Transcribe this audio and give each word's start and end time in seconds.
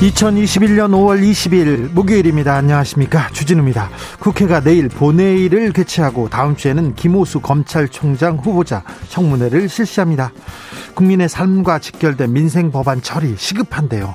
2021년 0.00 0.92
5월 0.92 1.20
20일 1.20 1.92
목요일입니다. 1.92 2.54
안녕하십니까. 2.54 3.28
주진우입니다. 3.32 3.90
국회가 4.18 4.60
내일 4.60 4.88
본회의를 4.88 5.72
개최하고 5.74 6.30
다음 6.30 6.56
주에는 6.56 6.94
김호수 6.94 7.40
검찰총장 7.40 8.38
후보자 8.38 8.82
청문회를 9.10 9.68
실시합니다. 9.68 10.32
국민의 10.94 11.28
삶과 11.28 11.80
직결된 11.80 12.32
민생 12.32 12.70
법안 12.70 13.02
처리 13.02 13.34
시급한데요. 13.36 14.14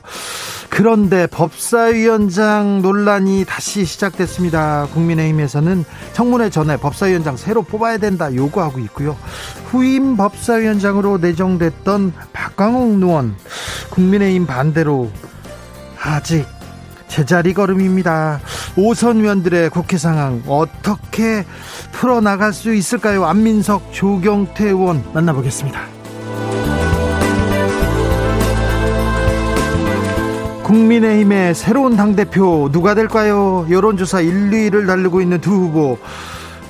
그런데 0.71 1.27
법사위원장 1.27 2.81
논란이 2.81 3.45
다시 3.45 3.85
시작됐습니다. 3.85 4.87
국민의힘에서는 4.91 5.85
청문회 6.13 6.49
전에 6.49 6.77
법사위원장 6.77 7.37
새로 7.37 7.61
뽑아야 7.61 7.99
된다 7.99 8.33
요구하고 8.33 8.79
있고요. 8.79 9.15
후임 9.65 10.17
법사위원장으로 10.17 11.19
내정됐던 11.19 12.13
박광욱 12.33 13.03
의원 13.03 13.35
국민의힘 13.91 14.47
반대로 14.47 15.11
아직 16.05 16.45
제자리 17.07 17.53
걸음입니다. 17.53 18.39
오선 18.75 19.21
의원들의 19.21 19.69
국회 19.71 19.97
상황 19.97 20.43
어떻게 20.47 21.45
풀어나갈 21.91 22.53
수 22.53 22.73
있을까요? 22.73 23.25
안민석, 23.25 23.91
조경태 23.91 24.65
의원 24.65 25.03
만나보겠습니다. 25.13 25.79
국민의힘의 30.63 31.53
새로운 31.53 31.95
당대표 31.95 32.69
누가 32.71 32.95
될까요? 32.95 33.67
여론조사 33.69 34.21
1, 34.21 34.49
2위를 34.49 34.87
달리고 34.87 35.21
있는 35.21 35.39
두 35.39 35.51
후보 35.51 35.99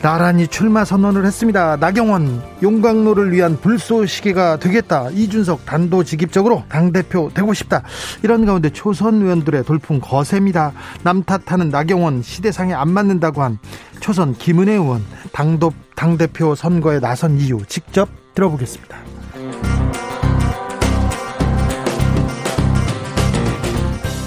나란히 0.05 0.45
출마 0.45 0.85
선언을 0.85 1.25
했습니다. 1.25 1.77
나경원 1.77 2.39
용광로를 2.61 3.31
위한 3.31 3.59
불쏘시개가 3.59 4.59
되겠다. 4.59 5.09
이준석 5.09 5.65
단도직입적으로 5.65 6.63
당대표 6.69 7.31
되고 7.33 7.55
싶다. 7.55 7.81
이런 8.21 8.45
가운데 8.45 8.69
초선 8.69 9.23
의원들의 9.23 9.63
돌풍 9.63 9.99
거셉니다. 9.99 10.73
남 11.01 11.23
탓하는 11.23 11.69
나경원 11.69 12.21
시대상에 12.21 12.75
안 12.75 12.91
맞는다고 12.91 13.41
한 13.41 13.57
초선 13.99 14.35
김은혜 14.35 14.73
의원 14.73 15.03
당도, 15.31 15.73
당대표 15.95 16.53
선거에 16.53 16.99
나선 16.99 17.39
이유 17.39 17.65
직접 17.67 18.07
들어보겠습니다. 18.35 19.14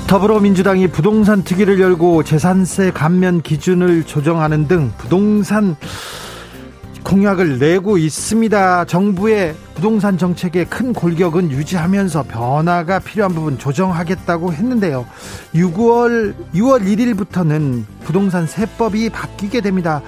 더불어민주당이 0.08 0.88
부동산 0.88 1.44
특위를 1.44 1.78
열고 1.80 2.22
재산세 2.22 2.92
감면 2.92 3.42
기준을 3.42 4.04
조정하는 4.04 4.66
등 4.66 4.90
부동산 4.96 5.76
공약을 7.04 7.58
내고 7.58 7.98
있습니다. 7.98 8.86
정부의 8.86 9.54
부동산 9.74 10.16
정책의 10.16 10.64
큰 10.70 10.94
골격은 10.94 11.50
유지하면서 11.50 12.22
변화가 12.22 13.00
필요한 13.00 13.34
부분 13.34 13.58
조정하겠다고 13.58 14.54
했는데요. 14.54 15.04
6월 15.54 16.34
6월 16.54 16.84
1일부터는 16.84 17.84
부동산 18.02 18.46
세법이 18.46 19.10
바뀌게 19.10 19.60
됩니다. 19.60 20.00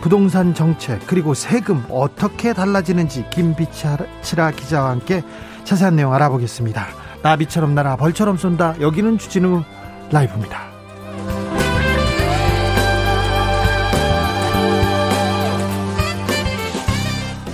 부동산 0.00 0.52
정책 0.52 1.06
그리고 1.06 1.32
세금 1.32 1.84
어떻게 1.90 2.52
달라지는지 2.52 3.24
김비치라 3.30 4.50
기자와 4.56 4.90
함께 4.90 5.22
자세한 5.62 5.94
내용 5.94 6.12
알아보겠습니다. 6.12 7.03
나비처럼 7.24 7.74
날아 7.74 7.96
벌처럼 7.96 8.36
쏜다. 8.36 8.80
여기는 8.82 9.16
주진우 9.16 9.62
라이브입니다. 10.12 10.74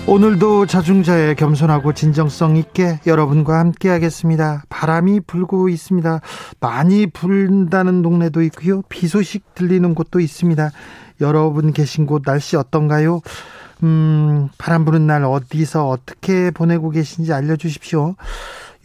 오늘도 0.09 0.67
자중자의 0.67 1.37
겸손하고 1.37 1.93
진정성 1.93 2.57
있게 2.57 2.99
여러분과 3.07 3.61
함께 3.61 3.89
하겠습니다. 3.89 4.65
바람이 4.69 5.21
불고 5.21 5.69
있습니다. 5.69 6.21
많이 6.59 7.07
불다는 7.07 8.03
동네도 8.03 8.43
있고요. 8.43 8.83
비 8.89 9.07
소식 9.07 9.55
들리는 9.55 9.95
곳도 9.95 10.19
있습니다. 10.19 10.73
여러분 11.21 11.73
계신 11.73 12.07
곳 12.07 12.23
날씨 12.25 12.57
어떤가요? 12.57 13.21
음, 13.85 14.49
바람 14.59 14.85
부는 14.85 15.07
날 15.07 15.23
어디서 15.25 15.89
어떻게 15.89 16.51
보내고 16.51 16.91
계신지 16.91 17.33
알려주십시오. 17.33 18.17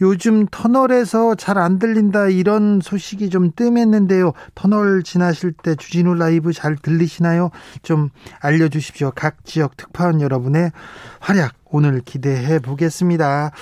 요즘 0.00 0.46
터널에서 0.50 1.34
잘 1.34 1.56
안 1.56 1.78
들린다 1.78 2.28
이런 2.28 2.80
소식이 2.82 3.30
좀 3.30 3.50
뜸했는데요. 3.56 4.32
터널 4.54 5.02
지나실 5.02 5.52
때 5.52 5.74
주진우 5.74 6.14
라이브 6.14 6.52
잘 6.52 6.76
들리시나요? 6.76 7.50
좀 7.82 8.10
알려주십시오. 8.40 9.12
각 9.14 9.44
지역 9.44 9.76
특파원 9.78 10.20
여러분의 10.20 10.70
활약 11.20 11.54
오늘 11.64 12.00
기대해 12.00 12.58
보겠습니다. 12.58 13.52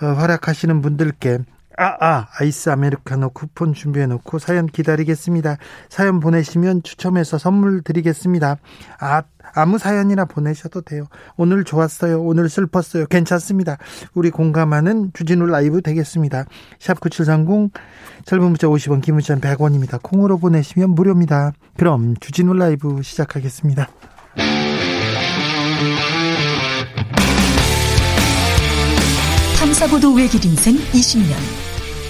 어, 0.00 0.06
활약하시는 0.06 0.80
분들께 0.80 1.38
아, 1.80 1.96
아, 1.98 2.28
아이스 2.38 2.68
아메리카노 2.68 3.30
쿠폰 3.30 3.72
준비해 3.72 4.04
놓고 4.04 4.38
사연 4.38 4.66
기다리겠습니다. 4.66 5.56
사연 5.88 6.20
보내시면 6.20 6.82
추첨해서 6.82 7.38
선물 7.38 7.80
드리겠습니다. 7.80 8.58
아, 9.00 9.22
아무 9.54 9.78
사연이나 9.78 10.26
보내셔도 10.26 10.82
돼요. 10.82 11.06
오늘 11.38 11.64
좋았어요. 11.64 12.20
오늘 12.22 12.50
슬펐어요. 12.50 13.06
괜찮습니다. 13.06 13.78
우리 14.12 14.28
공감하는 14.28 15.12
주진우 15.14 15.46
라이브 15.46 15.80
되겠습니다. 15.80 16.44
샵 16.78 17.00
9730 17.00 17.72
짧은 18.26 18.44
문자 18.44 18.66
50원, 18.66 19.00
긴 19.00 19.14
문자는 19.14 19.40
100원입니다. 19.40 20.02
콩으로 20.02 20.36
보내시면 20.36 20.90
무료입니다. 20.90 21.52
그럼 21.78 22.14
주진우 22.20 22.52
라이브 22.52 23.00
시작하겠습니다. 23.00 23.88
탐사보도 29.58 30.12
외길 30.12 30.44
인생 30.44 30.76
20년. 30.76 31.59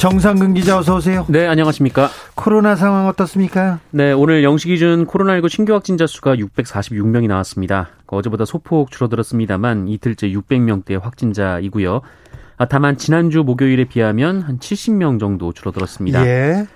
정상근 0.00 0.54
기자 0.54 0.78
어서 0.78 0.96
오세요. 0.96 1.26
네, 1.28 1.46
안녕하십니까. 1.46 2.08
코로나 2.34 2.74
상황 2.74 3.06
어떻습니까? 3.06 3.80
네, 3.90 4.12
오늘 4.12 4.40
0시 4.40 4.68
기준 4.68 5.06
코로나19 5.06 5.50
신규 5.50 5.74
확진자 5.74 6.06
수가 6.06 6.36
646명이 6.36 7.28
나왔습니다. 7.28 7.90
어제보다 8.06 8.46
소폭 8.46 8.90
줄어들었습니다만 8.90 9.88
이틀째 9.88 10.30
600명대 10.30 10.98
확진자이고요. 10.98 12.00
아, 12.56 12.64
다만 12.64 12.96
지난주 12.96 13.42
목요일에 13.42 13.84
비하면 13.84 14.40
한 14.40 14.58
70명 14.58 15.20
정도 15.20 15.52
줄어들었습니다. 15.52 16.26
예. 16.26 16.66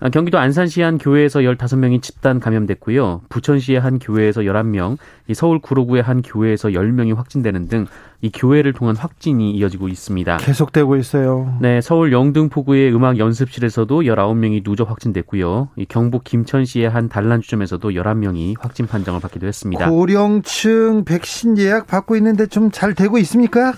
아, 0.00 0.08
경기도 0.10 0.38
안산시 0.38 0.82
한 0.82 0.98
교회에서 0.98 1.40
15명이 1.40 2.02
집단 2.02 2.40
감염됐고요. 2.40 3.22
부천시의 3.28 3.80
한 3.80 3.98
교회에서 3.98 4.42
11명, 4.42 4.96
서울 5.34 5.60
구로구의 5.60 6.02
한 6.02 6.22
교회에서 6.22 6.70
10명이 6.70 7.14
확진되는 7.16 7.68
등 7.68 7.86
이 8.24 8.30
교회를 8.32 8.72
통한 8.72 8.96
확진이 8.96 9.50
이어지고 9.50 9.88
있습니다. 9.88 10.38
계속되고 10.38 10.96
있어요. 10.96 11.58
네, 11.60 11.82
서울 11.82 12.10
영등포구의 12.10 12.94
음악 12.94 13.18
연습실에서도 13.18 14.00
19명이 14.00 14.64
누적 14.64 14.88
확진됐고요. 14.88 15.68
경북 15.90 16.24
김천시의 16.24 16.88
한 16.88 17.10
단란주점에서도 17.10 17.86
11명이 17.90 18.54
확진 18.58 18.86
판정을 18.86 19.20
받기도 19.20 19.46
했습니다. 19.46 19.90
고령층 19.90 21.04
백신 21.04 21.58
예약 21.58 21.86
받고 21.86 22.16
있는데 22.16 22.46
좀 22.46 22.70
잘 22.72 22.94
되고 22.94 23.18
있습니까? 23.18 23.74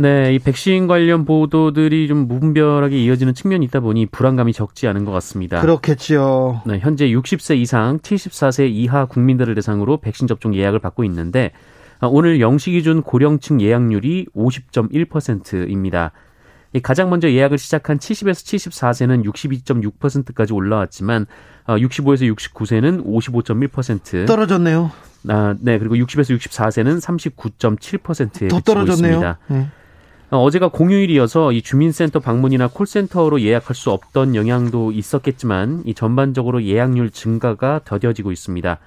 네, 0.00 0.34
이 0.34 0.38
백신 0.38 0.86
관련 0.86 1.26
보도들이 1.26 2.08
좀 2.08 2.26
무분별하게 2.26 2.96
이어지는 3.04 3.34
측면이 3.34 3.66
있다 3.66 3.80
보니 3.80 4.06
불안감이 4.06 4.54
적지 4.54 4.88
않은 4.88 5.04
것 5.04 5.12
같습니다. 5.12 5.60
그렇겠지요. 5.60 6.62
네, 6.64 6.78
현재 6.78 7.08
60세 7.08 7.58
이상, 7.58 7.98
74세 7.98 8.70
이하 8.70 9.04
국민들을 9.04 9.54
대상으로 9.54 9.98
백신 9.98 10.26
접종 10.26 10.54
예약을 10.54 10.78
받고 10.78 11.04
있는데 11.04 11.52
오늘 12.00 12.38
0시 12.38 12.70
기준 12.70 13.02
고령층 13.02 13.60
예약률이 13.60 14.28
50.1%입니다. 14.34 16.12
가장 16.82 17.10
먼저 17.10 17.30
예약을 17.30 17.58
시작한 17.58 17.98
70에서 17.98 18.70
74세는 18.70 19.26
62.6%까지 19.26 20.54
올라왔지만 20.54 21.26
65에서 21.66 22.34
69세는 22.34 23.04
55.1% 23.04 24.26
떨어졌네요. 24.26 24.90
아, 25.28 25.54
네. 25.60 25.78
그리고 25.78 25.96
60에서 25.96 26.34
64세는 26.38 27.02
39.7%에 27.02 28.48
더 28.48 28.60
떨어졌네요. 28.60 29.12
있습니다. 29.12 29.38
네. 29.48 29.68
어제가 30.38 30.68
공휴일이어서 30.68 31.50
이 31.50 31.60
주민센터 31.60 32.20
방문이나 32.20 32.68
콜센터로 32.68 33.40
예약할 33.40 33.74
수 33.74 33.90
없던 33.90 34.36
영향도 34.36 34.92
있었겠지만 34.92 35.82
이 35.86 35.94
전반적으로 35.94 36.62
예약률 36.62 37.10
증가가 37.10 37.80
더뎌지고 37.84 38.30
있습니다. 38.30 38.78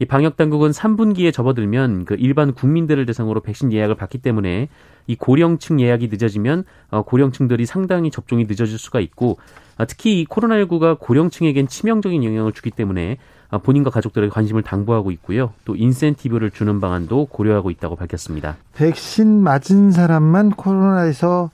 이 0.00 0.04
방역 0.06 0.36
당국은 0.36 0.70
3분기에 0.70 1.32
접어들면 1.32 2.06
그 2.06 2.16
일반 2.18 2.54
국민들을 2.54 3.06
대상으로 3.06 3.40
백신 3.40 3.72
예약을 3.72 3.94
받기 3.94 4.18
때문에 4.18 4.68
이 5.06 5.14
고령층 5.14 5.80
예약이 5.80 6.08
늦어지면 6.08 6.64
어, 6.90 7.02
고령층들이 7.02 7.66
상당히 7.66 8.10
접종이 8.10 8.44
늦어질 8.44 8.78
수가 8.78 8.98
있고 9.00 9.38
아, 9.76 9.84
특히 9.84 10.20
이 10.20 10.26
코로나19가 10.26 10.98
고령층에겐 10.98 11.68
치명적인 11.68 12.24
영향을 12.24 12.52
주기 12.52 12.70
때문에 12.70 13.12
아, 13.12 13.16
본인과 13.58 13.90
가족들의 13.90 14.30
관심을 14.30 14.62
당부하고 14.62 15.10
있고요. 15.12 15.52
또 15.64 15.74
인센티브를 15.76 16.50
주는 16.50 16.80
방안도 16.80 17.26
고려하고 17.26 17.70
있다고 17.70 17.96
밝혔습니다. 17.96 18.56
백신 18.74 19.42
맞은 19.42 19.90
사람만 19.90 20.50
코로나에서 20.52 21.50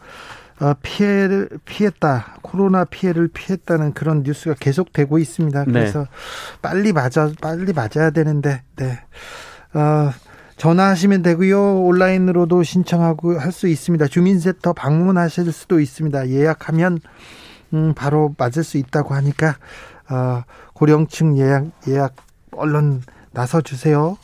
어, 0.59 0.73
피해를 0.83 1.49
피했다. 1.67 2.37
코로나 2.43 2.85
피해를 2.85 3.29
피했다는 3.29 3.93
그런 3.93 4.23
뉴스가 4.23 4.55
계속되고 4.59 5.19
있습니다. 5.19 5.65
네. 5.67 5.73
그래서 5.73 6.01
네. 6.01 6.07
빨리 6.63 6.93
맞아 6.93 7.31
빨리 7.43 7.73
맞아야 7.75 8.11
되는데 8.11 8.63
네. 8.77 8.99
어, 9.75 10.11
전화하시면 10.57 11.23
되고요. 11.23 11.83
온라인으로도 11.83 12.63
신청하고 12.63 13.39
할 13.39 13.53
수 13.53 13.69
있습니다. 13.69 14.07
주민센터 14.07 14.73
방문하실 14.73 15.53
수도 15.53 15.81
있습니다. 15.81 16.31
예약하면 16.31 17.01
음, 17.75 17.93
바로 17.95 18.35
맞을 18.39 18.65
수 18.65 18.79
있다고 18.79 19.15
하니까 19.15 19.57
어, 20.09 20.43
고령층 20.77 21.39
예약 21.39 21.71
예약 21.89 22.15
얼른 22.53 23.01
나서 23.33 23.63
주세요. 23.63 24.19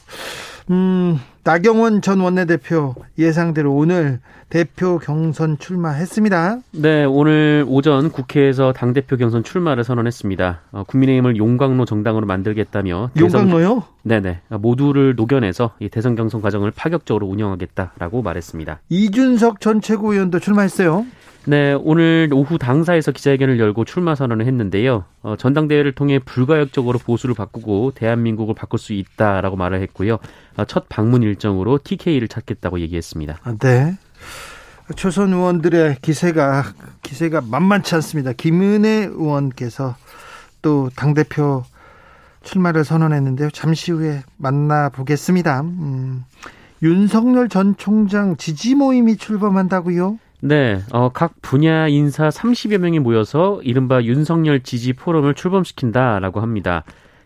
음, 0.70 1.18
나경원 1.44 2.02
전 2.02 2.20
원내대표 2.20 2.94
예상대로 3.18 3.74
오늘 3.74 4.20
대표 4.50 4.98
경선 4.98 5.58
출마했습니다. 5.58 6.58
네, 6.72 7.04
오늘 7.04 7.64
오전 7.66 8.10
국회에서 8.10 8.74
당대표 8.74 9.16
경선 9.16 9.44
출마를 9.44 9.82
선언했습니다. 9.82 10.60
어, 10.72 10.84
국민의힘을 10.84 11.38
용광로 11.38 11.86
정당으로 11.86 12.26
만들겠다며 12.26 13.10
용광로요? 13.18 13.84
네네. 14.02 14.42
모두를 14.50 15.14
녹여내서 15.16 15.72
이 15.80 15.88
대선 15.88 16.16
경선 16.16 16.42
과정을 16.42 16.70
파격적으로 16.70 17.26
운영하겠다라고 17.28 18.20
말했습니다. 18.20 18.80
이준석 18.90 19.60
전 19.62 19.80
최고위원도 19.80 20.38
출마했어요. 20.38 21.06
네, 21.44 21.72
오늘 21.72 22.30
오후 22.32 22.56
당사에서 22.56 23.10
기자회견을 23.10 23.58
열고 23.58 23.84
출마 23.84 24.14
선언을 24.14 24.46
했는데요. 24.46 25.04
어, 25.22 25.36
전당대회를 25.36 25.92
통해 25.92 26.20
불가역적으로 26.20 26.98
보수를 27.00 27.34
바꾸고 27.34 27.92
대한민국을 27.96 28.54
바꿀 28.54 28.78
수 28.78 28.92
있다라고 28.92 29.56
말을 29.56 29.82
했고요. 29.82 30.18
어, 30.56 30.64
첫 30.66 30.88
방문 30.88 31.22
일정으로 31.24 31.80
TK를 31.82 32.28
찾겠다고 32.28 32.78
얘기했습니다. 32.80 33.38
아, 33.42 33.54
네. 33.58 33.96
초선 34.94 35.32
의원들의 35.32 35.96
기세가 36.02 36.64
기세가 37.02 37.40
만만치 37.40 37.94
않습니다. 37.96 38.32
김은혜 38.32 39.06
의원께서 39.06 39.96
또 40.60 40.90
당 40.94 41.14
대표 41.14 41.64
출마를 42.44 42.84
선언했는데요. 42.84 43.50
잠시 43.50 43.90
후에 43.90 44.22
만나 44.36 44.88
보겠습니다. 44.90 45.60
음, 45.62 46.24
윤석열 46.82 47.48
전 47.48 47.76
총장 47.76 48.36
지지 48.36 48.74
모임이 48.74 49.16
출범한다고요? 49.16 50.18
네, 50.44 50.82
어, 50.90 51.08
각 51.10 51.34
분야 51.40 51.86
인사 51.86 52.28
30여 52.28 52.78
명이 52.78 52.98
모여서 52.98 53.60
이른바 53.62 54.02
윤석열 54.02 54.60
지지 54.64 54.92
포럼을 54.92 55.34
출범시킨다라고 55.34 56.40
합니다. 56.40 56.82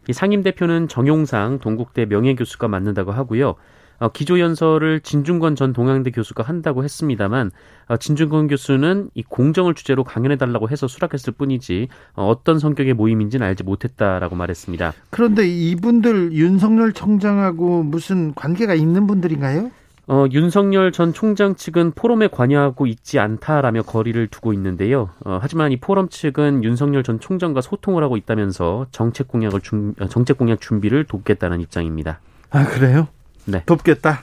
이 0.06 0.12
상임 0.12 0.42
대표는 0.42 0.86
정용상 0.86 1.60
동국대 1.60 2.04
명예교수가 2.04 2.68
맡는다고 2.68 3.12
하고요. 3.12 3.54
어, 4.00 4.08
기조연설을 4.10 5.00
진중권 5.00 5.56
전 5.56 5.72
동양대 5.72 6.10
교수가 6.10 6.42
한다고 6.42 6.84
했습니다만 6.84 7.52
어, 7.88 7.96
진중권 7.96 8.48
교수는 8.48 9.08
이 9.14 9.22
공정을 9.22 9.72
주제로 9.72 10.04
강연해달라고 10.04 10.68
해서 10.68 10.86
수락했을 10.86 11.32
뿐이지 11.32 11.88
어, 12.16 12.26
어떤 12.28 12.58
성격의 12.58 12.92
모임인지는 12.92 13.46
알지 13.46 13.62
못했다라고 13.62 14.36
말했습니다. 14.36 14.92
그런데 15.08 15.48
이분들 15.48 16.34
윤석열 16.34 16.92
총장하고 16.92 17.82
무슨 17.82 18.34
관계가 18.34 18.74
있는 18.74 19.06
분들인가요? 19.06 19.70
어, 20.08 20.26
윤석열 20.30 20.92
전 20.92 21.12
총장 21.12 21.56
측은 21.56 21.92
포럼에 21.92 22.28
관여하고 22.28 22.86
있지 22.86 23.18
않다라며 23.18 23.82
거리를 23.82 24.28
두고 24.28 24.52
있는데요. 24.52 25.10
어, 25.24 25.38
하지만 25.42 25.72
이 25.72 25.78
포럼 25.78 26.08
측은 26.08 26.62
윤석열 26.62 27.02
전 27.02 27.18
총장과 27.18 27.60
소통을 27.60 28.04
하고 28.04 28.16
있다면서 28.16 28.86
정책 28.92 29.26
공약을 29.26 29.60
준, 29.62 29.94
어, 30.00 30.06
정책 30.08 30.38
공약 30.38 30.60
준비를 30.60 31.04
돕겠다는 31.04 31.60
입장입니다. 31.60 32.20
아 32.50 32.64
그래요? 32.64 33.08
네. 33.46 33.64
돕겠다. 33.66 34.22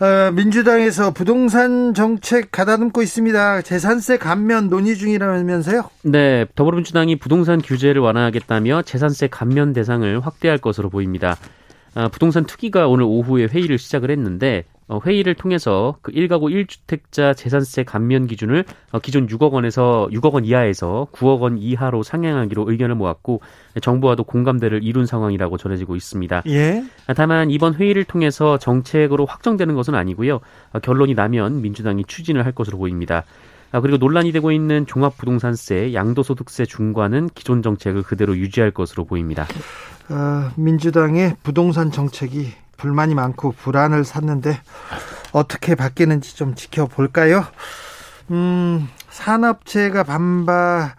어, 0.00 0.30
민주당에서 0.32 1.12
부동산 1.12 1.92
정책 1.94 2.50
가다듬고 2.50 3.02
있습니다. 3.02 3.62
재산세 3.62 4.16
감면 4.18 4.68
논의 4.68 4.96
중이라면서요? 4.96 5.90
네, 6.04 6.46
더불어민주당이 6.54 7.16
부동산 7.16 7.60
규제를 7.60 8.00
완화하겠다며 8.00 8.82
재산세 8.82 9.28
감면 9.28 9.74
대상을 9.74 10.20
확대할 10.20 10.56
것으로 10.58 10.88
보입니다. 10.88 11.36
아, 11.94 12.08
부동산 12.08 12.44
투기가 12.44 12.88
오늘 12.88 13.04
오후에 13.04 13.46
회의를 13.46 13.78
시작을 13.78 14.10
했는데 14.10 14.64
어, 14.90 14.98
회의를 15.06 15.34
통해서 15.36 15.96
그 16.02 16.10
1가구 16.10 16.50
1주택자 16.50 17.36
재산세 17.36 17.84
감면 17.84 18.26
기준을 18.26 18.64
어, 18.90 18.98
기존 18.98 19.28
6억 19.28 19.52
원에서 19.52 20.08
6억 20.10 20.32
원 20.32 20.44
이하에서 20.44 21.06
9억 21.12 21.40
원 21.40 21.58
이하로 21.58 22.02
상향하기로 22.02 22.68
의견을 22.68 22.96
모았고 22.96 23.40
정부와도 23.80 24.24
공감대를 24.24 24.82
이룬 24.82 25.06
상황이라고 25.06 25.58
전해지고 25.58 25.94
있습니다. 25.94 26.42
예. 26.48 26.84
아, 27.06 27.14
다만 27.14 27.52
이번 27.52 27.74
회의를 27.74 28.02
통해서 28.02 28.58
정책으로 28.58 29.26
확정되는 29.26 29.76
것은 29.76 29.94
아니고요. 29.94 30.40
어, 30.72 30.78
결론이 30.80 31.14
나면 31.14 31.62
민주당이 31.62 32.04
추진을 32.06 32.44
할 32.44 32.50
것으로 32.50 32.76
보입니다. 32.76 33.24
아, 33.70 33.80
그리고 33.80 33.98
논란이 33.98 34.32
되고 34.32 34.50
있는 34.50 34.86
종합부동산세, 34.86 35.94
양도소득세 35.94 36.64
중과는 36.66 37.30
기존 37.36 37.62
정책을 37.62 38.02
그대로 38.02 38.36
유지할 38.36 38.72
것으로 38.72 39.04
보입니다. 39.04 39.46
어, 40.10 40.50
민주당의 40.56 41.36
부동산 41.42 41.90
정책이 41.92 42.52
불만이 42.76 43.14
많고 43.14 43.52
불안을 43.52 44.04
샀는데 44.04 44.58
어떻게 45.32 45.74
바뀌는지 45.74 46.36
좀 46.36 46.54
지켜볼까요? 46.54 47.44
음, 48.30 48.88
산업체가 49.10 50.02
반발, 50.02 50.94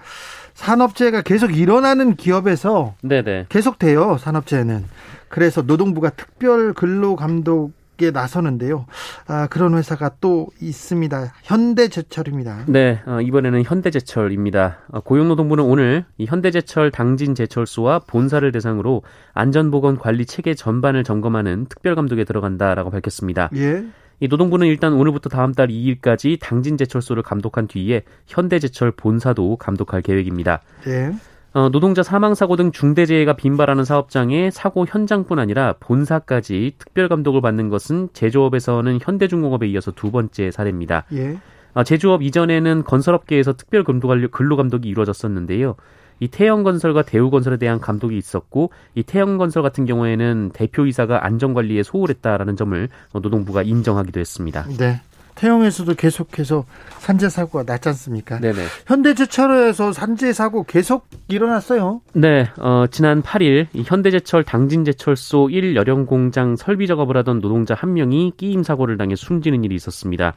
산업체가 0.53 1.21
계속 1.21 1.57
일어나는 1.57 2.15
기업에서 2.15 2.95
네네. 3.01 3.47
계속 3.49 3.79
돼요, 3.79 4.17
산업체는. 4.17 4.85
그래서 5.27 5.61
노동부가 5.61 6.09
특별 6.11 6.73
근로 6.73 7.15
감독 7.15 7.71
에 8.03 8.11
나서는데요. 8.11 8.85
아, 9.27 9.47
그런 9.47 9.75
회사가 9.75 10.11
또 10.21 10.47
있습니다. 10.61 11.33
현대제철입니다. 11.43 12.65
네, 12.67 13.01
어, 13.05 13.21
이번에는 13.21 13.63
현대제철입니다. 13.63 14.79
어, 14.91 14.99
고용노동부는 15.01 15.63
오늘 15.63 16.05
이 16.17 16.25
현대제철 16.25 16.91
당진 16.91 17.35
제철소와 17.35 17.99
본사를 17.99 18.51
대상으로 18.51 19.03
안전보건 19.33 19.97
관리 19.97 20.25
체계 20.25 20.53
전반을 20.53 21.03
점검하는 21.03 21.67
특별감독에 21.69 22.23
들어간다라고 22.23 22.89
밝혔습니다. 22.89 23.49
예. 23.55 23.85
이 24.19 24.27
노동부는 24.27 24.67
일단 24.67 24.93
오늘부터 24.93 25.29
다음 25.29 25.51
달 25.51 25.67
2일까지 25.69 26.37
당진 26.39 26.77
제철소를 26.77 27.23
감독한 27.23 27.67
뒤에 27.67 28.03
현대제철 28.27 28.91
본사도 28.91 29.57
감독할 29.57 30.03
계획입니다. 30.03 30.61
예. 30.87 31.11
어, 31.53 31.69
노동자 31.69 32.01
사망 32.01 32.33
사고 32.33 32.55
등 32.55 32.71
중대 32.71 33.05
재해가 33.05 33.33
빈발하는 33.33 33.83
사업장의 33.83 34.51
사고 34.51 34.85
현장뿐 34.87 35.37
아니라 35.37 35.75
본사까지 35.79 36.75
특별 36.77 37.09
감독을 37.09 37.41
받는 37.41 37.69
것은 37.69 38.09
제조업에서는 38.13 38.99
현대중공업에 39.01 39.67
이어서 39.67 39.91
두 39.91 40.11
번째 40.11 40.51
사례입니다. 40.51 41.05
예. 41.13 41.37
어, 41.73 41.83
제조업 41.83 42.21
이전에는 42.21 42.83
건설업계에서 42.83 43.53
특별 43.53 43.83
근로 43.83 44.55
감독이 44.55 44.87
이루어졌었는데요. 44.89 45.75
이 46.21 46.27
태영건설과 46.27 47.01
대우건설에 47.01 47.57
대한 47.57 47.79
감독이 47.79 48.15
있었고 48.15 48.69
이 48.93 49.01
태영건설 49.01 49.63
같은 49.63 49.85
경우에는 49.85 50.51
대표이사가 50.53 51.25
안전관리에 51.25 51.81
소홀했다라는 51.81 52.55
점을 52.55 52.89
노동부가 53.11 53.63
인정하기도 53.63 54.19
했습니다. 54.19 54.65
네. 54.77 55.01
태영에서도 55.35 55.93
계속해서 55.95 56.65
산재 56.99 57.29
사고가 57.29 57.63
났지 57.63 57.89
않습니까? 57.89 58.39
네네. 58.39 58.61
현대제철에서 58.87 59.93
산재 59.93 60.33
사고 60.33 60.63
계속 60.63 61.07
일어났어요. 61.27 62.01
네, 62.13 62.47
어, 62.59 62.85
지난 62.91 63.21
8일 63.21 63.67
현대제철 63.73 64.43
당진제철소 64.43 65.49
1 65.49 65.75
열형 65.75 66.05
공장 66.05 66.55
설비 66.55 66.87
작업을 66.87 67.17
하던 67.17 67.41
노동자 67.41 67.73
한 67.73 67.93
명이 67.93 68.33
끼임 68.37 68.63
사고를 68.63 68.97
당해 68.97 69.15
숨지는 69.15 69.63
일이 69.63 69.75
있었습니다. 69.75 70.33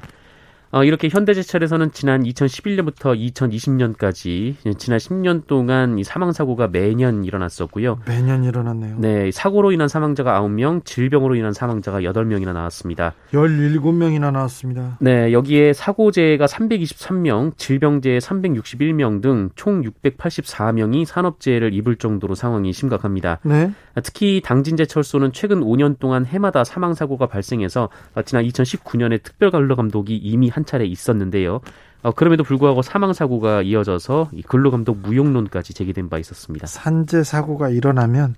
어, 0.75 0.83
이렇게 0.83 1.09
현대제철에서는 1.09 1.93
지난 1.93 2.25
2011년부터 2.25 3.17
2020년까지 3.17 4.57
지난 4.77 4.99
10년 4.99 5.47
동안 5.47 6.01
이 6.01 6.05
사망 6.05 6.33
사고가 6.33 6.67
매년 6.67 7.25
일어났었고요. 7.25 8.01
매년 8.07 8.43
일어났네요. 8.43 8.97
네, 8.99 9.31
사고로 9.31 9.71
인한 9.71 9.87
사망자가 9.87 10.41
9명, 10.41 10.85
질병으로 10.85 11.37
인한 11.37 11.53
사망자가 11.53 12.01
8명이나 12.01 12.53
나왔습니다. 12.53 13.15
17명이나 13.33 14.33
나왔습니다. 14.33 14.99
네, 15.01 15.33
여기에 15.33 15.75
사고재해가 15.75 16.47
323명, 16.47 17.57
질병재해 17.57 18.19
361명 18.19 19.23
등 19.23 19.45
총 19.55 19.83
684명이 19.83 21.05
산업재해를 21.05 21.73
입을 21.75 21.97
정도로 21.97 22.35
상황이 22.35 22.73
심각합니다. 22.73 23.39
네. 23.45 23.71
특히 24.03 24.41
당진제철소는 24.45 25.33
최근 25.33 25.61
5년 25.61 25.99
동안 25.99 26.27
해마다 26.27 26.65
사망 26.65 26.95
사고가 26.95 27.27
발생해서 27.27 27.89
지난 28.25 28.45
2019년에 28.45 29.23
특별관로 29.23 29.77
감독이 29.77 30.17
이미 30.17 30.49
한 30.49 30.64
차례 30.65 30.85
있었는데요. 30.87 31.61
어, 32.03 32.13
그럼에도 32.13 32.45
불구하고 32.45 32.83
사망 32.83 33.13
사고가 33.13 33.63
이어져서 33.63 34.31
이 34.33 34.43
근로 34.43 34.71
감독 34.71 34.99
무용론까지 34.99 35.73
제기된 35.73 36.11
바 36.11 36.19
있었습니다. 36.19 36.67
산재 36.67 37.25
사고가 37.25 37.71
일어나면 37.71 38.35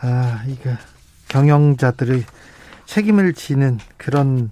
아 0.00 0.42
이거 0.48 0.70
경영자들의 1.28 2.22
책임을 2.86 3.34
지는 3.34 3.78
그런 3.96 4.50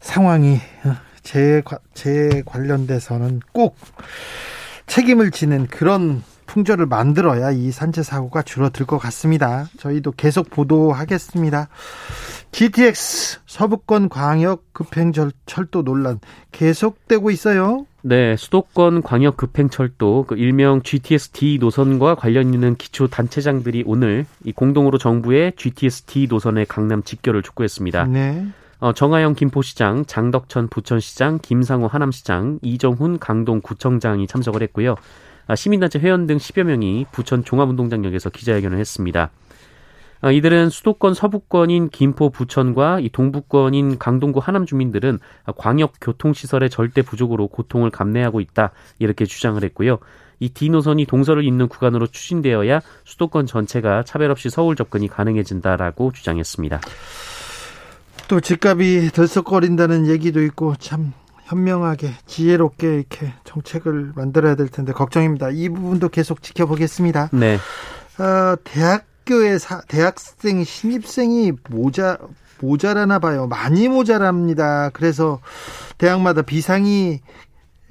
상황이 0.00 0.58
재, 1.22 1.62
재 1.94 2.42
관련돼서는 2.44 3.40
꼭 3.52 3.76
책임을 4.86 5.30
지는 5.30 5.66
그런 5.66 6.22
풍조를 6.48 6.86
만들어야 6.86 7.52
이 7.52 7.70
산재 7.70 8.02
사고가 8.02 8.42
줄어들 8.42 8.86
것 8.86 8.98
같습니다. 8.98 9.66
저희도 9.78 10.12
계속 10.16 10.50
보도하겠습니다. 10.50 11.68
GTX 12.50 13.40
서부권 13.46 14.08
광역 14.08 14.72
급행 14.72 15.12
철도 15.12 15.84
논란 15.84 16.18
계속되고 16.50 17.30
있어요. 17.30 17.86
네, 18.02 18.36
수도권 18.36 19.02
광역 19.02 19.36
급행철도 19.36 20.24
그 20.26 20.36
일명 20.36 20.82
GTS-D 20.82 21.58
노선과 21.60 22.14
관련 22.14 22.54
있는 22.54 22.74
기초 22.76 23.06
단체장들이 23.06 23.84
오늘 23.86 24.24
이 24.44 24.52
공동으로 24.52 24.98
정부의 24.98 25.52
GTS-D 25.56 26.26
노선의 26.30 26.66
강남 26.66 27.02
직결을 27.02 27.42
촉구했습니다. 27.42 28.04
네. 28.06 28.46
어, 28.80 28.92
정하영 28.92 29.34
김포시장, 29.34 30.06
장덕천 30.06 30.68
부천시장, 30.68 31.40
김상호 31.42 31.88
하남시장, 31.88 32.60
이정훈 32.62 33.18
강동구청장이 33.18 34.28
참석을 34.28 34.62
했고요. 34.62 34.94
아, 35.48 35.56
시민단체 35.56 35.98
회원 35.98 36.26
등 36.26 36.36
10여 36.36 36.62
명이 36.62 37.06
부천 37.10 37.42
종합운동장역에서 37.42 38.30
기자회견을 38.30 38.78
했습니다. 38.78 39.30
아, 40.20 40.30
이들은 40.30 40.68
수도권 40.68 41.14
서부권인 41.14 41.88
김포 41.88 42.28
부천과 42.28 43.00
이 43.00 43.08
동부권인 43.08 43.98
강동구 43.98 44.40
하남 44.40 44.66
주민들은 44.66 45.18
광역 45.56 45.94
교통시설의 46.00 46.70
절대 46.70 47.02
부족으로 47.02 47.48
고통을 47.48 47.90
감내하고 47.90 48.40
있다 48.40 48.72
이렇게 48.98 49.24
주장을 49.24 49.62
했고요. 49.64 49.98
이 50.40 50.50
D 50.50 50.68
노선이 50.68 51.06
동서를 51.06 51.44
잇는 51.44 51.68
구간으로 51.68 52.06
추진되어야 52.06 52.80
수도권 53.04 53.46
전체가 53.46 54.02
차별 54.04 54.30
없이 54.30 54.50
서울 54.50 54.76
접근이 54.76 55.08
가능해진다라고 55.08 56.12
주장했습니다. 56.12 56.80
또 58.28 58.40
집값이 58.40 59.10
들썩거린다는 59.14 60.08
얘기도 60.08 60.42
있고 60.42 60.74
참 60.76 61.12
현명하게 61.48 62.10
지혜롭게 62.26 62.94
이렇게 62.94 63.32
정책을 63.44 64.12
만들어야 64.14 64.54
될 64.54 64.68
텐데 64.68 64.92
걱정입니다. 64.92 65.50
이 65.50 65.68
부분도 65.70 66.10
계속 66.10 66.42
지켜보겠습니다. 66.42 67.30
네. 67.32 67.56
어, 68.18 68.56
대학교의 68.64 69.58
사, 69.58 69.80
대학생 69.88 70.62
신입생이 70.62 71.52
모자 71.70 72.18
모자라나 72.60 73.18
봐요. 73.18 73.46
많이 73.46 73.88
모자랍니다. 73.88 74.90
그래서 74.92 75.40
대학마다 75.96 76.42
비상이 76.42 77.20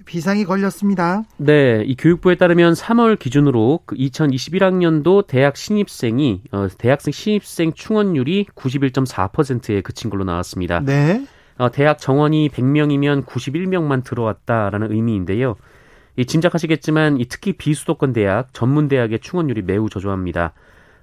비상이 0.05 0.45
걸렸습니다. 0.45 1.23
네, 1.35 1.83
이 1.85 1.95
교육부에 1.95 2.35
따르면 2.35 2.73
3월 2.73 3.19
기준으로 3.19 3.81
그 3.85 3.95
2021학년도 3.95 5.27
대학 5.27 5.57
신입생이 5.57 6.43
어, 6.51 6.67
대학생 6.77 7.11
신입생 7.11 7.73
충원율이 7.73 8.45
91.4%에 8.55 9.81
그친 9.81 10.09
걸로 10.09 10.23
나왔습니다. 10.23 10.79
네. 10.79 11.25
어, 11.57 11.71
대학 11.71 11.97
정원이 11.97 12.49
100명이면 12.49 13.25
91명만 13.25 14.03
들어왔다라는 14.03 14.91
의미인데요. 14.91 15.55
이 16.15 16.25
짐작하시겠지만 16.25 17.19
이 17.19 17.25
특히 17.25 17.53
비수도권 17.53 18.13
대학, 18.13 18.53
전문 18.53 18.87
대학의 18.87 19.19
충원율이 19.19 19.61
매우 19.63 19.89
저조합니다. 19.89 20.53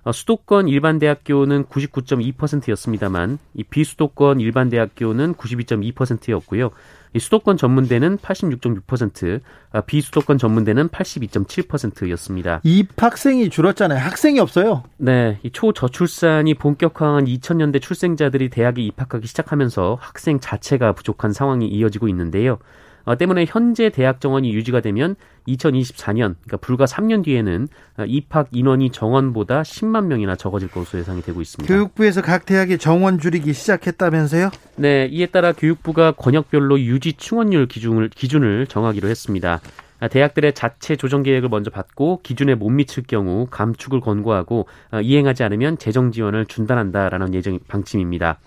어, 0.05 0.13
수도권 0.13 0.69
일반 0.69 0.99
대학교는 0.99 1.65
99.2%였습니다만 1.65 3.39
이 3.55 3.65
비수도권 3.65 4.41
일반 4.41 4.69
대학교는 4.69 5.35
92.2%였고요. 5.35 6.71
이 7.15 7.21
수도권 7.21 7.57
전문대는 7.57 8.19
86.6%, 8.19 9.41
아, 9.73 9.81
비수도권 9.81 10.37
전문대는 10.37 10.89
82.7%였습니다. 10.89 12.61
입학생이 12.65 13.51
줄었잖아요. 13.51 14.01
학생이 14.01 14.41
없어요. 14.41 14.83
네, 14.97 15.39
이 15.45 15.51
초저출산이 15.51 16.55
본격화한 16.55 17.27
2000년대 17.27 17.81
출생자들이 17.81 18.51
대학에 18.51 18.83
입학하기 18.83 19.27
시작하면서 19.29 19.99
학생 20.01 20.41
자체가 20.41 20.93
부족한 20.93 21.33
상황이 21.33 21.69
이어지고 21.69 22.09
있는데요. 22.09 22.59
어, 23.05 23.17
때문에 23.17 23.45
현재 23.47 23.91
대학 23.91 24.21
정원이 24.21 24.53
유지가 24.55 24.81
되면 24.81 25.17
2024년, 25.49 26.37
그러니까 26.43 26.57
불과 26.59 26.85
3년 26.87 27.25
뒤에는 27.25 27.69
어, 27.99 28.05
입학 28.07 28.49
인원이 28.51 28.91
정원보다 28.91 29.63
10만 29.63 30.07
명이나 30.07 30.37
적어질 30.37 30.71
것으로 30.71 31.01
예상이 31.01 31.23
되고 31.23 31.41
있습니다. 31.41 31.73
교육부에서 31.73 32.23
각 32.23 32.47
대학의 32.47 32.79
정원 32.79 33.19
줄이기 33.19 33.53
시작했다면서요? 33.53 34.51
네, 34.77 35.07
이에 35.11 35.27
따라 35.27 35.53
교육부가 35.53 36.13
권역별로 36.13 36.81
유지 36.81 37.13
충원율 37.13 37.67
기준을 37.67 38.09
기준을 38.09 38.67
정하기로 38.67 39.09
했습니다. 39.09 39.61
아, 40.01 40.09
대학들의 40.09 40.53
자체 40.55 40.97
조정 40.97 41.23
계획을 41.23 41.49
먼저 41.49 41.71
받고 41.71 42.21
기준에 42.23 42.55
못 42.55 42.69
미칠 42.69 43.05
경우 43.05 43.47
감축을 43.51 44.01
권고하고 44.01 44.67
어, 44.93 45.01
이행하지 45.01 45.45
않으면 45.45 45.79
재정 45.79 46.13
지원을 46.13 46.47
중단한다라는 46.47 47.33
예정 47.33 47.59
방침입니다. 47.69 48.39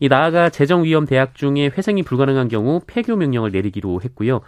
이 0.00 0.08
나아가 0.08 0.48
재정 0.48 0.84
위험 0.84 1.06
대학 1.06 1.34
중에 1.34 1.70
회생이 1.76 2.02
불가능한 2.02 2.48
경우 2.48 2.80
폐교 2.86 3.16
명령을 3.16 3.52
내리기로 3.52 4.00
했고요. 4.02 4.40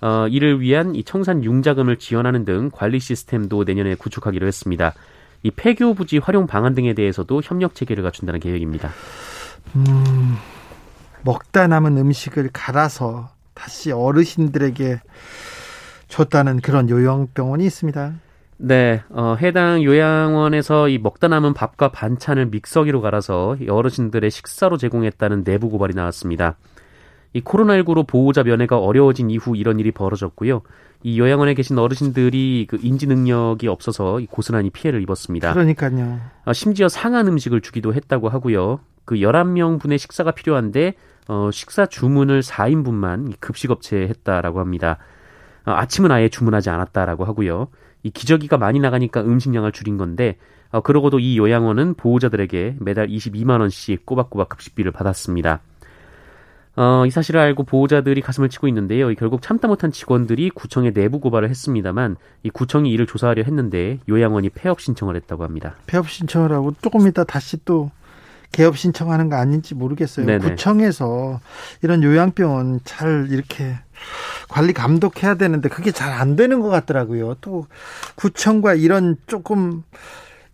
어, 0.00 0.26
이를 0.28 0.60
위한 0.60 0.94
이 0.94 1.04
청산 1.04 1.44
융자금을 1.44 1.98
지원하는 1.98 2.44
등 2.44 2.70
관리 2.72 3.00
시스템도 3.00 3.64
내년에 3.64 3.96
구축하기로 3.96 4.46
했습니다. 4.46 4.94
이 5.42 5.50
폐교 5.50 5.94
부지 5.94 6.18
활용 6.18 6.46
방안 6.46 6.74
등에 6.74 6.94
대해서도 6.94 7.42
협력 7.44 7.74
체계를 7.74 8.02
갖춘다는 8.02 8.40
계획입니다. 8.40 8.90
음, 9.74 10.36
먹다 11.24 11.66
남은 11.66 11.98
음식을 11.98 12.50
갈아서 12.52 13.30
다시 13.52 13.90
어르신들에게 13.92 15.00
줬다는 16.08 16.60
그런 16.60 16.88
요양병원이 16.88 17.64
있습니다. 17.66 18.14
네, 18.62 19.02
어, 19.08 19.36
해당 19.40 19.82
요양원에서 19.82 20.90
이 20.90 20.98
먹다 20.98 21.28
남은 21.28 21.54
밥과 21.54 21.92
반찬을 21.92 22.46
믹서기로 22.46 23.00
갈아서 23.00 23.56
어르신들의 23.66 24.30
식사로 24.30 24.76
제공했다는 24.76 25.44
내부 25.44 25.70
고발이 25.70 25.94
나왔습니다. 25.94 26.56
이 27.32 27.40
코로나19로 27.40 28.06
보호자 28.06 28.42
면회가 28.42 28.78
어려워진 28.78 29.30
이후 29.30 29.56
이런 29.56 29.80
일이 29.80 29.92
벌어졌고요. 29.92 30.60
이 31.02 31.18
요양원에 31.18 31.54
계신 31.54 31.78
어르신들이 31.78 32.66
그 32.68 32.78
인지 32.82 33.06
능력이 33.06 33.66
없어서 33.66 34.20
고스란히 34.28 34.68
피해를 34.68 35.00
입었습니다. 35.00 35.54
그러니까요. 35.54 36.20
어, 36.44 36.52
심지어 36.52 36.90
상한 36.90 37.28
음식을 37.28 37.62
주기도 37.62 37.94
했다고 37.94 38.28
하고요. 38.28 38.80
그 39.06 39.14
11명 39.14 39.80
분의 39.80 39.96
식사가 39.96 40.32
필요한데 40.32 40.96
어, 41.28 41.48
식사 41.50 41.86
주문을 41.86 42.42
4인분만 42.42 43.32
급식업체에 43.40 44.06
했다라고 44.08 44.60
합니다. 44.60 44.98
어, 45.64 45.72
아침은 45.72 46.10
아예 46.10 46.28
주문하지 46.28 46.68
않았다라고 46.68 47.24
하고요. 47.24 47.68
이 48.02 48.10
기저귀가 48.10 48.56
많이 48.58 48.78
나가니까 48.80 49.22
음식량을 49.22 49.72
줄인 49.72 49.96
건데 49.96 50.36
어, 50.70 50.80
그러고도 50.80 51.18
이 51.18 51.36
요양원은 51.36 51.94
보호자들에게 51.94 52.76
매달 52.80 53.08
22만 53.08 53.60
원씩 53.60 54.06
꼬박꼬박 54.06 54.48
급식비를 54.48 54.92
받았습니다. 54.92 55.60
어, 56.76 57.04
이 57.04 57.10
사실을 57.10 57.40
알고 57.40 57.64
보호자들이 57.64 58.20
가슴을 58.20 58.48
치고 58.48 58.68
있는데요. 58.68 59.12
결국 59.14 59.42
참다 59.42 59.68
못한 59.68 59.90
직원들이 59.90 60.50
구청에 60.50 60.92
내부 60.92 61.18
고발을 61.18 61.50
했습니다만 61.50 62.16
이 62.44 62.50
구청이 62.50 62.90
이를 62.90 63.06
조사하려 63.06 63.42
했는데 63.42 63.98
요양원이 64.08 64.50
폐업 64.50 64.80
신청을 64.80 65.16
했다고 65.16 65.44
합니다. 65.44 65.74
폐업 65.86 66.08
신청을 66.08 66.52
하고 66.52 66.72
조금 66.80 67.06
이따 67.08 67.24
다시 67.24 67.62
또 67.64 67.90
개업 68.52 68.78
신청하는 68.78 69.28
거 69.28 69.36
아닌지 69.36 69.74
모르겠어요. 69.74 70.26
네네. 70.26 70.50
구청에서 70.50 71.40
이런 71.82 72.02
요양병원 72.02 72.80
잘 72.84 73.28
이렇게 73.30 73.76
관리 74.48 74.72
감독해야 74.72 75.34
되는데 75.36 75.68
그게 75.68 75.90
잘 75.92 76.10
안 76.10 76.36
되는 76.36 76.60
것 76.60 76.68
같더라고요. 76.68 77.36
또 77.40 77.66
구청과 78.16 78.74
이런 78.74 79.16
조금 79.26 79.84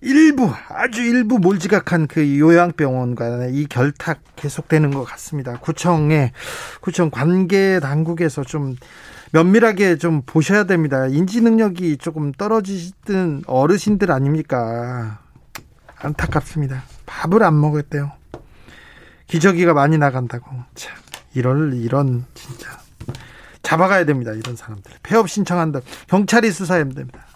일부 0.00 0.52
아주 0.68 1.02
일부 1.02 1.38
몰지각한 1.38 2.06
그 2.06 2.38
요양병원과 2.38 3.46
이 3.46 3.66
결탁 3.66 4.20
계속되는 4.36 4.92
것 4.92 5.04
같습니다. 5.04 5.58
구청에 5.58 6.32
구청 6.80 7.10
관계 7.10 7.80
당국에서 7.80 8.44
좀 8.44 8.76
면밀하게 9.32 9.96
좀 9.96 10.22
보셔야 10.24 10.64
됩니다. 10.64 11.06
인지 11.06 11.40
능력이 11.40 11.96
조금 11.96 12.32
떨어지던 12.32 13.44
어르신들 13.46 14.12
아닙니까? 14.12 15.18
안타깝습니다. 15.98 16.84
밥을 17.06 17.42
안 17.42 17.60
먹었대요. 17.60 18.12
기저귀가 19.26 19.74
많이 19.74 19.98
나간다고. 19.98 20.46
참 20.74 20.94
이럴 21.34 21.74
이런 21.74 22.24
진짜 22.34 22.78
잡아가야 23.66 24.04
됩니다. 24.04 24.30
이런 24.32 24.54
사람들 24.54 24.92
폐업 25.02 25.28
신청한다. 25.28 25.80
경찰이 26.06 26.52
수사해야 26.52 26.84
됩니다. 26.84 27.26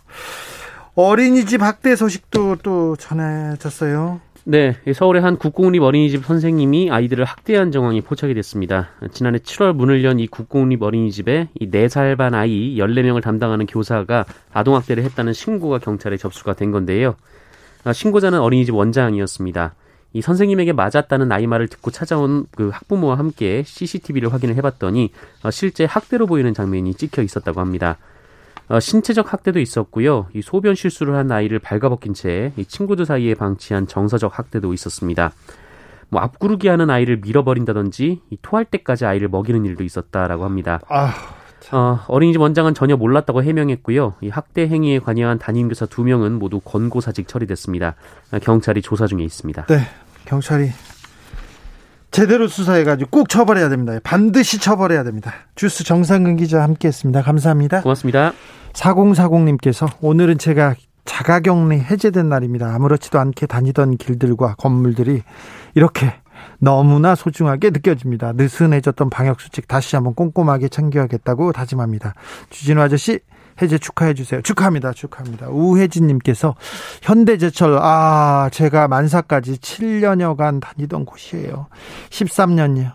어린이집 0.94 1.60
학대 1.60 1.96
소식도 1.96 2.56
또 2.62 2.94
전해졌어요. 2.96 4.20
네, 4.44 4.76
서울의 4.94 5.22
한 5.22 5.36
국공립 5.36 5.82
어린이집 5.82 6.24
선생님이 6.24 6.90
아이들을 6.90 7.24
학대한 7.24 7.72
정황이 7.72 8.00
포착이 8.00 8.32
됐습니다. 8.34 8.90
지난해 9.12 9.38
7월 9.38 9.72
문을 9.74 10.04
연 10.04 10.20
이 10.20 10.26
국공립 10.28 10.82
어린이집에 10.82 11.48
이 11.58 11.70
4살 11.70 12.16
반 12.16 12.34
아이 12.34 12.76
14명을 12.76 13.22
담당하는 13.22 13.66
교사가 13.66 14.24
아동학대를 14.52 15.02
했다는 15.02 15.32
신고가 15.32 15.78
경찰에 15.78 16.16
접수가 16.16 16.54
된 16.54 16.70
건데요. 16.70 17.16
아, 17.84 17.92
신고자는 17.92 18.40
어린이집 18.40 18.74
원장이었습니다. 18.74 19.74
이 20.12 20.22
선생님에게 20.22 20.72
맞았다는 20.72 21.30
아이 21.30 21.46
말을 21.46 21.68
듣고 21.68 21.90
찾아온 21.90 22.46
그 22.56 22.70
학부모와 22.70 23.18
함께 23.18 23.62
CCTV를 23.64 24.32
확인을 24.32 24.56
해봤더니 24.56 25.10
어, 25.42 25.50
실제 25.50 25.84
학대로 25.84 26.26
보이는 26.26 26.52
장면이 26.52 26.94
찍혀 26.94 27.22
있었다고 27.22 27.60
합니다. 27.60 27.96
어, 28.68 28.78
신체적 28.80 29.32
학대도 29.32 29.60
있었고요. 29.60 30.26
이 30.32 30.42
소변 30.42 30.74
실수를 30.74 31.14
한 31.16 31.30
아이를 31.30 31.58
발가벗긴 31.58 32.14
채 32.14 32.52
친구들 32.68 33.06
사이에 33.06 33.34
방치한 33.34 33.86
정서적 33.86 34.38
학대도 34.38 34.72
있었습니다. 34.74 35.32
뭐 36.08 36.20
앞구르기 36.22 36.68
하는 36.68 36.90
아이를 36.90 37.18
밀어버린다든지 37.18 38.20
이 38.30 38.38
토할 38.42 38.64
때까지 38.64 39.06
아이를 39.06 39.28
먹이는 39.28 39.64
일도 39.64 39.84
있었다라고 39.84 40.44
합니다. 40.44 40.80
아, 40.88 41.14
어, 41.72 42.00
어린이집 42.08 42.40
원장은 42.40 42.74
전혀 42.74 42.96
몰랐다고 42.96 43.42
해명했고요. 43.42 44.14
이 44.22 44.28
학대 44.28 44.66
행위에 44.68 44.98
관여한 44.98 45.38
담임교사 45.38 45.86
두 45.86 46.02
명은 46.02 46.38
모두 46.38 46.60
권고사직 46.60 47.28
처리됐습니다. 47.28 47.94
경찰이 48.42 48.82
조사 48.82 49.06
중에 49.06 49.22
있습니다. 49.22 49.66
네, 49.66 49.80
경찰이 50.24 50.70
제대로 52.10 52.48
수사해가지고 52.48 53.10
꼭 53.10 53.28
처벌해야 53.28 53.68
됩니다. 53.68 53.98
반드시 54.02 54.58
처벌해야 54.58 55.04
됩니다. 55.04 55.32
주스 55.54 55.84
정상근 55.84 56.36
기자 56.36 56.62
함께했습니다. 56.62 57.22
감사합니다. 57.22 57.82
고맙습니다. 57.82 58.32
4040님께서 58.72 59.88
오늘은 60.00 60.38
제가 60.38 60.74
자가격리 61.04 61.78
해제된 61.78 62.28
날입니다. 62.28 62.74
아무렇지도 62.74 63.18
않게 63.18 63.46
다니던 63.46 63.96
길들과 63.96 64.54
건물들이 64.56 65.22
이렇게 65.74 66.14
너무나 66.60 67.14
소중하게 67.14 67.70
느껴집니다. 67.70 68.32
느슨해졌던 68.32 69.10
방역수칙 69.10 69.66
다시 69.66 69.96
한번 69.96 70.14
꼼꼼하게 70.14 70.68
챙겨야겠다고 70.68 71.52
다짐합니다. 71.52 72.14
주진우 72.50 72.80
아저씨 72.80 73.20
해제 73.60 73.78
축하해 73.78 74.14
주세요. 74.14 74.40
축하합니다. 74.42 74.92
축하합니다. 74.92 75.48
우혜진 75.48 76.06
님께서 76.06 76.54
현대제철, 77.02 77.78
아, 77.80 78.48
제가 78.52 78.88
만사까지 78.88 79.56
7년여간 79.56 80.60
다니던 80.60 81.04
곳이에요. 81.04 81.66
13년이요. 82.10 82.92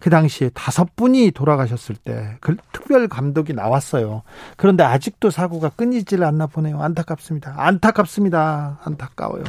그 0.00 0.10
당시에 0.10 0.50
다섯 0.54 0.94
분이 0.96 1.32
돌아가셨을 1.32 1.96
때, 1.96 2.36
그 2.40 2.56
특별 2.72 3.08
감독이 3.08 3.52
나왔어요. 3.52 4.22
그런데 4.56 4.84
아직도 4.84 5.30
사고가 5.30 5.70
끊이질 5.70 6.22
않나 6.24 6.46
보네요. 6.46 6.80
안타깝습니다. 6.80 7.54
안타깝습니다. 7.56 8.78
안타까워요. 8.84 9.44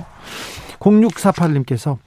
0648님께서, 0.79 1.97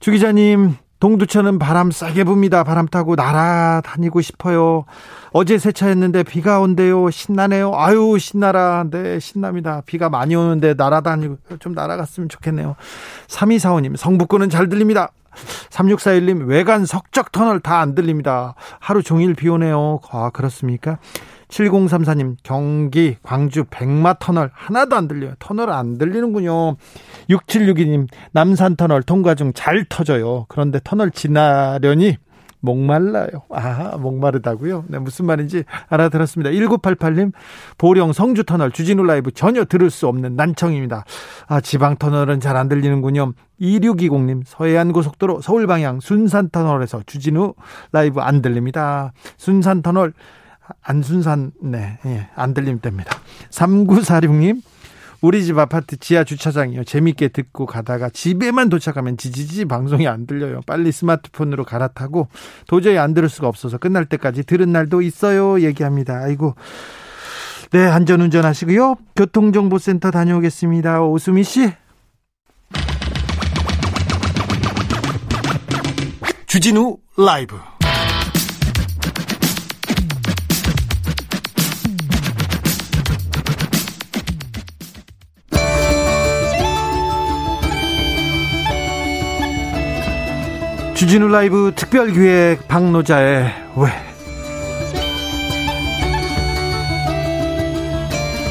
주 0.00 0.10
기자님, 0.12 0.76
동두천은 0.98 1.58
바람 1.58 1.90
싸게 1.90 2.24
붑니다. 2.24 2.64
바람 2.64 2.86
타고 2.86 3.14
날아다니고 3.14 4.20
싶어요. 4.20 4.84
어제 5.32 5.58
세차했는데 5.58 6.22
비가 6.24 6.60
온대요. 6.60 7.10
신나네요. 7.10 7.72
아유, 7.74 8.16
신나라. 8.18 8.84
네, 8.90 9.18
신납니다. 9.18 9.82
비가 9.86 10.08
많이 10.10 10.34
오는데 10.34 10.74
날아다니고 10.74 11.36
좀 11.58 11.72
날아갔으면 11.74 12.28
좋겠네요. 12.28 12.76
3245님, 13.28 13.96
성북구는 13.96 14.50
잘 14.50 14.68
들립니다. 14.68 15.10
3641님, 15.70 16.46
외관 16.48 16.84
석적 16.84 17.30
터널 17.32 17.60
다 17.60 17.80
안 17.80 17.94
들립니다. 17.94 18.54
하루 18.78 19.02
종일 19.02 19.34
비 19.34 19.48
오네요. 19.48 20.00
아, 20.10 20.30
그렇습니까? 20.32 20.98
7034님, 21.50 22.36
경기, 22.42 23.16
광주, 23.22 23.64
백마 23.70 24.14
터널 24.14 24.50
하나도 24.54 24.96
안 24.96 25.08
들려요. 25.08 25.34
터널 25.38 25.70
안 25.70 25.98
들리는군요. 25.98 26.76
6762님, 27.28 28.06
남산 28.32 28.76
터널 28.76 29.02
통과 29.02 29.34
중 29.34 29.52
잘 29.52 29.84
터져요. 29.88 30.46
그런데 30.48 30.80
터널 30.82 31.10
지나려니 31.10 32.16
목말라요. 32.62 33.42
아, 33.50 33.96
목마르다고요? 33.96 34.84
네, 34.88 34.98
무슨 34.98 35.24
말인지 35.24 35.64
알아들었습니다. 35.88 36.50
1988님, 36.50 37.32
보령 37.78 38.12
성주 38.12 38.44
터널 38.44 38.70
주진우 38.70 39.02
라이브 39.02 39.32
전혀 39.32 39.64
들을 39.64 39.90
수 39.90 40.06
없는 40.06 40.36
난청입니다. 40.36 41.04
아, 41.48 41.60
지방 41.60 41.96
터널은 41.96 42.40
잘 42.40 42.56
안 42.56 42.68
들리는군요. 42.68 43.32
2620님, 43.60 44.42
서해안 44.46 44.92
고속도로 44.92 45.40
서울 45.40 45.66
방향 45.66 46.00
순산 46.00 46.50
터널에서 46.50 47.02
주진우 47.06 47.54
라이브 47.92 48.20
안 48.20 48.42
들립니다. 48.42 49.12
순산 49.38 49.82
터널 49.82 50.12
안순산 50.82 51.52
네, 51.62 51.98
예, 52.06 52.28
안 52.34 52.54
들리면 52.54 52.80
됩니다. 52.80 53.16
3946님, 53.50 54.62
우리 55.22 55.44
집 55.44 55.58
아파트 55.58 55.98
지하 55.98 56.24
주차장이요. 56.24 56.84
재밌게 56.84 57.28
듣고 57.28 57.66
가다가 57.66 58.08
집에만 58.08 58.70
도착하면 58.70 59.16
지지지 59.16 59.66
방송이 59.66 60.08
안 60.08 60.26
들려요. 60.26 60.60
빨리 60.66 60.92
스마트폰으로 60.92 61.64
갈아타고 61.64 62.28
도저히 62.66 62.96
안 62.98 63.12
들을 63.12 63.28
수가 63.28 63.48
없어서 63.48 63.78
끝날 63.78 64.06
때까지 64.06 64.44
들은 64.44 64.72
날도 64.72 65.02
있어요. 65.02 65.60
얘기합니다. 65.60 66.22
아이고. 66.22 66.54
네, 67.72 67.86
안전 67.86 68.20
운전 68.20 68.44
하시고요. 68.44 68.96
교통정보센터 69.14 70.10
다녀오겠습니다. 70.10 71.02
오수미 71.02 71.44
씨. 71.44 71.72
주진우 76.46 76.96
라이브. 77.16 77.56
주진우 91.00 91.28
라이브 91.28 91.72
특별기획 91.74 92.68
박노자의 92.68 93.44
왜 93.78 93.88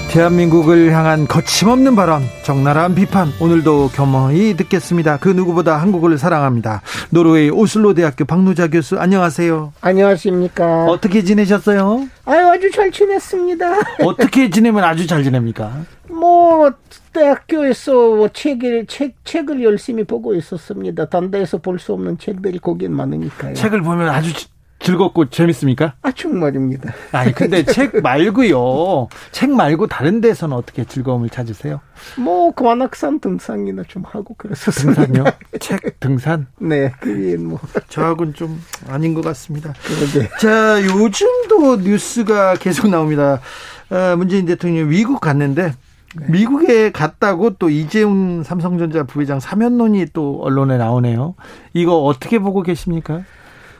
대한민국을 0.10 0.92
향한 0.92 1.28
거침없는 1.28 1.96
발언, 1.96 2.24
적나라한 2.42 2.96
비판, 2.96 3.32
오늘도 3.40 3.92
겸허히 3.94 4.58
듣겠습니다. 4.58 5.18
그 5.18 5.30
누구보다 5.30 5.78
한국을 5.78 6.18
사랑합니다. 6.18 6.82
노르웨이 7.12 7.52
오슬로 7.52 7.94
대학교 7.94 8.26
박노자 8.26 8.70
교수, 8.70 8.98
안녕하세요. 8.98 9.72
안녕하십니까. 9.82 10.86
어떻게 10.86 11.24
지내셨어요? 11.24 12.08
아유, 12.26 12.48
아주 12.48 12.72
잘 12.72 12.90
지냈습니다. 12.90 13.66
어떻게 14.04 14.50
지내면 14.50 14.84
아주 14.84 15.06
잘 15.06 15.24
지냅니까? 15.24 15.72
뭐, 16.10 16.72
대학교에서 17.14 17.92
뭐 17.94 18.28
책을, 18.30 18.86
책, 18.88 19.16
책을 19.26 19.64
열심히 19.64 20.04
보고 20.04 20.34
있었습니다. 20.36 21.06
단대에서 21.10 21.58
볼 21.60 21.80
수 21.80 21.94
없는 21.94 22.18
책들이 22.18 22.60
거긴 22.60 22.94
많으니까요. 22.94 23.54
책을 23.54 23.82
보면 23.82 24.10
아주 24.10 24.34
즐겁고 24.82 25.30
재밌습니까? 25.30 25.96
아, 26.02 26.12
정말입니다. 26.12 26.94
아니, 27.12 27.34
근데 27.34 27.64
책 27.66 28.02
말고요. 28.02 29.08
책 29.32 29.50
말고 29.52 29.88
다른 29.88 30.22
데서는 30.22 30.56
어떻게 30.56 30.86
즐거움을 30.86 31.30
찾으세요? 31.30 31.82
뭐, 32.18 32.52
관악산 32.54 33.20
등산이나 33.20 33.84
좀 33.90 34.04
하고 34.06 34.34
그랬었습니다. 34.36 35.06
등산요? 35.06 35.26
책 35.60 36.00
등산? 36.00 36.48
네, 36.60 36.92
그게 37.00 37.36
뭐. 37.38 37.60
저하고는 37.90 38.34
좀 38.34 38.62
아닌 38.88 39.14
것 39.14 39.22
같습니다. 39.22 39.74
그러게. 39.84 40.30
자, 40.40 40.82
요즘도 40.82 41.78
뉴스가 41.82 42.56
계속 42.56 42.90
나옵니다. 42.90 43.42
어, 43.90 44.16
문재인 44.18 44.46
대통령이 44.46 44.88
미국 44.90 45.20
갔는데, 45.20 45.74
네. 46.16 46.26
미국에 46.30 46.92
갔다고 46.92 47.52
또 47.52 47.70
이재용 47.70 48.44
삼성전자 48.44 49.04
부회장 49.04 49.40
사면론이 49.40 50.08
또 50.14 50.40
언론에 50.42 50.78
나오네요. 50.78 51.36
이거 51.74 52.04
어떻게 52.04 52.40
보고 52.40 52.64
계십니까? 52.64 53.24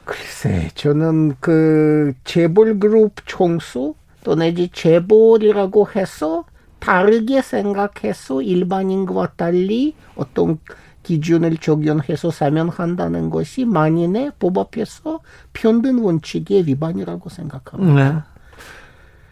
글쎄, 0.06 0.70
저는 0.76 1.36
그 1.40 2.14
재벌 2.24 2.80
그룹 2.80 3.14
총수 3.26 3.96
또 4.24 4.36
내지 4.36 4.70
재벌이라고 4.70 5.88
해서 5.96 6.46
다르게 6.80 7.42
생각해서 7.42 8.42
일반인과 8.42 9.34
달리 9.36 9.96
어떤 10.16 10.60
기준을 11.04 11.58
적용해서 11.58 12.32
사면한다는 12.32 13.30
것이 13.30 13.66
만인의 13.66 14.34
법 14.40 14.58
앞에서 14.58 15.20
편든 15.54 16.00
원칙의 16.00 16.68
위반이라고 16.68 17.30
생각합니다. 17.30 18.14
네. 18.14 18.39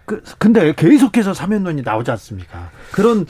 그, 0.07 0.23
근데 0.39 0.73
계속해서 0.73 1.35
사면론이 1.35 1.83
나오지 1.83 2.09
않습니까? 2.09 2.71
그런, 2.91 3.27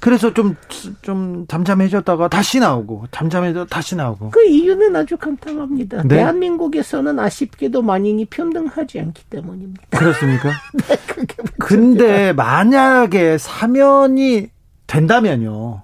그래서 0.00 0.32
좀, 0.32 0.54
좀 1.02 1.46
잠잠해졌다가 1.48 2.28
다시 2.28 2.60
나오고, 2.60 3.06
잠잠해져 3.10 3.66
다시 3.66 3.96
나오고. 3.96 4.30
그 4.30 4.44
이유는 4.44 4.94
아주 4.94 5.16
간단합니다. 5.16 6.02
네? 6.02 6.16
대한민국에서는 6.16 7.18
아쉽게도 7.18 7.82
만인이 7.82 8.24
평등하지 8.26 9.00
않기 9.00 9.24
때문입니다. 9.24 9.82
그렇습니까? 9.98 10.50
네, 10.88 10.96
그게 11.08 11.34
근데 11.58 12.32
만약에 12.32 13.38
사면이 13.38 14.50
된다면요. 14.86 15.82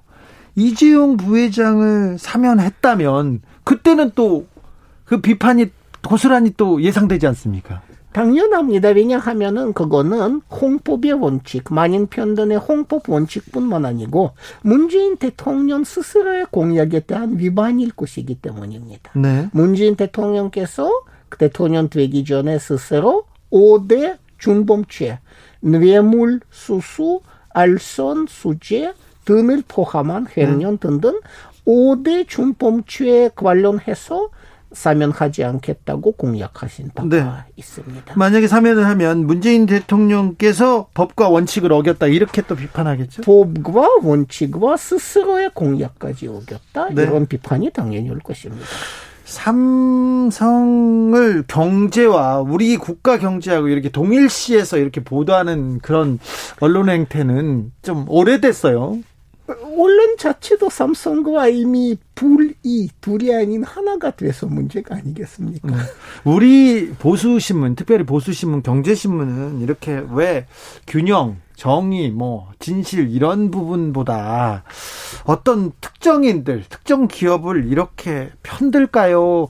이재용 0.54 1.16
부회장을 1.16 2.16
사면했다면, 2.18 3.42
그때는 3.64 4.12
또 4.14 4.46
그 5.04 5.20
비판이 5.20 5.66
고스란히 6.06 6.52
또 6.56 6.82
예상되지 6.82 7.26
않습니까? 7.28 7.82
당연합니다. 8.14 8.90
왜냐하면은 8.90 9.72
그거는 9.72 10.40
홍법의 10.48 11.14
원칙, 11.14 11.64
만인 11.74 12.06
편견의 12.06 12.58
홍법 12.58 13.10
원칙뿐만 13.10 13.84
아니고 13.84 14.30
문재인 14.62 15.16
대통령 15.16 15.82
스스로의 15.82 16.46
공약에 16.50 17.00
대한 17.00 17.38
위반일 17.38 17.90
것이기 17.90 18.36
때문입니다. 18.36 19.10
네. 19.18 19.48
문재인 19.52 19.96
대통령께서 19.96 20.88
대통령 21.38 21.88
되기 21.90 22.24
전에 22.24 22.60
스스로 22.60 23.24
5대 23.50 24.18
준범죄, 24.38 25.18
뇌물, 25.60 26.38
수수, 26.50 27.20
알선, 27.50 28.26
수재 28.28 28.92
등을 29.24 29.64
포함한 29.66 30.28
횡령 30.36 30.78
등등 30.78 31.18
5대 31.66 32.28
준범죄에 32.28 33.30
관련해서 33.34 34.28
사면하지 34.74 35.44
않겠다고 35.44 36.12
공약하신 36.12 36.90
바가 36.94 37.08
네. 37.08 37.24
있습니다. 37.56 38.14
만약에 38.16 38.46
사면을 38.46 38.86
하면 38.86 39.26
문재인 39.26 39.66
대통령께서 39.66 40.88
법과 40.94 41.28
원칙을 41.28 41.72
어겼다 41.72 42.06
이렇게 42.08 42.42
또 42.42 42.54
비판하겠죠. 42.54 43.22
법과 43.22 43.88
원칙과 44.02 44.76
스스로의 44.76 45.50
공약까지 45.54 46.28
어겼다 46.28 46.90
네. 46.90 47.04
이런 47.04 47.26
비판이 47.26 47.70
당연히 47.70 48.10
올 48.10 48.18
것입니다. 48.18 48.66
삼성을 49.24 51.44
경제와 51.48 52.40
우리 52.40 52.76
국가 52.76 53.18
경제하고 53.18 53.68
이렇게 53.68 53.88
동일시해서 53.88 54.76
이렇게 54.76 55.02
보도하는 55.02 55.78
그런 55.78 56.18
언론 56.60 56.90
행태는 56.90 57.72
좀 57.82 58.04
오래됐어요. 58.08 58.98
언론 59.46 60.16
자체도 60.16 60.70
삼성과 60.70 61.48
이미 61.48 61.98
불이 62.14 62.88
둘이 63.00 63.34
아닌 63.34 63.62
하나가 63.62 64.10
돼서 64.10 64.46
문제가 64.46 64.96
아니겠습니까? 64.96 65.68
네. 65.68 65.76
우리 66.24 66.90
보수 66.90 67.38
신문, 67.38 67.74
특별히 67.74 68.04
보수 68.04 68.32
신문, 68.32 68.62
경제 68.62 68.94
신문은 68.94 69.60
이렇게 69.60 70.02
왜 70.12 70.46
균형, 70.86 71.36
정의, 71.56 72.10
뭐, 72.10 72.50
진실, 72.58 73.10
이런 73.10 73.50
부분보다 73.50 74.64
어떤 75.24 75.72
특정인들, 75.80 76.64
특정 76.68 77.06
기업을 77.06 77.66
이렇게 77.66 78.30
편들까요? 78.42 79.48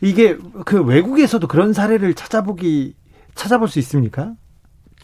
이게 0.00 0.38
그 0.64 0.80
외국에서도 0.82 1.46
그런 1.48 1.72
사례를 1.72 2.14
찾아보기, 2.14 2.94
찾아볼 3.34 3.68
수 3.68 3.78
있습니까? 3.80 4.34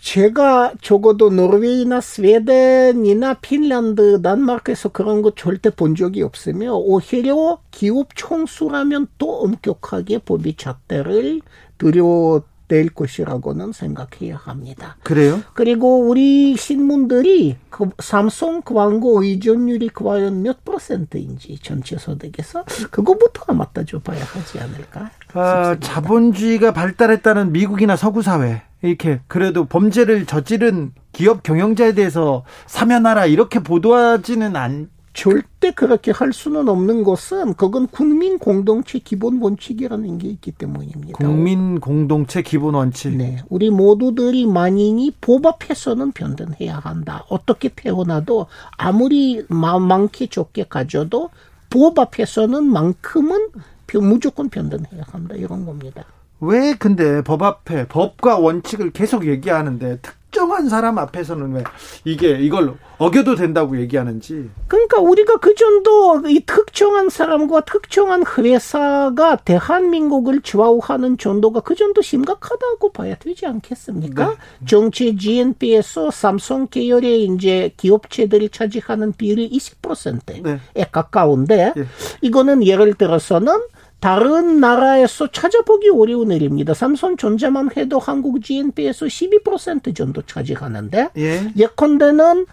제가 0.04 0.74
적어도 0.82 1.30
노르웨이나 1.30 2.02
스웨덴이나 2.02 3.34
핀란드, 3.40 4.20
단마크에서 4.20 4.90
그런 4.90 5.22
거 5.22 5.32
절대 5.34 5.70
본 5.70 5.94
적이 5.94 6.22
없으며 6.22 6.74
오히려 6.74 7.58
기업 7.70 8.14
총수라면 8.14 9.06
또 9.16 9.40
엄격하게 9.40 10.18
법의 10.18 10.56
잣대를 10.58 11.40
들여댈 11.78 12.90
것이라고는 12.94 13.72
생각해야 13.72 14.36
합니다. 14.36 14.98
그래요? 15.04 15.40
그리고 15.54 16.06
우리 16.06 16.54
신문들이 16.54 17.56
그 17.70 17.88
삼성 17.98 18.60
광고 18.60 19.22
의존율이 19.22 19.88
과연 19.88 20.42
몇 20.42 20.66
퍼센트인지 20.66 21.58
전체 21.62 21.96
소득에서 21.96 22.64
그거부터 22.90 23.54
맞다 23.54 23.84
줘 23.84 24.00
봐야 24.00 24.22
하지 24.22 24.60
않을까? 24.60 25.10
아, 25.32 25.64
싶습니다. 25.72 25.86
자본주의가 25.86 26.72
발달했다는 26.74 27.52
미국이나 27.52 27.96
서구 27.96 28.20
사회 28.20 28.62
이렇게 28.88 29.20
그래도 29.26 29.64
범죄를 29.64 30.26
저지른 30.26 30.92
기업 31.12 31.42
경영자에 31.42 31.94
대해서 31.94 32.44
사면하라 32.66 33.26
이렇게 33.26 33.58
보도하지는 33.60 34.56
않. 34.56 34.90
절대 35.16 35.70
그렇게 35.70 36.10
할 36.10 36.32
수는 36.32 36.68
없는 36.68 37.04
것은 37.04 37.54
그건 37.54 37.86
국민 37.86 38.36
공동체 38.40 38.98
기본 38.98 39.40
원칙이라는 39.40 40.18
게 40.18 40.26
있기 40.26 40.50
때문입니다. 40.50 41.18
국민 41.18 41.78
공동체 41.78 42.42
기본 42.42 42.74
원칙. 42.74 43.14
네, 43.16 43.36
우리 43.48 43.70
모두들이 43.70 44.44
만인이 44.44 45.12
법 45.20 45.46
앞에서는 45.46 46.10
변변해야 46.10 46.80
한다. 46.80 47.24
어떻게 47.28 47.68
태어나도 47.68 48.46
아무리 48.76 49.44
마- 49.48 49.78
많게 49.78 50.26
적게 50.26 50.64
가져도 50.68 51.30
법 51.70 51.96
앞에서는 52.00 52.64
만큼은 52.64 53.50
변- 53.86 54.08
무조건 54.08 54.48
변변해야 54.48 55.04
한다. 55.12 55.36
이런 55.36 55.64
겁니다. 55.64 56.04
왜 56.46 56.74
근데 56.74 57.22
법 57.22 57.42
앞에 57.42 57.86
법과 57.88 58.38
원칙을 58.38 58.92
계속 58.92 59.26
얘기하는데 59.26 59.98
특정한 60.02 60.68
사람 60.68 60.98
앞에서는 60.98 61.52
왜 61.52 61.64
이게 62.04 62.38
이걸 62.40 62.74
어겨도 62.98 63.34
된다고 63.36 63.78
얘기하는지. 63.80 64.50
그러니까 64.68 64.98
우리가 64.98 65.36
그 65.36 65.54
정도 65.54 66.22
이 66.28 66.40
특정한 66.44 67.08
사람과 67.08 67.60
특정한 67.60 68.24
회사가 68.26 69.36
대한민국을 69.36 70.42
좌우하는 70.42 71.18
정도가 71.18 71.60
그 71.60 71.74
정도 71.74 72.02
심각하다고 72.02 72.92
봐야 72.92 73.14
되지 73.16 73.46
않겠습니까? 73.46 74.30
네. 74.30 74.36
정치 74.66 75.16
GNP에서 75.16 76.10
삼성 76.10 76.66
계열의 76.68 77.24
이제 77.24 77.72
기업체들이 77.76 78.48
차지하는 78.50 79.12
비율이 79.12 79.50
20%에 79.50 80.42
네. 80.42 80.58
가까운데 80.90 81.72
예. 81.76 81.86
이거는 82.22 82.66
예를 82.66 82.94
들어서는 82.94 83.60
다른 84.04 84.60
나라에서 84.60 85.28
찾아보기 85.28 85.88
어려운 85.88 86.30
일입니다. 86.30 86.74
삼성전자만 86.74 87.70
해도 87.74 87.98
한국 87.98 88.44
GNP에서 88.44 89.06
12% 89.06 89.96
정도 89.96 90.20
차지하는데 90.20 91.08
예. 91.16 91.50
예컨대는 91.56 92.44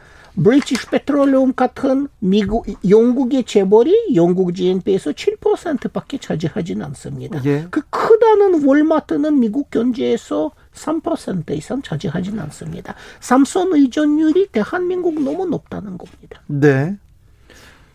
브리티시 0.42 0.88
페트롤리움 0.88 1.54
같은 1.54 2.08
미국 2.20 2.68
영국의 2.90 3.44
재벌이 3.44 4.16
영국 4.16 4.56
GNP에서 4.56 5.12
7%밖에 5.12 6.20
차지하지는 6.20 6.86
않습니다. 6.86 7.42
예. 7.44 7.68
그 7.70 7.82
크다는 7.90 8.66
월마트는 8.66 9.38
미국 9.38 9.70
경제에서 9.72 10.52
3% 10.74 11.52
이상 11.52 11.82
차지하지는 11.82 12.40
않습니다. 12.44 12.96
삼성 13.20 13.74
의존율이 13.74 14.48
대한민국 14.54 15.22
너무 15.22 15.46
높다는 15.48 15.98
겁니다. 15.98 16.42
네. 16.48 16.96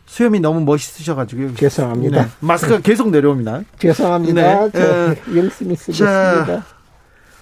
수염이 0.07 0.40
너무 0.40 0.61
멋있으셔가지고요. 0.61 1.55
죄송합니다. 1.55 2.23
네. 2.23 2.29
마스크가 2.40 2.81
계속 2.81 3.11
내려옵니다. 3.11 3.62
죄송합니다. 3.79 4.71
네. 4.71 4.71
저 4.73 5.12
에, 5.12 5.37
열심히 5.37 5.77
쓰겠습니다. 5.77 6.64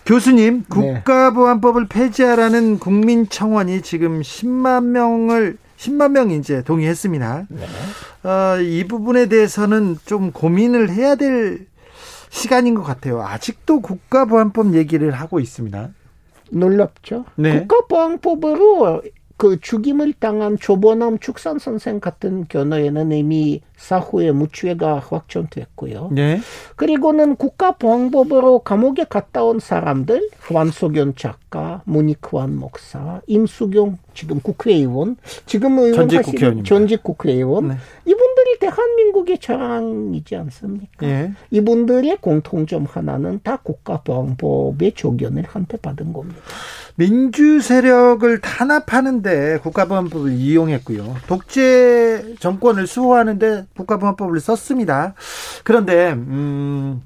교수님, 0.07 0.64
네. 0.64 0.64
국가보안법을 0.68 1.87
폐지하라는 1.88 2.79
국민청원이 2.79 3.83
지금 3.83 4.20
10만 4.20 4.85
명을 4.85 5.57
10만 5.79 6.11
명이 6.12 6.37
이제 6.37 6.62
동의했습니다. 6.62 7.46
네. 7.48 7.66
어, 8.29 8.59
이 8.61 8.85
부분에 8.87 9.27
대해서는 9.27 9.98
좀 10.05 10.31
고민을 10.33 10.90
해야 10.90 11.14
될 11.14 11.66
시간인 12.31 12.74
것 12.74 12.83
같아요. 12.83 13.22
아직도 13.22 13.81
국가보안법 13.81 14.74
얘기를 14.74 15.11
하고 15.12 15.40
있습니다. 15.40 15.90
놀랍죠? 16.50 17.24
네. 17.37 17.61
국가보안법으로 17.61 19.03
그 19.37 19.61
죽임을 19.61 20.14
당한 20.14 20.57
조보남 20.59 21.18
축산 21.18 21.59
선생 21.59 21.99
같은 22.01 22.47
경우에는 22.49 23.12
이미 23.12 23.61
사후에 23.77 24.31
무죄가 24.31 25.01
확정됐고요. 25.01 26.11
네. 26.12 26.40
그리고는 26.77 27.37
국가보안법으로 27.37 28.61
감옥에 28.61 29.05
갔다 29.05 29.42
온 29.42 29.59
사람들, 29.59 30.31
환소견 30.40 31.14
작가, 31.16 31.83
문익환 31.85 32.57
목사, 32.57 33.20
임수경 33.27 33.99
지금 34.14 34.40
국회의원, 34.40 35.16
지금 35.47 35.79
의원 35.79 35.94
전직 35.94 36.23
국회의원입니다. 36.23 36.68
전직 36.68 37.03
국회의원, 37.03 37.68
네. 37.68 37.75
이분들이 38.07 38.34
대한민국의 38.59 39.38
자랑이지 39.38 40.37
않습니까? 40.37 41.07
예. 41.07 41.33
이분들의 41.51 42.19
공통점 42.21 42.85
하나는 42.85 43.40
다 43.43 43.57
국가보안법의 43.57 44.93
조견을 44.95 45.45
한테 45.49 45.77
받은 45.77 46.12
겁니다. 46.12 46.40
민주 46.97 47.61
세력을 47.61 48.40
탄압하는데 48.40 49.59
국가보안법을 49.59 50.33
이용했고요. 50.33 51.17
독재 51.27 52.37
정권을 52.38 52.87
수호하는데 52.87 53.67
국가보안법을 53.77 54.38
썼습니다. 54.40 55.14
그런데 55.64 56.12
음, 56.12 57.03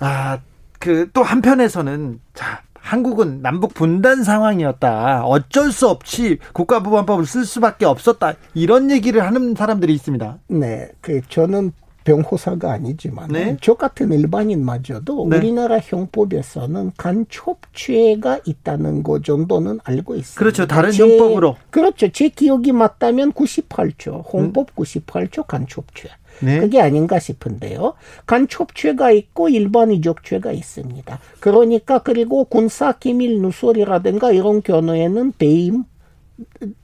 아, 0.00 0.38
그 0.80 1.08
또 1.12 1.22
한편에서는 1.22 2.20
자. 2.34 2.62
한국은 2.84 3.40
남북 3.40 3.72
분단 3.72 4.22
상황이었다. 4.22 5.24
어쩔 5.24 5.72
수 5.72 5.88
없이 5.88 6.38
국가보안법을 6.52 7.24
쓸 7.24 7.46
수밖에 7.46 7.86
없었다. 7.86 8.34
이런 8.52 8.90
얘기를 8.90 9.24
하는 9.24 9.54
사람들이 9.54 9.94
있습니다. 9.94 10.38
네, 10.48 10.90
그 11.00 11.22
저는 11.30 11.72
병호사가 12.04 12.72
아니지만 12.72 13.28
네. 13.28 13.56
저 13.60 13.74
같은 13.74 14.12
일반인마저도 14.12 15.26
네. 15.30 15.38
우리나라 15.38 15.78
형법에서는 15.78 16.92
간첩죄가 16.96 18.40
있다는 18.46 19.02
거 19.02 19.20
정도는 19.20 19.80
알고 19.84 20.14
있습니다. 20.14 20.38
그렇죠. 20.38 20.66
다른 20.66 20.90
제- 20.92 21.02
형법으로. 21.02 21.56
그렇죠. 21.70 22.08
제 22.10 22.28
기억이 22.28 22.72
맞다면 22.72 23.32
98조, 23.32 24.32
헌법 24.32 24.74
98조 24.76 25.46
간첩죄. 25.46 26.08
네. 26.40 26.58
그게 26.58 26.80
아닌가 26.80 27.18
싶은데요. 27.20 27.94
간첩죄가 28.26 29.12
있고 29.12 29.48
일반 29.48 29.92
이적죄가 29.92 30.50
있습니다. 30.50 31.18
그러니까 31.38 32.00
그리고 32.00 32.44
군사 32.44 32.92
기밀 32.92 33.40
누설이라든가 33.40 34.32
이런 34.32 34.60
경우에는 34.60 35.32
배임 35.38 35.84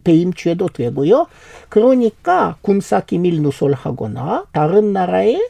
배임죄도 0.05 0.69
되고요. 0.69 1.27
그러니까 1.69 2.57
군사 2.61 3.01
기밀 3.01 3.43
누설하거나 3.43 4.47
다른 4.53 4.93
나라에 4.93 5.41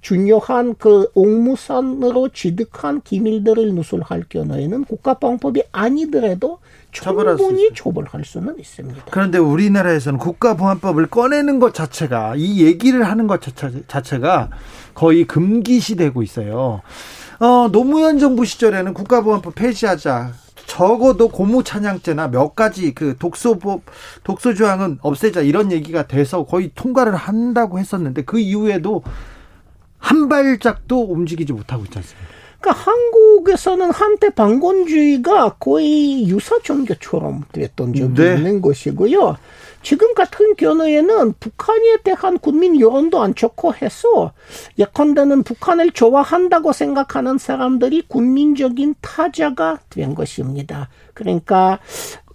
중요한 0.00 0.74
그 0.78 1.10
옥무산으로 1.14 2.30
취득한 2.30 3.02
기밀들을 3.02 3.74
누설할 3.74 4.24
경우에는 4.28 4.84
국가보안법이 4.84 5.62
아니더라도 5.72 6.58
충분히. 6.90 7.70
처벌할 7.74 8.24
수는 8.24 8.58
있습니다. 8.58 9.04
그런데 9.10 9.38
우리나라에서는 9.38 10.18
국가보안법을 10.18 11.06
꺼내는 11.08 11.60
것 11.60 11.74
자체가 11.74 12.34
이 12.36 12.64
얘기를 12.64 13.04
하는 13.04 13.26
것 13.26 13.42
자체, 13.42 13.82
자체가 13.86 14.48
거의 14.94 15.24
금기시되고 15.26 16.22
있어요. 16.22 16.80
어, 17.38 17.68
노무현 17.70 18.18
정부 18.18 18.44
시절에는 18.44 18.94
국가보안법 18.94 19.54
폐지하자. 19.54 20.32
적어도 20.70 21.28
고무찬양죄나 21.28 22.28
몇 22.28 22.54
가지 22.54 22.94
그 22.94 23.16
독소법 23.18 23.82
독소 24.22 24.54
조항은 24.54 25.00
없애자 25.02 25.40
이런 25.40 25.72
얘기가 25.72 26.06
돼서 26.06 26.44
거의 26.44 26.70
통과를 26.76 27.16
한다고 27.16 27.80
했었는데 27.80 28.22
그 28.22 28.38
이후에도 28.38 29.02
한 29.98 30.28
발짝도 30.28 31.12
움직이지 31.12 31.52
못하고 31.52 31.84
있지 31.86 31.98
않습니까? 31.98 32.28
그러니까 32.60 32.84
한국에서는 32.84 33.90
한때 33.90 34.30
반권주의가 34.30 35.56
거의 35.58 36.28
유사 36.28 36.56
종교처럼 36.60 37.46
됐던 37.50 37.94
적이 37.94 38.14
네. 38.14 38.36
있는 38.36 38.60
것이고요. 38.60 39.36
지금 39.82 40.14
같은 40.14 40.56
경우에는 40.56 41.34
북한에 41.40 41.98
대한 42.04 42.38
국민 42.38 42.78
여론도 42.78 43.20
안 43.20 43.34
좋고 43.34 43.74
해서 43.74 44.32
예컨대는 44.78 45.42
북한을 45.42 45.92
좋아한다고 45.92 46.72
생각하는 46.72 47.38
사람들이 47.38 48.02
국민적인 48.02 48.94
타자가 49.00 49.78
된 49.88 50.14
것입니다. 50.14 50.88
그러니까 51.14 51.78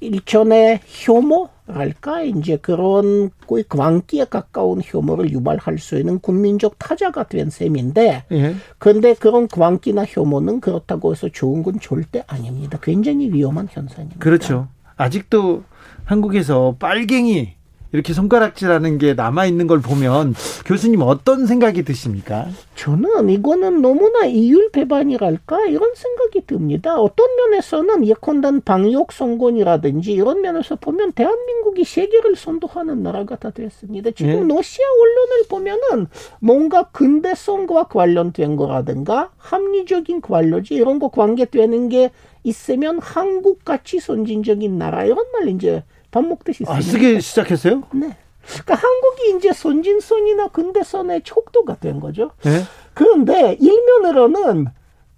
일전에 0.02 0.82
혐오랄까 0.86 2.24
이제 2.24 2.58
그런 2.58 3.30
거의 3.48 3.64
광기에 3.68 4.26
가까운 4.26 4.82
혐오를 4.84 5.32
유발할 5.32 5.78
수 5.78 5.98
있는 5.98 6.20
국민적 6.20 6.78
타자가 6.78 7.28
된 7.28 7.50
셈인데 7.50 8.26
예. 8.32 8.56
그런데 8.78 9.14
그런 9.14 9.48
광기나 9.48 10.06
혐오는 10.06 10.60
그렇다고 10.60 11.12
해서 11.12 11.30
좋은 11.30 11.64
건 11.64 11.80
절대 11.80 12.24
아닙니다. 12.28 12.80
굉장히 12.82 13.32
위험한 13.32 13.68
현상입니다. 13.70 14.20
그렇죠. 14.20 14.68
아직도 14.98 15.64
한국에서 16.06 16.76
빨갱이 16.80 17.56
이렇게 17.96 18.12
손가락질하는 18.12 18.98
게 18.98 19.14
남아 19.14 19.46
있는 19.46 19.68
걸 19.68 19.80
보면 19.80 20.36
교수님 20.66 21.02
어떤 21.02 21.46
생각이 21.46 21.84
드십니까? 21.84 22.48
저는 22.76 23.30
이거는 23.30 23.82
너무나 23.82 24.26
이율 24.26 24.70
배반이랄까 24.72 25.68
이런 25.68 25.96
생각이 25.96 26.46
듭니다. 26.46 27.00
어떤 27.00 27.34
면에서는 27.38 28.06
예컨대 28.06 28.46
방역 28.66 29.14
선거이라든지 29.14 30.12
이런 30.12 30.42
면에서 30.42 30.76
보면 30.76 31.14
대한민국이 31.14 31.86
세계를 31.86 32.36
선도하는 32.36 33.02
나라가 33.02 33.38
다 33.38 33.52
됐습니다. 33.52 34.12
지금 34.12 34.50
예. 34.50 34.54
러시아 34.54 34.84
언론을 35.02 35.48
보면은 35.48 36.08
뭔가 36.40 36.84
근대성과 36.92 37.86
관련된 37.86 38.58
거라든가 38.58 39.32
합리적인 39.38 40.20
관료지 40.20 40.74
이런 40.74 41.00
거 41.00 41.08
관계되는 41.08 41.88
게 41.88 42.12
있으면 42.44 43.00
한국 43.00 43.64
같이 43.64 44.00
선진적인 44.00 44.78
나라 44.78 45.06
이런 45.06 45.26
말 45.32 45.48
이제 45.48 45.84
밥 46.16 46.26
먹듯이 46.26 46.64
아. 46.66 46.80
쓰기 46.80 47.20
시작했어요? 47.20 47.84
네. 47.94 48.16
그러니까 48.48 48.76
한국이 48.76 49.36
이제 49.38 49.52
선진선이나 49.52 50.48
근대선의 50.48 51.24
촉도가 51.24 51.76
된 51.76 52.00
거죠. 52.00 52.32
네. 52.44 52.62
그런데 52.94 53.58
일면으로는 53.60 54.68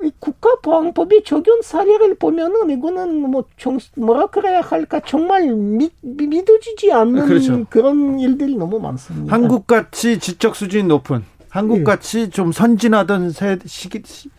이 0.04 0.12
국가 0.18 0.56
보안법이 0.56 1.24
적용 1.24 1.62
사례를 1.62 2.16
보면은 2.16 2.72
이거는 2.72 3.30
뭐 3.30 3.46
정, 3.58 3.78
뭐라 3.96 4.28
그래야 4.28 4.62
할까 4.62 5.00
정말 5.06 5.46
믿, 5.54 5.94
믿어지지 6.02 6.92
않는 6.92 7.28
그렇죠. 7.28 7.66
그런 7.70 8.20
일들이 8.20 8.56
너무 8.56 8.80
많습니다. 8.80 9.32
한국 9.32 9.68
같이 9.68 10.18
지적 10.18 10.56
수준이 10.56 10.84
높은 10.84 11.24
한국 11.50 11.84
같이 11.84 12.32
좀 12.32 12.52
선진하던 12.52 13.32
세, 13.32 13.60
시기, 13.66 14.02
시- 14.04 14.30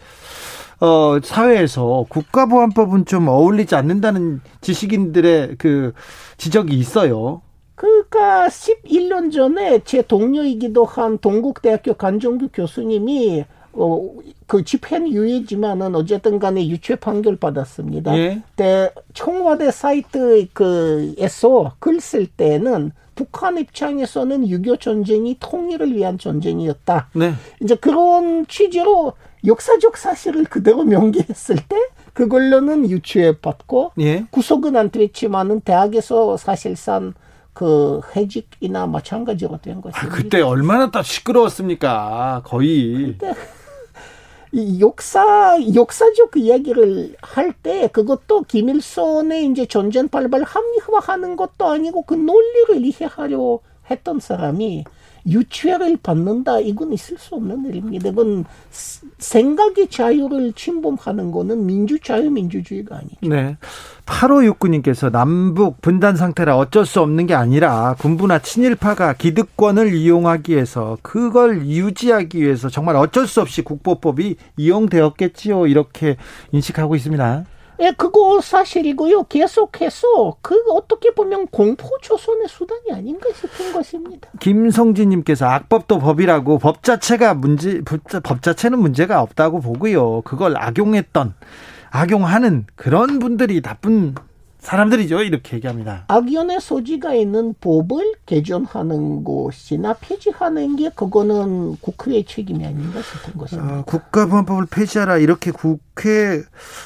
어, 0.80 1.18
사회에서 1.22 2.06
국가보안법은 2.08 3.04
좀 3.06 3.28
어울리지 3.28 3.74
않는다는 3.74 4.40
지식인들의 4.60 5.56
그 5.58 5.92
지적이 6.36 6.76
있어요. 6.78 7.42
그러니까 7.74 8.48
11년 8.48 9.32
전에 9.32 9.80
제 9.84 10.02
동료이기도 10.02 10.84
한 10.84 11.18
동국대학교 11.18 11.94
간종규 11.94 12.48
교수님이 12.52 13.44
어, 13.72 14.10
그 14.46 14.64
집회는 14.64 15.12
유예지만은 15.12 15.94
어쨌든 15.94 16.38
간에 16.40 16.66
유죄 16.66 16.96
판결 16.96 17.36
받았습니다. 17.36 18.16
예. 18.18 18.42
때 18.56 18.90
청와대 19.14 19.70
사이트 19.70 20.48
그에서 20.52 21.74
글 21.78 22.00
쓸 22.00 22.26
때는 22.26 22.92
북한 23.14 23.58
입장에서는 23.58 24.46
6.25 24.46 24.80
전쟁이 24.80 25.36
통일을 25.40 25.94
위한 25.94 26.18
전쟁이었다. 26.18 27.08
네. 27.14 27.34
이제 27.60 27.74
그런 27.74 28.46
취지로 28.46 29.14
역사적 29.46 29.96
사실을 29.96 30.44
그대로 30.44 30.84
명기했을 30.84 31.56
때 31.56 31.76
그걸로는 32.12 32.90
받고 33.40 33.92
예. 34.00 34.26
구속은 34.30 34.76
안 34.76 34.90
됐지만은 34.90 35.60
대학에서 35.60 36.36
사실상 36.36 37.14
그 37.52 38.00
해직이나 38.14 38.86
마찬가지로 38.86 39.58
된 39.58 39.78
아, 39.78 39.80
것입니다. 39.80 40.14
그때 40.16 40.40
얼마나 40.40 40.90
또 40.90 41.02
시끄러웠습니까? 41.02 42.42
거의. 42.44 43.16
이 44.52 44.80
역사 44.80 45.58
역사적 45.74 46.36
이야기를 46.36 47.16
할 47.20 47.52
때 47.62 47.88
그것도 47.88 48.42
김일성의 48.44 49.46
이제 49.46 49.66
전쟁 49.66 50.08
발발 50.08 50.42
합리화하는 50.42 51.36
것도 51.36 51.66
아니고 51.66 52.02
그 52.02 52.14
논리를 52.14 52.84
이해하려 52.84 53.58
했던 53.90 54.20
사람이 54.20 54.84
유죄를 55.28 55.98
받는다 56.02 56.58
이건 56.60 56.92
있을 56.92 57.18
수 57.18 57.34
없는 57.34 57.66
일입니다. 57.66 58.08
이건 58.08 58.44
스- 58.70 59.06
생각의 59.18 59.88
자유를 59.88 60.52
침범하는 60.54 61.30
거는 61.32 61.66
민주 61.66 61.98
자유 62.00 62.30
민주주의가 62.30 62.96
아니죠. 62.98 63.16
네. 63.22 63.56
8569님께서 64.06 65.10
남북 65.10 65.80
분단 65.82 66.16
상태라 66.16 66.56
어쩔 66.56 66.86
수 66.86 67.00
없는 67.00 67.26
게 67.26 67.34
아니라 67.34 67.94
군부나 67.98 68.38
친일파가 68.38 69.14
기득권을 69.14 69.94
이용하기 69.94 70.52
위해서 70.54 70.96
그걸 71.02 71.66
유지하기 71.66 72.40
위해서 72.40 72.68
정말 72.68 72.96
어쩔 72.96 73.26
수 73.26 73.40
없이 73.40 73.62
국보법이 73.62 74.36
이용되었겠지요. 74.56 75.66
이렇게 75.66 76.16
인식하고 76.52 76.96
있습니다. 76.96 77.44
예, 77.80 77.92
그거 77.96 78.40
사실이고요. 78.40 79.24
계속해서 79.24 80.36
그 80.42 80.56
어떻게 80.70 81.10
보면 81.12 81.46
공포 81.48 81.88
조선의 82.02 82.48
수단이 82.48 82.92
아닌가 82.92 83.28
싶은 83.32 83.72
것입니다. 83.72 84.28
김성진님께서 84.40 85.46
악법도 85.46 85.98
법이라고 86.00 86.58
법 86.58 86.82
자체가 86.82 87.34
문제, 87.34 87.80
법 87.82 88.42
자체는 88.42 88.80
문제가 88.80 89.22
없다고 89.22 89.60
보고요. 89.60 90.22
그걸 90.22 90.56
악용했던, 90.56 91.34
악용하는 91.90 92.66
그런 92.74 93.18
분들이 93.20 93.62
나쁜 93.62 94.14
사람들이죠. 94.68 95.22
이렇게 95.22 95.56
얘기합니다. 95.56 96.04
악연의 96.08 96.60
소지가 96.60 97.14
있는 97.14 97.54
법을 97.58 98.16
개정하는 98.26 99.24
것이나 99.24 99.94
폐지하는 99.94 100.76
게 100.76 100.90
그거는 100.90 101.76
국회의 101.80 102.22
책임이 102.24 102.66
아닌가 102.66 103.00
싶은 103.00 103.38
것입니다. 103.38 103.78
어, 103.78 103.84
국가보안법을 103.86 104.66
폐지하라 104.66 105.16
이렇게 105.18 105.52
국회 105.52 106.42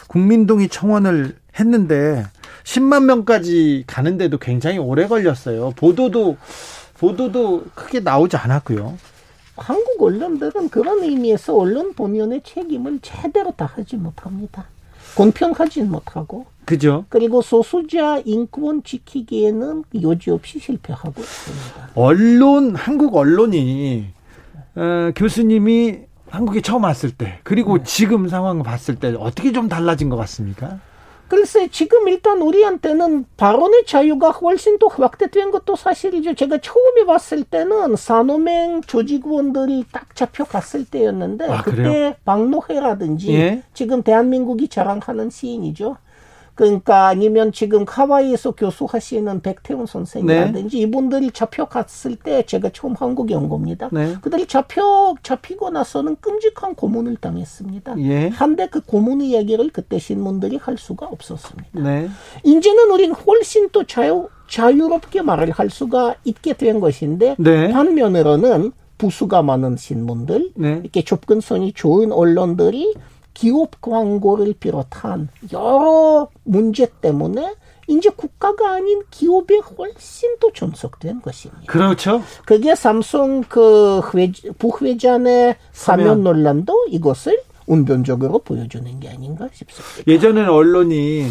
국민동의 0.06 0.68
청원을 0.68 1.34
했는데 1.58 2.24
10만 2.62 3.04
명까지 3.06 3.82
가는데도 3.88 4.38
굉장히 4.38 4.78
오래 4.78 5.08
걸렸어요. 5.08 5.72
보도도 5.74 6.36
보도도 6.98 7.64
크게 7.74 7.98
나오지 7.98 8.36
않았고요. 8.36 8.96
한국 9.56 10.00
언론들은 10.04 10.68
그런 10.68 11.02
의미에서 11.02 11.56
언론 11.56 11.94
본연의 11.94 12.42
책임을 12.44 13.00
제대로 13.02 13.50
다하지 13.50 13.96
못합니다. 13.96 14.66
공평하지 15.16 15.82
못하고 15.82 16.46
그죠? 16.64 17.04
그리고 17.08 17.42
소수자 17.42 18.20
인권 18.24 18.82
지키기에는 18.84 19.84
여지없이 20.02 20.58
실패하고 20.58 21.20
있습니다. 21.20 21.90
언론 21.94 22.74
한국 22.76 23.16
언론이 23.16 24.06
어, 24.76 25.10
교수님이 25.14 25.98
한국에 26.30 26.62
처음 26.62 26.84
왔을 26.84 27.10
때 27.10 27.40
그리고 27.42 27.82
지금 27.82 28.28
상황을 28.28 28.62
봤을 28.62 28.94
때 28.96 29.14
어떻게 29.18 29.52
좀 29.52 29.68
달라진 29.68 30.08
것 30.08 30.16
같습니까? 30.16 30.78
글쎄 31.32 31.66
지금 31.68 32.08
일단 32.08 32.42
우리한테는 32.42 33.24
발언의 33.38 33.86
자유가 33.86 34.28
훨씬 34.32 34.78
더 34.78 34.88
확대된 34.88 35.50
것도 35.50 35.76
사실이죠. 35.76 36.34
제가 36.34 36.58
처음에 36.58 37.06
봤을 37.06 37.42
때는 37.42 37.96
산호맹 37.96 38.82
조직원들이 38.82 39.86
딱 39.90 40.14
잡혀갔을 40.14 40.84
때였는데 40.84 41.46
아, 41.46 41.62
그때 41.62 41.76
그래요? 41.76 42.14
박노해라든지 42.26 43.32
예. 43.32 43.62
지금 43.72 44.02
대한민국이 44.02 44.68
자랑하는 44.68 45.30
시인이죠. 45.30 45.96
그러니까 46.54 47.08
아니면 47.08 47.50
지금 47.52 47.84
하와이에서 47.88 48.52
교수하시는 48.52 49.40
백태훈 49.40 49.86
선생이라든지 49.86 50.78
이분들이 50.78 51.30
잡혀갔을 51.30 52.16
때 52.16 52.42
제가 52.42 52.70
처음 52.70 52.94
한국에 52.94 53.34
온 53.34 53.48
겁니다. 53.48 53.88
네. 53.90 54.16
그들이 54.20 54.46
잡혀 54.46 55.14
잡히고 55.22 55.70
나서는 55.70 56.16
끔찍한 56.20 56.74
고문을 56.74 57.16
당했습니다. 57.16 57.98
예. 58.00 58.28
한데 58.28 58.68
그 58.70 58.80
고문 58.80 59.22
이야기를 59.22 59.70
그때 59.72 59.98
신문들이 59.98 60.56
할 60.56 60.76
수가 60.76 61.06
없었습니다. 61.06 61.80
네. 61.80 62.08
이제는 62.44 62.90
우리는 62.90 63.14
훨씬 63.14 63.70
더 63.70 63.84
자유, 63.84 64.28
자유롭게 64.48 65.22
말을 65.22 65.50
할 65.52 65.70
수가 65.70 66.16
있게 66.24 66.52
된 66.52 66.80
것인데 66.80 67.36
네. 67.38 67.68
반면으로는 67.70 68.72
부수가 68.98 69.42
많은 69.42 69.76
신문들, 69.76 70.52
네. 70.54 70.80
이렇게 70.82 71.02
접근성이 71.02 71.72
좋은 71.72 72.12
언론들이 72.12 72.94
기업 73.34 73.80
광고를 73.80 74.54
비롯한 74.58 75.28
여러 75.52 76.28
문제 76.44 76.86
때문에 77.00 77.54
이제 77.88 78.10
국가가 78.10 78.72
아닌 78.72 79.02
기업에 79.10 79.58
훨씬 79.58 80.38
더 80.38 80.50
존속된 80.52 81.20
것입니다. 81.20 81.64
그렇죠. 81.66 82.22
그게 82.44 82.74
삼성 82.74 83.42
그 83.42 84.00
회, 84.14 84.30
부회장의 84.58 85.56
사면 85.72 86.22
논란도 86.22 86.86
이것을 86.88 87.40
운변적으로 87.66 88.38
보여주는 88.40 89.00
게 89.00 89.08
아닌가 89.08 89.48
싶습니다. 89.52 90.10
예전에는 90.10 90.48
언론이 90.48 91.26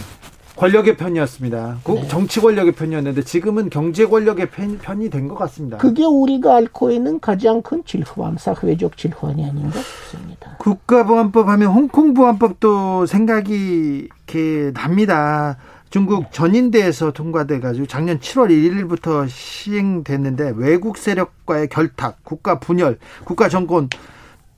권력의 0.61 0.95
편이었습니다. 0.95 1.79
꼭 1.81 2.01
네. 2.01 2.07
정치 2.07 2.39
권력의 2.39 2.73
편이었는데 2.73 3.23
지금은 3.23 3.71
경제 3.71 4.05
권력의 4.05 4.51
편, 4.51 4.77
편이 4.77 5.09
된 5.09 5.27
것 5.27 5.33
같습니다. 5.35 5.77
그게 5.77 6.05
우리가 6.05 6.55
앓고 6.55 6.91
있는 6.91 7.19
가장 7.19 7.63
큰 7.63 7.83
질환, 7.83 8.37
사회적 8.37 8.95
질환이 8.95 9.43
아닌가 9.43 9.79
싶습니다. 9.79 10.57
국가보안법 10.59 11.47
하면 11.47 11.69
홍콩 11.69 12.13
보안법도 12.13 13.07
생각이 13.07 14.07
이렇게 14.27 14.71
납니다. 14.75 15.57
중국 15.89 16.31
전인대에서 16.31 17.11
통과돼 17.11 17.59
가지고 17.59 17.87
작년 17.87 18.19
7월 18.19 18.49
1일부터 18.49 19.27
시행됐는데 19.27 20.53
외국 20.57 20.97
세력과의 20.97 21.69
결탁, 21.69 22.23
국가 22.23 22.59
분열, 22.59 22.99
국가 23.23 23.49
정권 23.49 23.89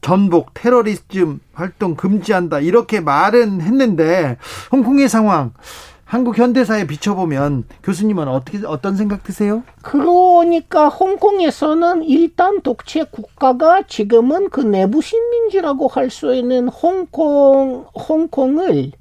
전복, 0.02 0.54
테러리즘 0.54 1.40
활동 1.54 1.96
금지한다 1.96 2.60
이렇게 2.60 3.00
말은 3.00 3.62
했는데 3.62 4.38
홍콩의 4.74 5.08
상황 5.08 5.54
한국 6.14 6.38
현대사에 6.38 6.86
비춰보면 6.86 7.64
교수님은 7.82 8.28
어떻게 8.28 8.64
어떤 8.68 8.96
생각 8.96 9.24
드세요? 9.24 9.64
그러니까 9.82 10.88
홍콩에서는 10.88 12.04
일단 12.04 12.62
독재 12.62 13.06
국가가 13.06 13.82
지금은 13.88 14.52
그 14.52 14.62
내부 14.62 15.02
식민지라고 15.02 15.88
할 15.88 16.12
수 16.12 16.36
있는 16.36 16.68
홍콩 16.68 17.88
홍콩을 17.96 18.92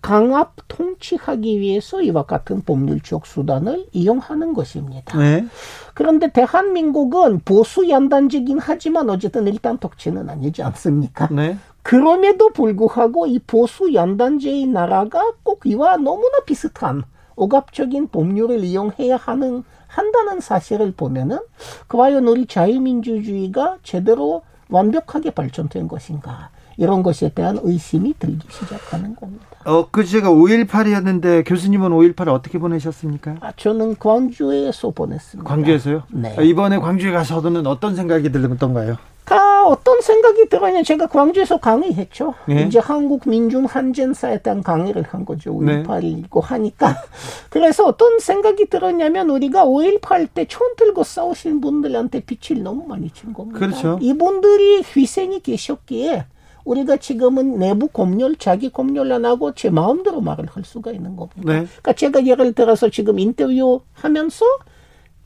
강압 0.00 0.54
통치하기 0.68 1.60
위해서 1.60 2.00
이와 2.00 2.22
같은 2.22 2.62
법률적 2.62 3.26
수단을 3.26 3.84
이용하는 3.92 4.54
것입니다. 4.54 5.18
네. 5.18 5.44
그런데 5.92 6.32
대한민국은 6.32 7.40
보수 7.44 7.88
연단적이긴 7.90 8.58
하지만 8.60 9.10
어쨌든 9.10 9.46
일단 9.46 9.76
독재는 9.76 10.30
아니지 10.30 10.62
않습니까? 10.62 11.28
네. 11.30 11.58
그럼에도 11.86 12.50
불구하고 12.50 13.28
이 13.28 13.38
보수 13.38 13.94
연단제의 13.94 14.66
나라가 14.66 15.22
꼭 15.44 15.60
이와 15.66 15.96
너무나 15.98 16.40
비슷한 16.44 17.04
억압적인 17.36 18.08
법률을 18.08 18.64
이용해야 18.64 19.16
하는 19.16 19.62
한다는 19.86 20.40
사실을 20.40 20.92
보면은 20.96 21.38
과연 21.86 22.26
우리 22.26 22.46
자유민주주의가 22.46 23.78
제대로 23.84 24.42
완벽하게 24.68 25.30
발전된 25.30 25.86
것인가 25.86 26.50
이런 26.76 27.04
것에 27.04 27.28
대한 27.28 27.60
의심이 27.62 28.14
들기 28.18 28.48
시작하는 28.50 29.14
겁니다. 29.14 29.46
엊그제가 29.64 30.28
5.18이었는데 30.28 31.46
교수님은 31.46 31.90
5.18을 31.90 32.28
어떻게 32.28 32.58
보내셨습니까? 32.58 33.36
아, 33.40 33.52
저는 33.56 33.96
광주에서 34.00 34.90
보냈습니다. 34.90 35.48
광주에서요? 35.48 36.02
네. 36.10 36.34
아, 36.36 36.42
이번에 36.42 36.78
광주에 36.78 37.12
가서는 37.12 37.64
어떤 37.68 37.94
생각이 37.94 38.32
들던가요? 38.32 38.96
아, 39.30 39.55
어떤 39.66 40.00
생각이 40.00 40.48
들었냐. 40.48 40.82
제가 40.82 41.06
광주에서 41.06 41.58
강의했죠. 41.58 42.34
네. 42.48 42.62
이제 42.62 42.78
한국 42.78 43.28
민중 43.28 43.64
한전사에 43.64 44.38
대한 44.42 44.62
강의를 44.62 45.02
한 45.02 45.24
거죠. 45.24 45.58
네. 45.62 45.82
5.18이고 45.82 46.40
하니까. 46.42 46.96
그래서 47.50 47.84
어떤 47.86 48.18
생각이 48.18 48.66
들었냐면 48.68 49.30
우리가 49.30 49.64
5.18 49.64 50.28
때 50.34 50.46
총 50.46 50.62
들고 50.76 51.02
싸우신 51.02 51.60
분들한테 51.60 52.20
빛을 52.20 52.62
너무 52.62 52.86
많이 52.86 53.10
친 53.10 53.32
겁니다. 53.32 53.58
그렇죠. 53.58 53.98
이분들이 54.00 54.82
희생이 54.96 55.40
계셨기에 55.40 56.24
우리가 56.64 56.96
지금은 56.96 57.58
내부 57.58 57.86
검열, 57.88 58.36
자기 58.36 58.70
검열 58.70 59.12
안 59.12 59.24
하고 59.24 59.54
제 59.54 59.70
마음대로 59.70 60.20
말을 60.20 60.46
할 60.46 60.64
수가 60.64 60.90
있는 60.90 61.16
겁니다. 61.16 61.42
네. 61.44 61.52
그러니까 61.66 61.92
제가 61.92 62.26
예를 62.26 62.52
들어서 62.54 62.88
지금 62.88 63.18
인터뷰 63.20 63.80
하면서 63.92 64.44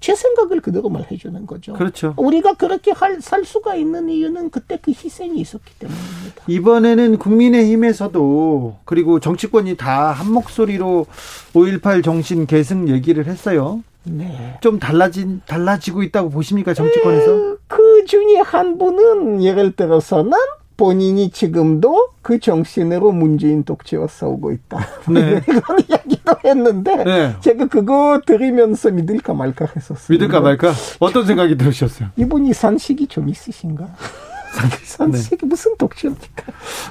제 0.00 0.14
생각을 0.14 0.60
그대로 0.60 0.88
말해 0.88 1.16
주는 1.16 1.46
거죠. 1.46 1.74
그렇죠. 1.74 2.14
우리가 2.16 2.54
그렇게 2.54 2.90
할, 2.90 3.20
살 3.20 3.44
수가 3.44 3.74
있는 3.76 4.08
이유는 4.08 4.50
그때 4.50 4.78
그 4.80 4.90
희생이 4.92 5.38
있었기 5.40 5.74
때문입니다. 5.78 6.44
이번에는 6.46 7.18
국민의힘에서도 7.18 8.78
그리고 8.84 9.20
정치권이 9.20 9.76
다 9.76 10.12
한 10.12 10.32
목소리로 10.32 11.06
5.18 11.54 12.02
정신 12.04 12.46
계승 12.46 12.88
얘기를 12.88 13.26
했어요. 13.26 13.82
네. 14.04 14.58
좀 14.60 14.78
달라진 14.78 15.40
달라지고 15.46 16.02
있다고 16.02 16.30
보십니까 16.30 16.72
정치권에서? 16.74 17.56
그 17.68 18.04
중에 18.06 18.38
한 18.38 18.78
분은 18.78 19.42
예를 19.42 19.72
들어서는 19.76 20.32
본인이 20.80 21.28
지금도 21.28 22.14
그 22.22 22.40
정신으로 22.40 23.12
문재인 23.12 23.64
독재와 23.64 24.06
싸우고 24.06 24.50
있다. 24.52 24.78
네. 25.10 25.42
이런 25.46 25.62
이야기도 25.86 26.36
했는데 26.42 27.04
네. 27.04 27.36
제가 27.40 27.66
그거 27.66 28.22
들으면서 28.24 28.90
믿을까 28.90 29.34
말까 29.34 29.66
했었어요. 29.76 30.06
믿을까 30.08 30.40
말까? 30.40 30.72
어떤 30.98 31.26
생각이 31.26 31.58
들으셨어요? 31.58 32.08
이분이 32.16 32.54
산식이 32.54 33.08
좀 33.08 33.28
있으신가? 33.28 33.94
산식이 34.82 35.44
무슨 35.44 35.76
독재입니까? 35.76 36.44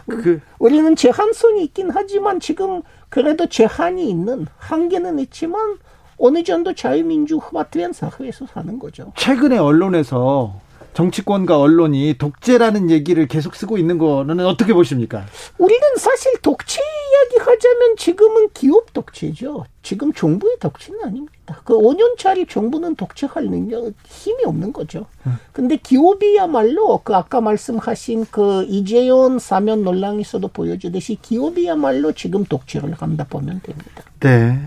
그 0.07 0.39
우리는 0.59 0.95
제한성이 0.95 1.63
있긴 1.63 1.89
하지만 1.91 2.39
지금 2.39 2.83
그래도 3.09 3.47
제한이 3.47 4.07
있는 4.07 4.45
한계는 4.57 5.17
있지만 5.17 5.79
어느 6.19 6.43
정도 6.43 6.75
자유민주화된 6.75 7.93
사회에서 7.93 8.45
사는 8.45 8.77
거죠. 8.77 9.13
최근에 9.15 9.57
언론에서 9.57 10.61
정치권과 10.99 11.57
언론이 11.57 12.15
독재라는 12.17 12.89
얘기를 12.89 13.25
계속 13.25 13.55
쓰고 13.55 13.77
있는 13.77 13.97
거는 13.97 14.45
어떻게 14.45 14.73
보십니까? 14.73 15.25
우리는 15.57 15.81
사실 15.95 16.33
독재 16.41 16.81
이야기 16.81 17.37
하자면 17.39 17.95
지금은 17.97 18.49
기업 18.53 18.91
독재죠. 18.91 19.63
지금 19.81 20.11
정부의 20.11 20.57
독재는 20.59 20.99
아닙니다. 21.05 21.61
그 21.63 21.73
5년짜리 21.73 22.49
정부는 22.49 22.97
독재할 22.97 23.45
능력, 23.45 23.93
힘이 24.05 24.43
없는 24.43 24.73
거죠. 24.73 25.05
근데 25.53 25.77
기업이야말로 25.77 26.99
그 27.01 27.15
아까 27.15 27.39
말씀하신 27.39 28.25
그 28.29 28.65
이재용 28.67 29.39
사면 29.39 29.85
논란에서도 29.85 30.45
보여주듯이 30.49 31.17
기업이야말로 31.21 32.11
지금 32.11 32.43
독재를 32.43 32.93
한다 32.95 33.25
보면 33.29 33.61
됩니다. 33.63 34.03
네. 34.19 34.59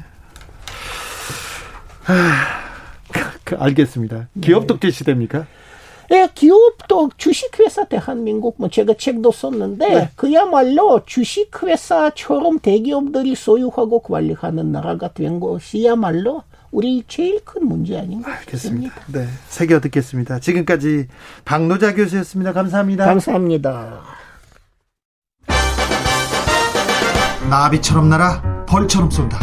하, 2.04 2.14
그, 3.44 3.54
알겠습니다. 3.56 4.28
기업 4.40 4.66
독재 4.66 4.90
시대입니까? 4.90 5.46
예, 6.12 6.28
기업도 6.34 7.10
주식회사 7.16 7.84
대한민국 7.86 8.56
뭐 8.58 8.68
제가 8.68 8.94
책도 8.98 9.32
썼는데 9.32 9.88
네. 9.88 10.10
그야말로 10.14 11.02
주식회사처럼 11.06 12.58
대기업들이 12.58 13.34
소유하고 13.34 14.00
관리하는 14.00 14.72
나라가 14.72 15.08
된 15.12 15.40
것이야말로 15.40 16.42
우리 16.70 17.04
제일 17.08 17.42
큰 17.44 17.66
문제 17.66 17.98
아닌가 17.98 18.30
알겠습니다. 18.30 18.94
싶습니다. 18.94 19.20
네. 19.20 19.26
새겨 19.48 19.80
듣겠습니다. 19.80 20.38
지금까지 20.38 21.06
박노자 21.44 21.94
교수였습니다. 21.94 22.52
감사합니다. 22.52 23.04
감사합니다. 23.06 24.00
나비처럼 27.48 28.08
날아 28.08 28.66
벌처럼 28.66 29.10
쏜다. 29.10 29.38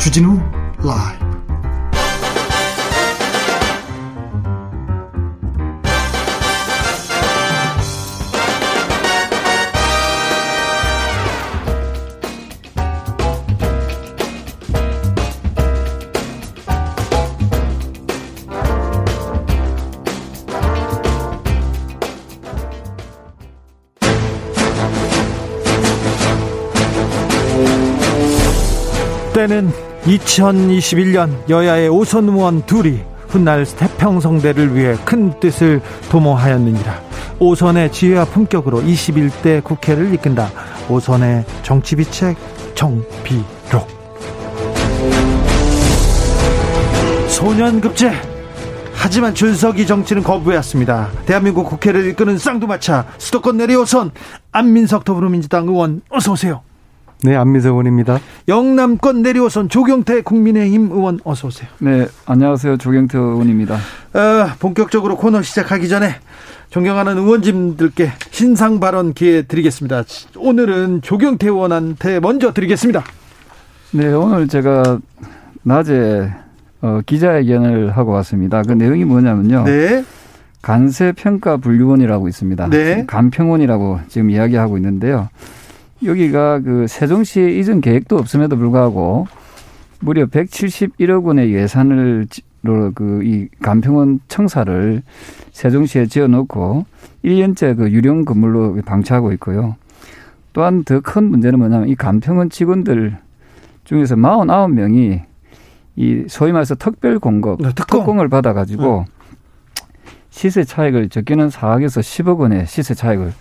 주진우 0.00 0.38
라이브. 0.78 1.33
때는 29.44 29.70
2021년 30.04 31.50
여야의 31.50 31.90
오선 31.90 32.28
의원 32.28 32.64
둘이 32.64 33.00
훗날 33.28 33.66
태평성대를 33.66 34.74
위해 34.74 34.96
큰 35.04 35.38
뜻을 35.38 35.82
도모하였느니라. 36.10 37.02
오선의 37.40 37.92
지혜와 37.92 38.24
품격으로 38.26 38.80
21대 38.80 39.62
국회를 39.62 40.14
이끈다. 40.14 40.50
오선의 40.88 41.44
정치비책 41.62 42.36
정비록. 42.74 43.86
소년급제. 47.28 48.12
하지만 48.94 49.34
줄서기 49.34 49.86
정치는 49.86 50.22
거부했습니다. 50.22 51.10
대한민국 51.26 51.64
국회를 51.64 52.06
이끄는 52.06 52.38
쌍두마차 52.38 53.06
수도권 53.18 53.58
내리 53.58 53.74
오선 53.76 54.12
안민석 54.52 55.04
더불어민주당 55.04 55.68
의원 55.68 56.00
어서 56.08 56.32
오세요. 56.32 56.62
네, 57.22 57.34
안민석 57.36 57.70
의원입니다. 57.70 58.20
영남권 58.48 59.22
내려오선 59.22 59.68
조경태 59.68 60.22
국민의힘 60.22 60.90
의원 60.92 61.20
어서 61.24 61.48
오세요. 61.48 61.68
네, 61.78 62.06
안녕하세요. 62.26 62.76
조경태 62.76 63.16
의원입니다. 63.16 63.76
어, 63.76 64.46
본격적으로 64.58 65.16
코너 65.16 65.40
시작하기 65.40 65.88
전에 65.88 66.16
존경하는 66.68 67.16
의원님들께 67.16 68.12
신상 68.30 68.78
발언 68.80 69.14
기회 69.14 69.42
드리겠습니다. 69.42 70.02
오늘은 70.36 71.00
조경태 71.02 71.46
의원한테 71.46 72.20
먼저 72.20 72.52
드리겠습니다. 72.52 73.02
네, 73.92 74.12
오늘 74.12 74.48
제가 74.48 74.98
낮에 75.62 76.30
어, 76.82 77.00
기자회견을 77.06 77.96
하고 77.96 78.12
왔습니다. 78.12 78.60
그 78.62 78.72
내용이 78.72 79.04
뭐냐면요. 79.06 79.64
네. 79.64 80.04
간세 80.60 81.12
평가 81.12 81.56
분류원이라고 81.56 82.28
있습니다. 82.28 82.68
네. 82.68 83.04
간평원이라고 83.06 84.00
지금 84.08 84.30
이야기하고 84.30 84.76
있는데요. 84.78 85.28
여기가 86.02 86.60
그 86.60 86.86
세종시에 86.86 87.58
이전 87.58 87.80
계획도 87.80 88.16
없음에도 88.16 88.56
불구하고 88.56 89.26
무려 90.00 90.26
171억 90.26 91.24
원의 91.24 91.52
예산을 91.54 92.26
그이 92.94 93.48
간평원 93.62 94.20
청사를 94.28 95.02
세종시에 95.52 96.06
지어놓고 96.06 96.86
1년째 97.24 97.76
그 97.76 97.90
유령 97.90 98.24
건물로 98.24 98.80
방치하고 98.84 99.32
있고요. 99.32 99.76
또한 100.52 100.84
더 100.84 101.00
큰 101.00 101.24
문제는 101.24 101.58
뭐냐면 101.58 101.88
이 101.88 101.94
간평원 101.94 102.50
직원들 102.50 103.18
중에서 103.84 104.14
49명이 104.16 105.22
이 105.96 106.24
소위 106.28 106.52
말해서 106.52 106.74
특별 106.74 107.18
공급, 107.18 107.60
네, 107.62 107.70
특공. 107.74 108.20
을 108.20 108.28
받아가지고 108.28 109.04
네. 109.06 109.84
시세 110.30 110.64
차익을 110.64 111.08
적게는 111.08 111.48
4억에서 111.48 112.00
10억 112.00 112.38
원의 112.38 112.66
시세 112.66 112.94
차익을 112.94 113.32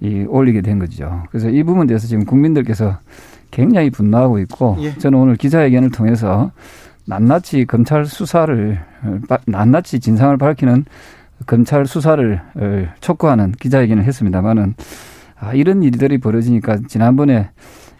이 0.00 0.24
올리게 0.28 0.60
된 0.60 0.78
거죠. 0.78 1.22
그래서 1.30 1.48
이 1.48 1.62
부분에 1.62 1.86
대해서 1.86 2.06
지금 2.06 2.24
국민들께서 2.24 2.98
굉장히 3.50 3.90
분노하고 3.90 4.38
있고 4.40 4.76
예. 4.80 4.92
저는 4.94 5.18
오늘 5.18 5.36
기자회견을 5.36 5.90
통해서 5.90 6.50
낱낱이 7.06 7.66
검찰 7.66 8.04
수사를 8.06 8.80
낱낱이 9.46 10.00
진상을 10.00 10.36
밝히는 10.36 10.84
검찰 11.46 11.86
수사를 11.86 12.40
어, 12.54 12.86
촉구하는 13.00 13.52
기자회견을 13.52 14.04
했습니다만은 14.04 14.74
아, 15.38 15.52
이런 15.52 15.82
일들이 15.82 16.18
벌어지니까 16.18 16.78
지난번에 16.88 17.50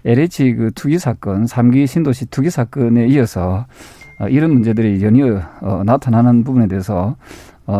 LH 0.05 0.55
그 0.55 0.70
투기 0.74 0.99
사건, 0.99 1.47
삼기 1.47 1.86
신도시 1.86 2.26
투기 2.26 2.51
사건에 2.51 3.07
이어서 3.07 3.66
어, 4.18 4.28
이런 4.28 4.53
문제들이 4.53 5.03
연이어 5.03 5.42
어, 5.61 5.82
나타나는 5.84 6.45
부분에 6.45 6.66
대해서 6.68 7.16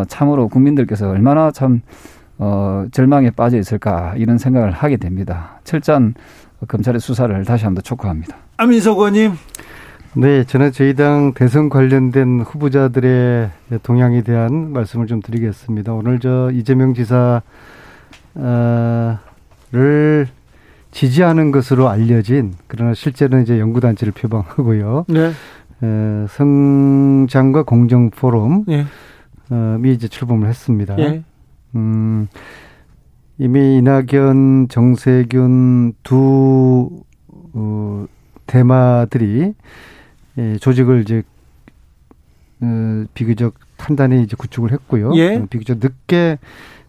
참으로 0.09 0.49
국민들께서 0.49 1.11
얼마나 1.11 1.51
참 1.51 1.83
어, 2.39 2.87
절망에 2.91 3.31
빠져 3.31 3.59
있을까 3.59 4.15
이런 4.17 4.39
생각을 4.39 4.71
하게 4.71 4.97
됩니다. 4.97 5.61
철저한 5.65 6.15
검찰의 6.67 7.01
수사를 7.01 7.45
다시 7.45 7.65
한번 7.65 7.83
촉구합니다. 7.83 8.37
안민석 8.57 8.99
의원님. 8.99 9.33
네, 10.17 10.45
저는 10.45 10.71
저희 10.73 10.95
당 10.95 11.33
대선 11.35 11.69
관련된 11.69 12.41
후보자들의 12.41 13.51
동향에 13.83 14.23
대한 14.23 14.73
말씀을 14.73 15.09
좀 15.09 15.21
드리겠습니다. 15.21 15.93
오늘 15.93 16.21
저 16.21 16.51
이재명 16.53 16.95
지사를 16.95 17.43
지지하는 20.93 21.51
것으로 21.51 21.89
알려진 21.89 22.55
그러나 22.69 22.95
실제는 22.95 23.43
이제 23.43 23.59
연구단체를 23.59 24.13
표방하고요. 24.13 25.07
네. 25.09 25.33
에, 25.83 26.27
성장과 26.29 27.65
공정 27.65 28.11
포럼 28.11 28.65
이 28.69 28.77
네. 28.77 28.85
어, 29.51 29.79
이제 29.85 30.07
출범을 30.07 30.49
했습니다. 30.49 30.95
네. 30.95 31.25
음, 31.75 32.29
이미 33.39 33.79
이낙연, 33.79 34.69
정세균 34.69 35.95
두 36.03 37.03
어, 37.53 38.07
대마들이 38.47 39.55
예, 40.39 40.57
조직을 40.59 41.03
이제 41.03 41.23
어, 42.61 43.05
비교적 43.15 43.55
탄단히 43.77 44.23
이제 44.23 44.37
구축을 44.37 44.73
했고요. 44.73 45.15
예. 45.17 45.37
어, 45.37 45.47
비교적 45.49 45.79
늦게 45.79 46.39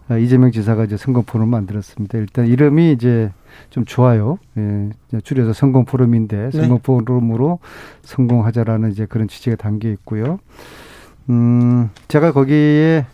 어, 0.09 0.17
이재명 0.17 0.51
지사가 0.51 0.83
이제 0.86 0.97
선거 0.97 1.21
포럼 1.21 1.49
만들었습니다. 1.49 2.17
일단 2.19 2.47
이름이 2.47 2.91
이제 2.91 3.31
좀 3.71 3.86
좋아요. 3.86 4.38
예, 4.57 4.89
줄여서 5.23 5.53
성공 5.53 5.86
포럼인데 5.86 6.49
네. 6.49 6.51
성공포럼으로 6.51 7.59
성공하자라는 8.03 8.91
이제 8.91 9.05
그런 9.07 9.27
취지가 9.27 9.55
담겨 9.55 9.89
있고요. 9.89 10.39
음, 11.29 11.89
제가 12.07 12.33
거기에 12.33 13.05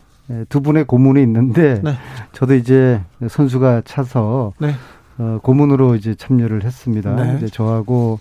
두 0.50 0.62
분의 0.62 0.86
고문이 0.86 1.22
있는데 1.24 1.82
네. 1.84 1.94
저도 2.34 2.56
이제 2.56 3.02
선수가 3.28 3.84
차서 3.86 4.54
네. 4.60 4.74
어, 5.18 5.40
고문으로 5.44 5.96
이제 5.96 6.16
참여를 6.16 6.64
했습니다. 6.64 7.16
네. 7.16 7.38
이제 7.38 7.48
저하고 7.48 8.20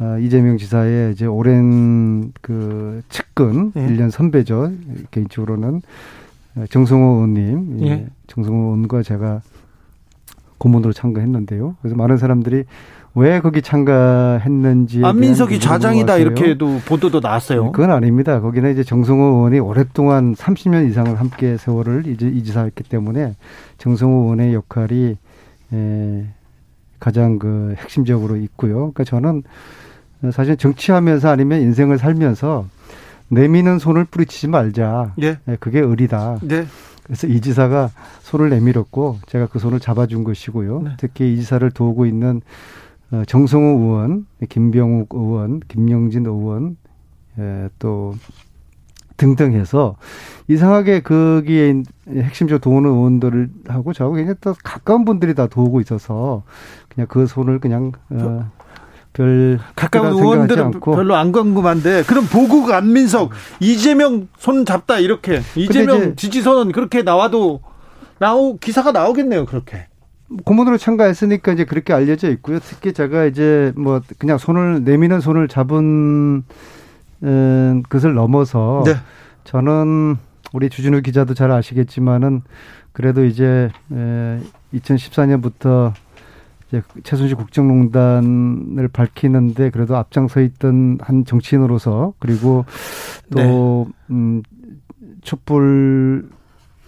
어, 0.00 0.18
이재명 0.20 0.58
지사의 0.58 1.12
이제 1.12 1.26
오랜 1.26 2.32
그 2.40 3.02
측근 3.08 3.72
예. 3.76 3.86
1년 3.86 4.10
선배죠. 4.10 4.72
개인적으로는 5.10 5.82
정성호 6.70 7.14
의원님, 7.14 7.78
예. 7.82 7.86
예. 7.86 8.06
정성호 8.26 8.56
의원과 8.64 9.02
제가 9.02 9.42
고문으로 10.58 10.92
참가했는데요. 10.92 11.76
그래서 11.80 11.96
많은 11.96 12.16
사람들이 12.16 12.64
왜 13.16 13.40
거기 13.40 13.62
참가했는지 13.62 15.04
안민석이 15.04 15.60
좌장이다 15.60 16.18
이렇게도 16.18 16.80
보도도 16.84 17.20
나왔어요. 17.20 17.70
그건 17.70 17.92
아닙니다. 17.92 18.40
거기는 18.40 18.72
이제 18.72 18.82
정성호 18.82 19.36
의원이 19.36 19.60
오랫동안 19.60 20.34
30년 20.34 20.90
이상을 20.90 21.18
함께 21.20 21.56
세월을 21.56 22.08
이제 22.08 22.26
이지사했기 22.26 22.82
때문에 22.84 23.36
정성호 23.78 24.22
의원의 24.22 24.54
역할이 24.54 25.16
에, 25.72 26.24
가장 26.98 27.38
그 27.38 27.74
핵심적으로 27.78 28.36
있고요. 28.36 28.74
그러니까 28.92 29.04
저는 29.04 29.44
사실 30.32 30.56
정치하면서 30.56 31.28
아니면 31.28 31.60
인생을 31.60 31.98
살면서 31.98 32.66
내미는 33.28 33.78
손을 33.78 34.04
뿌리치지 34.04 34.48
말자. 34.48 35.14
예. 35.22 35.38
네, 35.44 35.56
그게 35.60 35.80
의리다. 35.80 36.38
네. 36.42 36.66
그래서 37.04 37.26
이 37.26 37.40
지사가 37.40 37.90
손을 38.22 38.48
내밀었고 38.48 39.18
제가 39.26 39.46
그 39.46 39.58
손을 39.58 39.78
잡아준 39.78 40.24
것이고요. 40.24 40.82
네. 40.82 40.90
특히 40.96 41.34
이 41.34 41.36
지사를 41.36 41.70
도우고 41.70 42.06
있는 42.06 42.36
어, 42.38 42.40
정성호 43.26 43.80
의원, 43.80 44.26
김병욱 44.48 45.08
의원, 45.12 45.60
김영진 45.68 46.26
의원, 46.26 46.76
또 47.78 48.14
등등 49.16 49.52
해서 49.52 49.96
이상하게 50.48 51.00
거기에 51.00 51.82
핵심적으로 52.08 52.58
도우는 52.58 52.90
의원들하고 52.90 53.92
저하고 53.92 54.16
굉장히 54.16 54.38
또 54.40 54.54
가까운 54.62 55.04
분들이 55.04 55.34
다 55.34 55.46
도우고 55.46 55.80
있어서 55.80 56.42
그냥 56.88 57.06
그 57.08 57.26
손을 57.26 57.60
그냥 57.60 57.92
어, 58.10 58.50
별 59.12 59.60
가까운 59.76 60.14
의원들은 60.14 60.80
별로 60.80 61.14
안 61.14 61.30
궁금한데 61.30 62.02
그럼 62.02 62.26
보국 62.26 62.72
안민석 62.72 63.30
이재명 63.60 64.28
손 64.36 64.64
잡다 64.66 64.98
이렇게. 64.98 65.40
이재명 65.54 66.16
지지선은 66.16 66.72
그렇게 66.72 67.02
나와도 67.02 67.60
나오 68.18 68.56
기사가 68.56 68.92
나오겠네요 68.92 69.46
그렇게 69.46 69.86
고문으로 70.44 70.78
참가했으니까 70.78 71.52
이제 71.52 71.64
그렇게 71.64 71.92
알려져 71.92 72.30
있고요. 72.30 72.58
특히 72.58 72.92
제가 72.92 73.26
이제 73.26 73.72
뭐 73.76 74.00
그냥 74.18 74.38
손을 74.38 74.84
내미는 74.84 75.20
손을 75.20 75.48
잡은 75.48 76.44
음, 77.22 77.82
것을 77.88 78.14
넘어서 78.14 78.82
네. 78.86 78.94
저는 79.44 80.16
우리 80.52 80.70
주진우 80.70 81.02
기자도 81.02 81.34
잘 81.34 81.50
아시겠지만은 81.50 82.42
그래도 82.92 83.24
이제 83.24 83.70
에, 83.92 84.40
2014년부터 84.74 85.92
이제 86.68 86.82
최순실 87.02 87.36
국정농단을 87.36 88.88
밝히는데 88.88 89.70
그래도 89.70 89.96
앞장서 89.96 90.40
있던 90.40 90.98
한 91.00 91.24
정치인으로서 91.24 92.14
그리고 92.18 92.64
또 93.30 93.88
네. 93.88 94.14
음, 94.14 94.42
촛불 95.22 96.28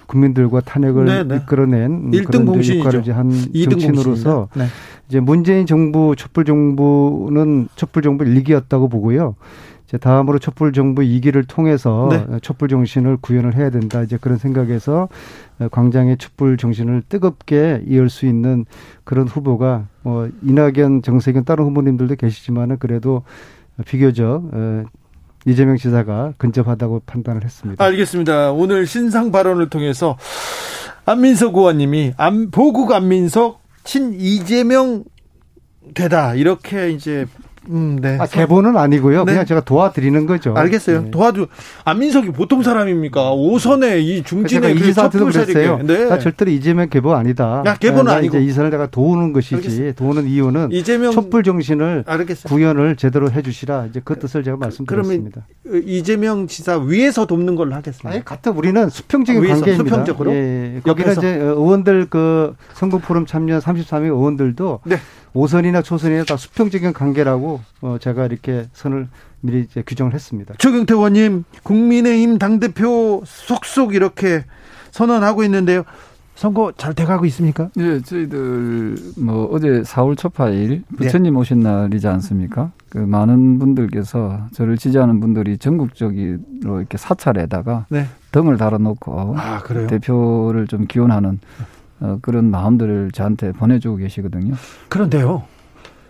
국민들과 0.07 0.61
탄핵을 0.61 1.05
네네. 1.05 1.25
네. 1.25 1.37
이끌어낸 1.37 2.11
그런 2.11 2.49
역할을 2.49 3.17
한 3.17 3.31
정치인으로서 3.31 4.49
네. 4.55 4.67
이제 5.09 5.21
문재인 5.21 5.67
정부 5.67 6.15
촛불 6.17 6.45
정부는 6.45 7.69
촛불 7.77 8.03
정부 8.03 8.25
일기였다고 8.25 8.89
보고요. 8.89 9.35
이제 9.87 9.99
다음으로 9.99 10.41
촛불 10.41 10.73
정부 10.73 11.03
2기를 11.03 11.45
통해서 11.47 12.09
네. 12.11 12.41
촛불 12.41 12.69
정신을 12.69 13.19
구현을 13.19 13.55
해야 13.55 13.71
된다. 13.71 14.03
이제 14.03 14.19
그런 14.21 14.37
생각에서 14.37 15.09
광장의 15.71 16.17
촛불 16.19 16.57
정신을 16.57 17.03
뜨겁게 17.09 17.85
이을 17.87 18.11
수 18.11 18.27
있는 18.27 18.65
그런 19.05 19.29
후보가 19.29 19.87
뭐 20.03 20.29
이낙연, 20.43 21.03
정세균 21.03 21.45
다른 21.45 21.67
후보님들도 21.67 22.17
계시지만은 22.17 22.79
그래도 22.79 23.23
비교적 23.85 24.51
이재명 25.47 25.77
지사가 25.77 26.35
근접하다고 26.39 27.03
판단을 27.07 27.45
했습니다. 27.45 27.83
알겠습니다. 27.83 28.53
오늘 28.53 28.87
신상 28.87 29.31
발언을 29.31 29.71
통해서 29.71 30.19
안민석 31.05 31.57
의원님이 31.57 32.15
안, 32.17 32.51
보국 32.51 32.93
안민석 32.93 33.63
친 33.85 34.13
이재명 34.19 35.05
되다 35.95 36.35
이렇게 36.35 36.91
이제 36.91 37.27
음, 37.71 37.99
네. 38.01 38.19
아, 38.21 38.27
개본은 38.27 38.77
아니고요. 38.77 39.25
네. 39.25 39.33
그냥 39.33 39.47
제가 39.47 39.61
도와드리는 39.61 40.27
거죠. 40.27 40.55
알겠어요. 40.57 41.03
네. 41.03 41.11
도와주. 41.11 41.47
안민석이 41.85 42.31
보통 42.31 42.63
사람입니까? 42.63 43.33
오선에 43.33 44.01
이 44.01 44.23
중진의 44.23 44.75
그 44.75 44.89
이사한테도 44.89 45.27
그랬어요. 45.27 45.79
네. 45.83 46.07
나 46.07 46.19
절대로 46.19 46.51
이재명 46.51 46.89
개본 46.89 47.17
아니다. 47.17 47.63
야, 47.67 47.75
개본은 47.77 48.13
아니고 48.13 48.37
이제 48.37 48.45
이선을 48.47 48.71
내가 48.71 48.87
도우는 48.87 49.33
것이지. 49.33 49.55
알겠습니다. 49.57 49.97
도우는 49.97 50.27
이유는 50.27 50.73
이재명 50.73 51.13
촛불 51.13 51.43
정신을 51.43 52.05
알겠습니다. 52.07 52.49
구현을 52.49 52.97
제대로 52.97 53.31
해주시라. 53.31 53.87
이제 53.87 54.01
그 54.05 54.19
뜻을 54.19 54.45
제가 54.45 54.57
말씀드렸습니다. 54.57 55.47
그러면 55.63 55.89
이재명 55.89 56.47
지사 56.47 56.79
위에서 56.79 57.27
돕는 57.27 57.57
걸로 57.57 57.75
하겠습니다. 57.75 58.09
아니, 58.11 58.25
같은 58.25 58.53
우리는 58.53 58.89
수평적인 58.89 59.43
위에서, 59.43 59.55
관계입니다. 59.61 59.85
수평적으로. 59.91 60.33
예, 60.33 60.81
여기는 60.87 61.13
이제 61.13 61.35
의원들 61.35 62.07
그 62.11 62.55
선거 62.75 62.99
포럼 62.99 63.27
참여 63.27 63.59
33명 63.59 64.05
의원들도 64.05 64.81
네. 64.85 64.97
오선이나 65.37 65.83
초선이나 65.83 66.25
다 66.25 66.37
수평적인 66.37 66.95
관계라고 66.95 67.61
어 67.83 67.97
제가 68.01 68.25
이렇게 68.25 68.67
선을 68.73 69.09
미리 69.43 69.61
이제 69.61 69.83
규정을 69.87 70.15
했습니다. 70.15 70.55
최경태 70.59 70.95
의원님, 70.95 71.45
국민의힘 71.63 72.39
당대표 72.39 73.23
속속 73.27 73.95
이렇게 73.95 74.45
선언하고 74.91 75.45
있는데요. 75.45 75.85
선거 76.35 76.71
잘 76.77 76.93
돼가고 76.95 77.25
있습니까? 77.27 77.71
네, 77.75 78.01
저희들 78.03 78.97
뭐 79.19 79.49
어제 79.53 79.81
4월 79.83 80.19
초파일 80.19 80.83
부처님 80.97 81.33
네. 81.33 81.41
오신 81.41 81.61
날이지 81.61 82.07
않습니까? 82.09 82.73
그 82.91 82.99
많은 82.99 83.59
분들께서 83.59 84.47
저를 84.53 84.77
지지하는 84.77 85.19
분들이 85.21 85.57
전국적으로 85.57 86.39
이렇게 86.63 86.99
사찰에다가 86.99 87.87
네. 87.89 88.07
등을 88.33 88.59
달아놓고 88.59 89.35
아, 89.39 89.63
대표를 89.89 90.67
좀 90.67 90.87
기원하는 90.87 91.41
어, 92.01 92.19
그런 92.23 92.51
마음들을 92.51 93.11
저한테 93.13 93.53
보내주고 93.53 93.97
계시거든요. 93.97 94.55
그런데요. 94.89 95.45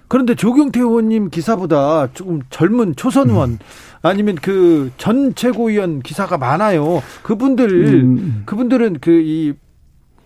그런데 0.08 0.34
조경태 0.36 0.80
의원님 0.80 1.30
기사보다 1.30 2.08
조금 2.12 2.40
젊은 2.50 2.94
초선 2.96 3.28
의원 3.30 3.50
음. 3.50 3.58
아니면 4.02 4.36
그 4.36 4.90
전 4.98 5.34
최고위원 5.34 6.00
기사가 6.00 6.38
많아요. 6.38 7.02
그분들 7.24 7.94
음. 8.04 8.42
그분들은 8.46 8.98
그 9.00 9.20
이 9.20 9.54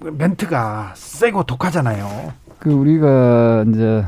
멘트가 0.02 0.92
세고 0.96 1.42
독하잖아요. 1.44 2.32
그 2.58 2.70
우리가 2.72 3.64
이제 3.68 4.04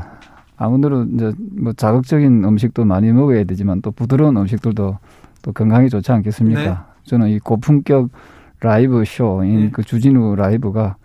아무래도 0.57 1.03
이제 1.03 1.31
뭐 1.59 1.73
자극적인 1.73 2.43
음식도 2.45 2.85
많이 2.85 3.11
먹어야 3.11 3.43
되지만 3.43 3.81
또 3.81 3.91
부드러운 3.91 4.35
음식들도 4.37 4.97
또 5.43 5.51
건강에 5.53 5.89
좋지 5.89 6.11
않겠습니까? 6.11 6.61
네. 6.63 6.75
저는 7.05 7.29
이 7.29 7.39
고품격 7.39 8.09
라이브 8.61 9.03
쇼인 9.05 9.59
네. 9.65 9.69
그 9.71 9.83
주진우 9.83 10.35
라이브가 10.35 10.95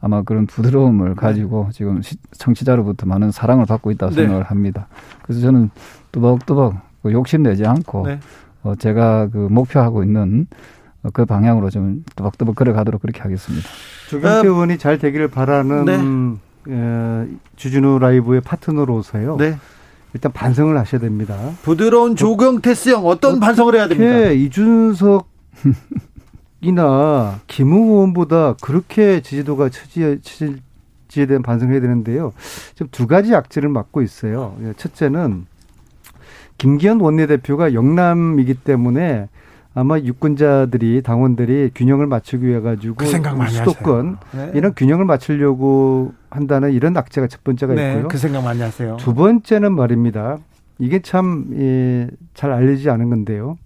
아마 0.00 0.22
그런 0.22 0.46
부드러움을 0.46 1.10
네. 1.10 1.14
가지고 1.14 1.64
네. 1.66 1.72
지금 1.72 2.00
청취자로부터 2.36 3.06
많은 3.06 3.30
사랑을 3.32 3.66
받고 3.66 3.90
있다고 3.92 4.14
네. 4.14 4.22
생각을 4.22 4.44
합니다. 4.44 4.86
그래서 5.22 5.40
저는 5.40 5.70
뚜벅뚜벅 6.12 6.74
그 7.02 7.12
욕심내지 7.12 7.66
않고 7.66 8.06
네. 8.06 8.20
어, 8.62 8.74
제가 8.76 9.28
그 9.28 9.38
목표하고 9.50 10.02
있는 10.02 10.46
어, 11.02 11.10
그 11.12 11.24
방향으로 11.24 11.70
좀 11.70 12.04
뚜벅뚜벅 12.16 12.54
걸어가도록 12.54 13.02
그렇게 13.02 13.20
하겠습니다. 13.20 13.68
조경태 14.08 14.48
어, 14.48 14.50
의원이 14.52 14.78
잘 14.78 14.98
되기를 14.98 15.28
바라는 15.28 15.84
네. 15.84 16.72
에, 16.72 17.26
주진우 17.56 17.98
라이브의 17.98 18.40
파트너로서요. 18.40 19.36
네. 19.36 19.56
일단 20.14 20.32
반성을 20.32 20.76
하셔야 20.76 21.00
됩니다. 21.00 21.36
부드러운 21.62 22.16
조경태 22.16 22.74
씨형 22.74 23.04
어떤 23.06 23.40
반성을 23.40 23.74
해야 23.74 23.88
됩니까? 23.88 24.30
이준석 24.30 25.28
이나 26.60 27.40
김웅 27.46 27.90
의원보다 27.90 28.54
그렇게 28.60 29.20
지지도가 29.20 29.68
처지에, 29.68 30.18
처지에 30.22 31.26
대한 31.26 31.42
반성을 31.42 31.72
해야 31.72 31.80
되는데요. 31.80 32.32
지금 32.74 32.88
두 32.90 33.06
가지 33.06 33.34
악재를 33.34 33.68
맡고 33.68 34.02
있어요. 34.02 34.56
첫째는 34.76 35.46
김기현 36.58 37.00
원내대표가 37.00 37.74
영남이기 37.74 38.54
때문에 38.54 39.28
아마 39.74 39.96
유권자들이 39.96 41.02
당원들이 41.02 41.70
균형을 41.72 42.08
맞추기 42.08 42.44
위해 42.44 42.60
가지고 42.60 42.96
그 42.96 43.06
수도권 43.06 44.16
네. 44.32 44.50
이런 44.54 44.74
균형을 44.74 45.04
맞추려고 45.04 46.12
한다는 46.30 46.72
이런 46.72 46.96
악재가 46.96 47.28
첫 47.28 47.44
번째가 47.44 47.74
네, 47.74 47.90
있고요. 47.92 48.08
그 48.08 48.18
생각 48.18 48.42
많이 48.42 48.60
하세요. 48.60 48.96
두 48.98 49.14
번째는 49.14 49.72
말입니다. 49.72 50.38
이게 50.80 51.00
참잘 51.00 51.60
예, 51.60 52.08
알려지지 52.42 52.90
않은 52.90 53.08
건데요. 53.10 53.56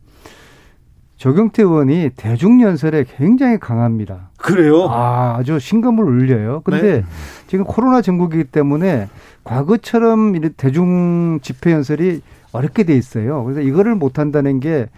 조경태 1.27 1.62
의원이 1.62 2.11
대중연설에 2.16 3.05
굉장히 3.16 3.57
강합니다. 3.57 4.31
그래요? 4.39 4.89
아, 4.91 5.37
아주 5.39 5.61
신금을 5.61 6.03
울려요. 6.03 6.62
근데 6.64 6.83
네. 6.83 7.05
지금 7.47 7.64
코로나 7.64 8.03
전국이기 8.03 8.43
때문에 8.43 9.09
과거처럼 9.45 10.33
대중 10.57 11.39
집회 11.41 11.70
연설이 11.70 12.23
어렵게 12.51 12.83
돼 12.83 12.97
있어요. 12.97 13.45
그래서 13.45 13.61
이거를 13.61 13.95
못 13.95 14.18
한다는 14.18 14.59
게 14.59 14.89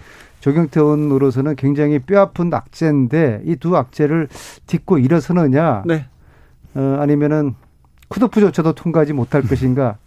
조경태 0.41 0.81
의원으로서는 0.81 1.57
굉장히 1.57 1.99
뼈아픈 1.99 2.55
악재인데 2.55 3.43
이 3.45 3.57
두 3.57 3.77
악재를 3.77 4.29
딛고 4.66 4.97
일어서느냐, 5.01 5.83
네. 5.85 6.07
어, 6.75 6.97
아니면은 7.01 7.55
쿠도프조차도 8.09 8.72
통과하지 8.72 9.12
못할 9.12 9.43
것인가. 9.43 9.99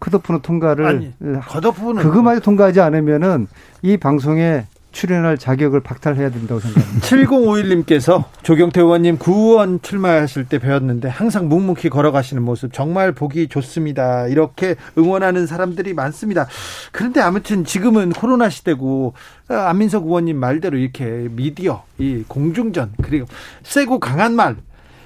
쿠도프는 0.00 0.40
통과를 0.42 0.84
아니, 0.86 1.12
컷오프는 1.48 2.02
그거마저 2.02 2.40
통과하지 2.40 2.82
않으면은 2.82 3.46
이 3.80 3.96
방송에 3.96 4.66
출연할 4.92 5.38
자격을 5.38 5.80
박탈해야 5.80 6.30
된다고 6.30 6.60
생각합니다. 6.60 7.06
7051님께서 7.06 8.24
조경태 8.42 8.80
의원님 8.80 9.18
구의원 9.18 9.80
출마하실 9.82 10.46
때 10.46 10.58
배웠는데 10.58 11.08
항상 11.08 11.48
묵묵히 11.48 11.88
걸어가시는 11.90 12.42
모습 12.42 12.72
정말 12.72 13.12
보기 13.12 13.48
좋습니다. 13.48 14.26
이렇게 14.26 14.76
응원하는 14.98 15.46
사람들이 15.46 15.94
많습니다. 15.94 16.46
그런데 16.92 17.20
아무튼 17.20 17.64
지금은 17.64 18.10
코로나 18.10 18.48
시대고 18.48 19.14
아, 19.48 19.68
안민석 19.70 20.06
의원님 20.06 20.36
말대로 20.36 20.78
이렇게 20.78 21.28
미디어, 21.30 21.84
이 21.98 22.24
공중전 22.26 22.92
그리고 23.02 23.26
세고 23.62 24.00
강한 24.00 24.34
말 24.34 24.56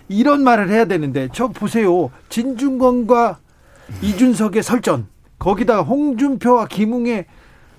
이런 0.09 0.43
말을 0.43 0.71
해야 0.71 0.85
되는데 0.85 1.29
저 1.33 1.49
보세요. 1.49 2.11
진중권과 2.29 3.39
이준석의 4.03 4.63
설전 4.63 5.07
거기다가 5.39 5.83
홍준표와 5.83 6.67
김웅의 6.69 7.27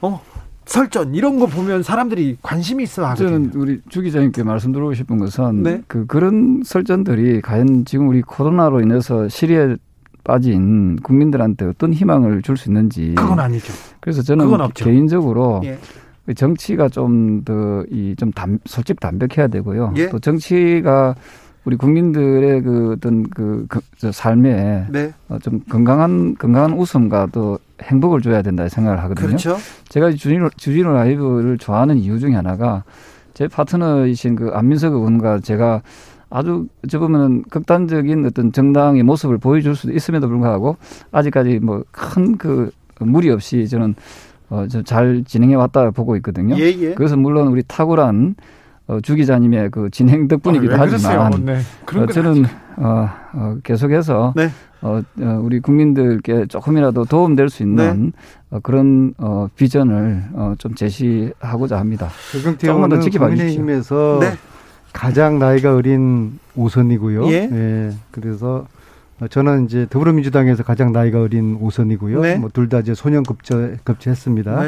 어 0.02 0.22
설전 0.66 1.14
이런 1.16 1.40
거 1.40 1.46
보면 1.46 1.84
사람들이 1.84 2.38
관심이 2.42 2.84
있어 2.84 3.06
하거든요. 3.06 3.30
저는 3.30 3.52
우리 3.56 3.82
주 3.90 4.02
기자님께 4.02 4.44
말씀 4.44 4.72
드리고 4.72 4.94
싶은 4.94 5.18
것은 5.18 5.64
네? 5.64 5.82
그 5.88 6.06
그런 6.06 6.62
설전들이 6.66 7.42
과연 7.42 7.86
지금 7.86 8.08
우리 8.08 8.22
코로나로 8.22 8.82
인해서 8.82 9.28
시리에 9.30 9.76
빠진 10.24 10.96
국민들한테 11.04 11.66
어떤 11.66 11.94
희망을 11.94 12.42
줄 12.42 12.58
수 12.58 12.70
있는지 12.70 13.14
그건 13.16 13.40
아니죠. 13.40 13.72
그래서 14.00 14.22
저는 14.24 14.50
개인적으로 14.74 15.62
예. 15.66 15.78
정치가 16.34 16.90
좀 16.90 17.44
더 17.46 17.84
이좀 17.92 18.32
솔직 18.66 19.00
담백해야 19.00 19.48
되고요. 19.48 19.94
예? 19.98 20.10
또 20.10 20.18
정치가 20.18 21.14
우리 21.66 21.76
국민들의 21.76 22.62
그 22.62 22.94
어떤 22.96 23.28
그, 23.30 23.66
그 23.68 23.80
삶에 24.12 24.86
네. 24.92 25.14
어, 25.30 25.38
좀 25.40 25.62
건강한 25.70 26.36
건강한 26.36 26.74
웃음과 26.74 27.30
또 27.32 27.58
행복을 27.82 28.22
줘야 28.22 28.42
된다 28.42 28.70
생각을 28.70 29.00
하거든요. 29.04 29.28
그렇죠. 29.28 29.58
제가 29.90 30.12
주진우 30.12 30.50
주진우 30.56 30.94
라이브를 30.94 31.58
좋아하는 31.58 31.98
이유 31.98 32.20
중에 32.20 32.34
하나가 32.36 32.84
제 33.34 33.48
파트너이신 33.48 34.36
그 34.36 34.52
안민석 34.54 34.94
의원과 34.94 35.40
제가 35.40 35.82
아주 36.30 36.68
저 36.90 37.00
보면은 37.00 37.44
극단적인 37.50 38.26
어떤 38.26 38.52
정당의 38.52 39.04
모습을 39.04 39.38
보여줄 39.38 39.76
수도 39.76 39.94
있음에도 39.94 40.28
불구하고 40.28 40.78
아직까지 41.12 41.60
뭐 41.60 41.84
큰 41.92 42.38
그 42.38 43.04
무리 43.04 43.30
없이 43.30 43.68
저는 43.68 43.94
어잘 44.50 45.24
진행해 45.26 45.56
왔다 45.56 45.92
보고 45.92 46.16
있거든요. 46.18 46.56
예, 46.58 46.68
예. 46.68 46.94
그래서 46.94 47.18
물론 47.18 47.50
우리 47.50 47.62
탁월한 47.68 48.36
어, 48.88 49.00
주 49.02 49.16
기자님의 49.16 49.72
그 49.72 49.90
진행 49.90 50.28
덕분이기도 50.28 50.76
아, 50.76 50.80
하지만 50.82 51.46
네. 51.46 51.60
어, 51.96 52.06
저는 52.06 52.46
어, 52.78 53.10
어, 53.34 53.58
계속해서 53.64 54.34
네. 54.36 54.50
어, 54.82 55.02
어, 55.22 55.40
우리 55.42 55.60
국민들께 55.60 56.46
조금이라도 56.46 57.06
도움될 57.06 57.50
수 57.50 57.64
있는 57.64 58.06
네. 58.06 58.12
어, 58.52 58.60
그런 58.62 59.14
어, 59.18 59.48
비전을 59.56 60.26
어, 60.34 60.54
좀 60.60 60.76
제시하고자 60.76 61.80
합니다. 61.80 62.10
조경태 62.32 62.68
의원은 62.68 63.00
국민의힘에서 63.00 64.20
네. 64.22 64.34
가장 64.94 65.40
나이가 65.40 65.74
어린 65.74 66.40
오선이고요. 66.56 67.28
예. 67.28 67.50
예. 67.52 67.92
그래서 68.12 68.68
저는 69.30 69.66
이제 69.66 69.88
더불어민주당에서 69.90 70.64
가장 70.64 70.92
나이가 70.92 71.22
어린 71.22 71.58
오선이고요. 71.60 72.22
네. 72.22 72.38
뭐둘 72.38 72.70
다 72.70 72.80
이제 72.80 72.94
소년 72.94 73.24
급제 73.24 73.78
급제했습니다. 73.84 74.62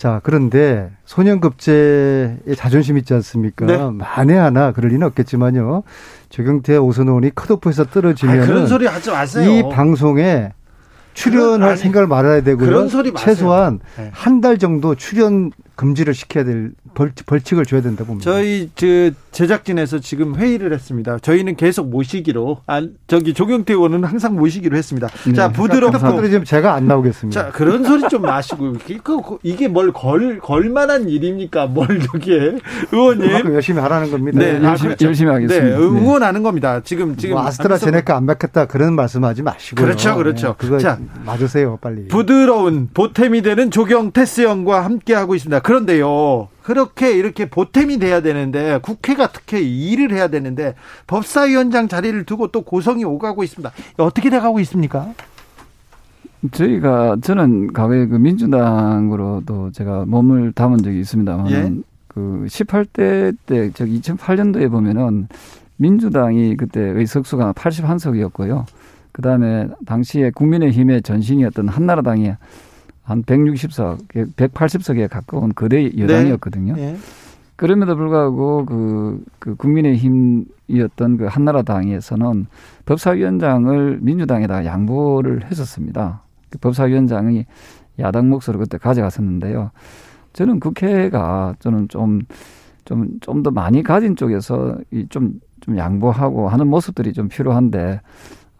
네. 0.00 0.02
자, 0.02 0.20
그런데 0.22 0.90
소년급제의 1.04 2.56
자존심 2.56 2.96
있지 2.96 3.12
않습니까? 3.12 3.66
네. 3.66 3.76
만에 3.92 4.34
하나 4.34 4.72
그럴 4.72 4.92
리는 4.92 5.06
없겠지만요. 5.06 5.82
조경태 6.30 6.78
오선 6.78 7.08
의원이 7.08 7.34
컷오프에서 7.34 7.84
떨어지면 7.84 8.46
그런 8.46 8.66
소리 8.66 8.86
하지 8.86 9.10
마세요. 9.10 9.50
이 9.50 9.62
방송에 9.70 10.52
출연할 11.12 11.58
그런, 11.58 11.76
생각을 11.76 12.06
말아야 12.08 12.40
되고요. 12.40 12.88
최소한 13.18 13.80
네. 13.98 14.10
한달 14.14 14.56
정도 14.56 14.94
출연 14.94 15.50
금지를 15.80 16.12
시켜야 16.12 16.44
될 16.44 16.72
벌칙, 17.24 17.58
을 17.58 17.64
줘야 17.64 17.80
된다 17.80 18.04
봅니다. 18.04 18.30
저희 18.30 18.68
그 18.78 19.14
제작진에서 19.32 20.00
지금 20.00 20.34
회의를 20.34 20.74
했습니다. 20.74 21.18
저희는 21.20 21.56
계속 21.56 21.88
모시기로 21.88 22.58
아 22.66 22.82
저기 23.06 23.32
조경태 23.32 23.72
의원은 23.72 24.04
항상 24.04 24.36
모시기로 24.36 24.76
했습니다. 24.76 25.08
네. 25.26 25.32
자 25.32 25.50
부드럽고 25.50 25.98
그러니까 25.98 26.26
지금 26.28 26.44
제가 26.44 26.74
안 26.74 26.86
나오겠습니다. 26.86 27.42
자 27.46 27.50
그런 27.50 27.82
소리 27.84 28.06
좀 28.10 28.22
마시고 28.22 28.74
이게 29.42 29.68
뭘 29.68 29.90
걸 29.92 30.38
걸만한 30.40 31.08
일입니까? 31.08 31.66
뭘 31.66 31.86
저기에 32.12 32.58
의원님 32.92 33.54
열심히 33.54 33.80
하라는 33.80 34.10
겁니다. 34.10 34.38
네, 34.38 34.58
아, 34.58 34.70
열심히, 34.70 34.88
그렇죠. 34.88 35.06
열심히 35.06 35.32
하겠습니다. 35.32 35.66
네, 35.66 35.82
응원하는 35.82 36.42
겁니다. 36.42 36.80
지금 36.84 37.16
지금 37.16 37.36
뭐 37.36 37.46
아스트라제네카 37.46 38.14
안 38.16 38.26
맞겠다 38.26 38.66
그런 38.66 38.94
말씀하지 38.94 39.42
마시고요. 39.42 39.86
그렇죠, 39.86 40.14
그렇죠. 40.16 40.48
네, 40.48 40.54
그거 40.58 40.78
자 40.78 40.98
맞으세요 41.24 41.78
빨리. 41.80 42.08
부드러운 42.08 42.90
보탬이 42.92 43.40
되는 43.40 43.70
조경태 43.70 44.26
스형과 44.26 44.84
함께 44.84 45.14
하고 45.14 45.34
있습니다. 45.34 45.60
그런데요. 45.70 46.48
그렇게 46.64 47.12
이렇게 47.12 47.48
보탬이 47.48 48.00
돼야 48.00 48.20
되는데 48.20 48.80
국회가 48.82 49.28
특히 49.28 49.62
일을 49.62 50.12
해야 50.12 50.26
되는데 50.26 50.74
법사위원장 51.06 51.86
자리를 51.86 52.24
두고 52.24 52.48
또 52.48 52.62
고성이 52.62 53.04
오가고 53.04 53.44
있습니다. 53.44 53.70
어떻게 53.98 54.30
돼가고 54.30 54.58
있습니까? 54.60 55.14
저희가 56.50 57.18
저는 57.22 57.72
과거에 57.72 58.06
그 58.06 58.16
민주당으로도 58.16 59.70
제가 59.70 60.06
몸을 60.06 60.50
담은 60.50 60.78
적이 60.78 60.98
있습니다만 61.00 61.50
예? 61.52 61.72
그 62.08 62.46
18대 62.48 63.36
때저 63.46 63.84
2008년도에 63.84 64.68
보면은 64.72 65.28
민주당이 65.76 66.56
그때 66.56 66.80
의석수가 66.80 67.52
81석이었고요. 67.52 68.64
그다음에 69.12 69.68
당시에 69.86 70.30
국민의힘의 70.30 71.02
전신이었던 71.02 71.68
한나라당이 71.68 72.32
한 73.02 73.22
160석, 73.24 74.08
180석에 74.36 75.08
가까운 75.08 75.52
거대 75.54 75.90
여당이었거든요. 75.96 76.74
네. 76.74 76.92
네. 76.92 76.98
그럼에도 77.56 77.94
불구하고 77.94 78.64
그, 78.64 79.22
그 79.38 79.54
국민의힘이었던 79.56 81.16
그 81.18 81.26
한나라당에서는 81.26 82.46
법사위원장을 82.86 83.98
민주당에다가 84.00 84.64
양보를 84.64 85.44
했었습니다. 85.50 86.22
그 86.48 86.58
법사위원장이 86.58 87.44
야당 87.98 88.30
몫으로 88.30 88.58
그때 88.58 88.78
가져갔었는데요. 88.78 89.72
저는 90.32 90.60
국회가 90.60 91.54
저는 91.58 91.88
좀, 91.88 92.22
좀, 92.84 93.18
좀 93.20 93.42
더 93.42 93.50
많이 93.50 93.82
가진 93.82 94.16
쪽에서 94.16 94.78
이 94.90 95.06
좀, 95.10 95.40
좀 95.60 95.76
양보하고 95.76 96.48
하는 96.48 96.66
모습들이 96.66 97.12
좀 97.12 97.28
필요한데 97.28 98.00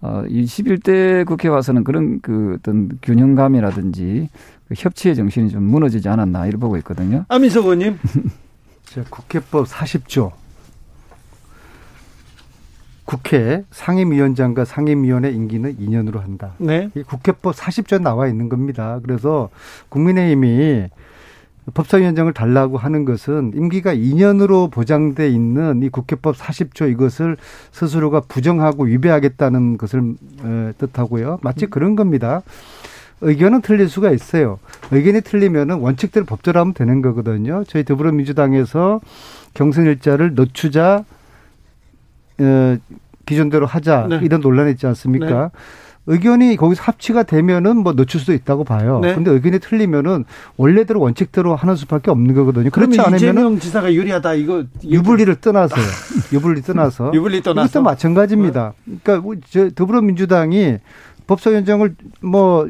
어, 0.03 0.25
이 0.29 0.45
11대 0.45 1.27
국회 1.27 1.49
와서는 1.49 1.85
그런 1.85 2.21
그 2.21 2.57
어떤 2.59 2.91
균형감이라든지 3.03 4.29
그 4.69 4.75
협치의 4.77 5.15
정신이 5.15 5.51
좀 5.51 5.65
무너지지 5.65 6.09
않았나 6.09 6.47
이렇게 6.47 6.61
보고 6.61 6.77
있거든요. 6.79 7.25
아민석 7.29 7.65
의원님. 7.65 7.99
국회법 9.11 9.67
40조. 9.67 10.33
국회 13.05 13.65
상임위원장과 13.73 14.65
상임위원회 14.65 15.31
임기는 15.31 15.79
2년으로 15.79 16.21
한다. 16.21 16.55
네. 16.59 16.91
이 16.95 17.03
국회법 17.03 17.57
40조 17.57 18.01
나와 18.01 18.29
있는 18.29 18.49
겁니다. 18.49 19.01
그래서 19.03 19.51
국민의힘이 19.89 20.89
법사위원장을 21.75 22.33
달라고 22.33 22.79
하는 22.79 23.05
것은 23.05 23.53
임기가 23.55 23.95
2년으로 23.95 24.71
보장돼 24.71 25.29
있는 25.29 25.83
이 25.83 25.89
국회법 25.89 26.37
40조 26.37 26.91
이것을 26.91 27.37
스스로가 27.73 28.21
부정하고 28.21 28.85
위배하겠다는 28.85 29.79
것을 29.79 30.15
뜻하고요. 30.79 31.39
마치 31.43 31.67
음. 31.67 31.71
그런 31.71 31.97
겁니다. 31.97 32.43
의견은 33.21 33.61
틀릴 33.61 33.89
수가 33.89 34.11
있어요. 34.11 34.59
의견이 34.91 35.21
틀리면은 35.21 35.77
원칙대로 35.77 36.25
법대로 36.25 36.61
하면 36.61 36.73
되는 36.75 37.03
거거든요. 37.03 37.65
저희 37.69 37.85
더불어민주당에서 37.85 39.01
경선 39.55 39.85
일자를 39.87 40.35
늦추자 40.35 41.05
어, 42.41 42.77
기존대로 43.27 43.67
하자 43.67 44.07
네. 44.09 44.21
이런 44.23 44.41
논란이 44.41 44.73
있지 44.73 44.87
않습니까? 44.87 45.51
네. 45.53 45.61
의견이 46.11 46.57
거기서 46.57 46.83
합치가 46.83 47.23
되면은 47.23 47.77
뭐 47.79 47.95
늦출 47.95 48.19
수도 48.21 48.33
있다고 48.33 48.65
봐요. 48.65 48.99
네. 49.01 49.15
근데 49.15 49.31
의견이 49.31 49.61
틀리면은 49.61 50.25
원래대로 50.57 51.01
원칙대로 51.01 51.55
하는 51.55 51.77
수밖에 51.77 52.11
없는 52.11 52.35
거거든요. 52.35 52.71
그렇지 52.71 53.01
않으면 53.01 53.17
이재명 53.17 53.59
지사가 53.61 53.95
유리하다 53.95 54.35
이거 54.35 54.65
유불리를 54.85 55.37
떠나서요. 55.37 55.85
유불리 56.35 56.63
떠나서 56.63 57.13
유불리 57.15 57.43
떠나서 57.43 57.69
이것도 57.69 57.83
마찬가지입니다. 57.85 58.73
그러니까 58.85 59.19
뭐 59.19 59.37
더불어민주당이 59.77 60.79
법사위원장을 61.29 61.95
뭐 62.23 62.69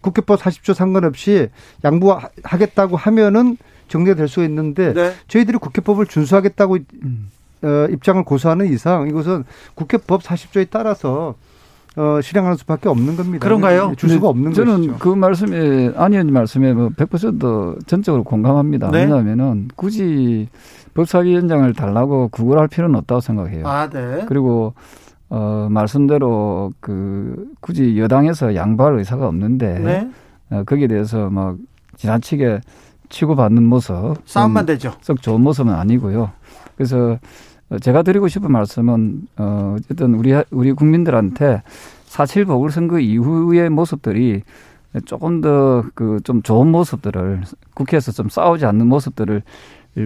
국회법 0.00 0.40
40조 0.40 0.74
상관없이 0.74 1.48
양보하겠다고 1.84 2.96
하면은 2.96 3.56
정리가 3.88 4.16
될 4.16 4.26
수 4.26 4.42
있는데 4.44 4.92
네. 4.92 5.12
저희들이 5.28 5.58
국회법을 5.58 6.06
준수하겠다고 6.06 6.78
음. 7.04 7.30
어, 7.62 7.86
입장을 7.90 8.22
고수하는 8.24 8.72
이상 8.72 9.06
이것은 9.08 9.44
국회법 9.76 10.22
40조에 10.22 10.66
따라서 10.68 11.36
어, 11.96 12.20
실행하는 12.20 12.56
수밖에 12.58 12.88
없는 12.90 13.16
겁니다. 13.16 13.42
그런가요? 13.42 13.94
줄 13.96 14.10
수가 14.10 14.28
없는 14.28 14.52
저는 14.52 14.76
것이죠. 14.76 14.96
그 14.98 15.08
말씀에 15.08 15.92
안 15.96 16.12
의원님 16.12 16.34
말씀에 16.34 16.74
뭐100% 16.74 17.86
전적으로 17.86 18.22
공감합니다. 18.22 18.90
네? 18.90 19.04
왜냐하면은 19.04 19.68
굳이 19.76 20.48
법사위원장을 20.92 21.72
달라고 21.72 22.28
구걸할 22.28 22.68
필요는 22.68 22.96
없다고 22.96 23.20
생각해요. 23.20 23.66
아, 23.66 23.88
네. 23.88 24.24
그리고 24.28 24.74
어 25.28 25.68
말씀대로 25.70 26.72
그 26.80 27.48
굳이 27.60 27.98
여당에서 27.98 28.54
양보할 28.54 28.98
의사가 28.98 29.26
없는데 29.26 29.78
네? 29.80 30.10
어, 30.50 30.62
거기에 30.64 30.86
대해서 30.86 31.30
막 31.30 31.56
지나치게 31.96 32.60
치고받는 33.08 33.64
모습 33.64 34.16
싸움만 34.26 34.66
되죠. 34.66 34.92
썩 35.00 35.22
좋은 35.22 35.40
모습은 35.40 35.72
아니고요. 35.72 36.30
그래서 36.76 37.18
제가 37.80 38.02
드리고 38.02 38.28
싶은 38.28 38.52
말씀은 38.52 39.22
어 39.38 39.76
어쨌든 39.76 40.14
우리 40.14 40.34
우리 40.50 40.72
국민들한테 40.72 41.62
사실 42.04 42.44
보궐선거 42.44 43.00
이후의 43.00 43.70
모습들이 43.70 44.42
조금 45.04 45.40
더 45.40 45.82
그 45.94 46.20
좀 46.24 46.42
좋은 46.42 46.68
모습들을 46.68 47.42
국회에서 47.74 48.12
좀 48.12 48.28
싸우지 48.28 48.64
않는 48.66 48.86
모습들을 48.86 49.42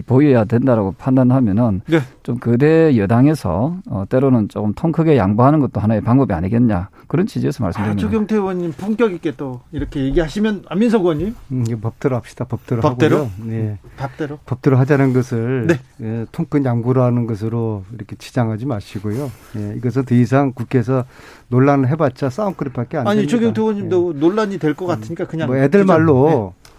보여야 0.05 0.45
된다라고 0.45 0.93
판단하면은 0.93 1.81
네. 1.87 1.99
좀 2.23 2.37
그대 2.37 2.95
여당에서 2.97 3.75
어, 3.89 4.05
때로는 4.07 4.47
조금 4.47 4.73
통 4.73 4.93
크게 4.93 5.17
양보하는 5.17 5.59
것도 5.59 5.81
하나의 5.81 5.99
방법이 5.99 6.33
아니겠냐 6.33 6.87
그런 7.07 7.27
취지에서 7.27 7.61
말씀드립니다. 7.63 7.99
아, 7.99 8.09
조경태 8.09 8.35
의원님 8.35 8.71
품격 8.71 9.11
있게 9.11 9.33
또 9.35 9.59
이렇게 9.73 10.01
얘기하시면 10.05 10.63
안민석 10.69 11.01
의원님 11.01 11.35
음, 11.51 11.65
법대로 11.81 12.15
합시다. 12.15 12.45
법대로 12.45 12.81
법대로 12.81 13.15
하고요. 13.17 13.31
네. 13.45 13.79
법대로 13.97 14.39
법대로 14.45 14.77
하자는 14.77 15.11
것을 15.11 15.67
네. 15.67 15.79
예, 16.01 16.25
통큰 16.31 16.63
양보로 16.63 17.03
하는 17.03 17.27
것으로 17.27 17.83
이렇게 17.93 18.15
치장하지 18.15 18.65
마시고요. 18.67 19.29
예, 19.57 19.73
이것은 19.75 20.05
더 20.05 20.15
이상 20.15 20.53
국회에서 20.53 21.03
논란을 21.49 21.89
해봤자 21.89 22.29
싸움거리밖에 22.29 22.97
안 22.97 23.07
아니, 23.07 23.17
됩니다. 23.27 23.31
조경태 23.37 23.59
의원님도 23.61 24.13
예. 24.15 24.19
논란이 24.19 24.57
될 24.57 24.71
것 24.71 24.85
같으니까 24.85 25.25
그냥 25.27 25.47
뭐 25.47 25.57
애들 25.57 25.83
말로 25.83 26.53
네. 26.55 26.71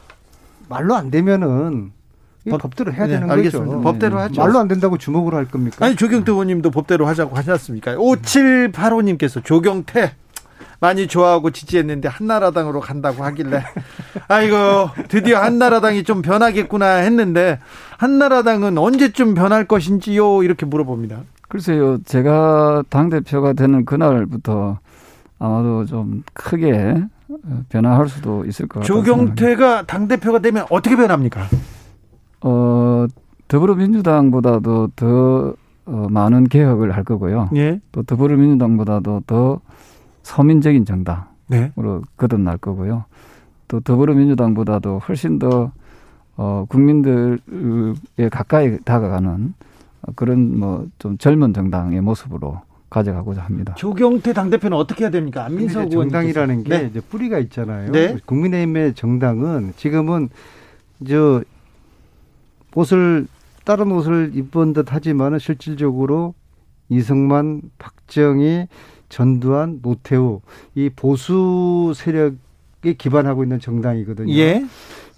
말로 0.71 0.95
안 0.95 1.11
되면은 1.11 1.93
법, 2.51 2.61
법대로 2.63 2.93
해야 2.93 3.07
네, 3.07 3.15
되는 3.15 3.31
알겠습니다. 3.31 3.71
거죠. 3.71 3.83
법대로 3.83 4.19
하죠. 4.19 4.41
말로 4.41 4.59
안 4.59 4.69
된다고 4.69 4.99
주목으로 4.99 5.37
할 5.37 5.45
겁니까? 5.47 5.85
아니 5.85 5.95
조경태 5.97 6.33
의원님도 6.33 6.71
법대로 6.71 7.07
하자고 7.07 7.37
하지 7.37 7.51
않습니까? 7.53 7.95
5785님께서 7.95 9.45
조경태 9.45 10.13
많이 10.81 11.07
좋아하고 11.07 11.51
지지했는데 11.53 12.09
한나라당으로 12.09 12.81
간다고 12.81 13.23
하길래 13.23 13.63
아이고 14.27 14.57
드디어 15.09 15.39
한나라당이 15.39 16.03
좀 16.03 16.23
변하겠구나 16.23 16.97
했는데 16.97 17.61
한나라당은 17.99 18.77
언제쯤 18.77 19.35
변할 19.35 19.67
것인지요 19.67 20.43
이렇게 20.43 20.67
물어봅니다. 20.67 21.21
글쎄요 21.49 21.99
제가 22.05 22.83
당 22.89 23.11
대표가 23.11 23.53
되는 23.53 23.85
그날부터 23.85 24.81
아마도 25.39 25.85
좀 25.87 26.25
크게 26.35 27.05
변화할 27.69 28.09
수도 28.09 28.45
있을 28.47 28.67
것 28.67 28.81
같아요. 28.81 28.87
조경태가 28.87 29.87
당 29.87 30.09
대표가 30.09 30.41
되면 30.41 30.67
어떻게 30.71 30.97
변합니까? 30.97 31.47
어, 32.43 33.07
더불어민주당보다도 33.49 34.89
더 34.97 35.55
어, 35.85 36.07
많은 36.11 36.45
개혁을 36.45 36.93
할 36.93 37.05
거고요. 37.05 37.51
예. 37.57 37.81
또 37.93 38.03
더불어민주당보다도 38.03 39.23
더 39.27 39.61
서민적인 40.23 40.85
정당으로 40.85 41.25
네. 41.49 41.73
거듭날 42.17 42.59
거고요. 42.59 43.05
또 43.69 43.81
더불어민주당보다도 43.81 45.01
훨씬 45.01 45.39
더 45.39 45.73
어, 46.37 46.65
국민들에 46.69 47.37
가까이 48.31 48.79
다가가는 48.85 49.55
그런 50.17 50.59
뭐 50.59 50.87
좀 50.99 51.19
젊은 51.19 51.53
정당의 51.53 52.01
모습으로 52.01 52.61
가져가고자 52.91 53.43
합니다. 53.43 53.75
조경태 53.75 54.33
당대표는 54.33 54.77
어떻게 54.77 55.05
해야 55.05 55.11
됩니까? 55.11 55.45
안민석 55.47 55.91
의원 55.91 56.09
정당이라는 56.11 56.65
게 56.65 56.79
네. 56.79 56.87
이제 56.91 57.01
뿌리가 57.01 57.39
있잖아요. 57.39 57.91
네. 57.91 58.17
국민의힘의 58.27 58.95
정당은 58.95 59.73
지금은 59.77 60.29
저 61.09 61.43
옷을 62.75 63.27
다른 63.65 63.93
옷을 63.93 64.33
입은 64.35 64.73
듯 64.73 64.93
하지만은 64.93 65.39
실질적으로 65.39 66.35
이승만, 66.89 67.63
박정희, 67.79 68.67
전두환, 69.09 69.81
노태우 69.83 70.41
이 70.75 70.91
보수 70.91 71.93
세력에 71.95 72.95
기반하고 72.99 73.43
있는 73.45 73.61
정당이거든요. 73.61 74.33
예. 74.35 74.65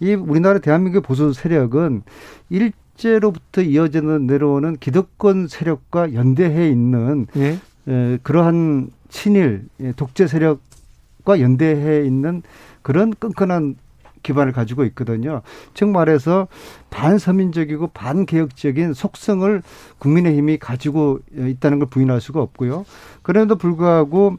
이 0.01 0.15
우리나라 0.15 0.59
대한민국 0.59 1.03
보수 1.03 1.33
세력은 1.33 2.03
일제로부터 2.51 3.63
이어지는 3.63 4.27
내려오는 4.27 4.77
기득권 4.79 5.49
세력과 5.49 6.15
연대해 6.15 6.69
있는 6.69 7.27
예. 7.37 7.59
에, 7.89 8.19
그러한 8.23 8.91
친일 9.09 9.69
예, 9.81 9.93
독재 9.93 10.27
세력과 10.27 11.41
연대해 11.41 12.05
있는 12.05 12.43
그런 12.83 13.15
끈끈한 13.15 13.77
기반을 14.25 14.53
가지고 14.53 14.85
있거든요. 14.87 15.43
즉 15.75 15.91
말해서 15.91 16.49
반서민적이고 16.91 17.89
반개혁적인 17.89 18.95
속성을 18.95 19.63
국민의힘이 19.99 20.59
가지고 20.59 21.21
있다는 21.37 21.79
걸 21.79 21.89
부인할 21.89 22.21
수가 22.21 22.43
없고요. 22.43 22.85
그럼에도 23.23 23.55
불구하고 23.57 24.37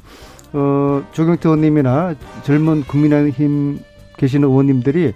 어, 0.51 1.03
조경태 1.13 1.47
의원님이나 1.47 2.15
젊은 2.43 2.83
국민의힘 2.83 3.79
계시는 4.17 4.49
의원님들이 4.49 5.13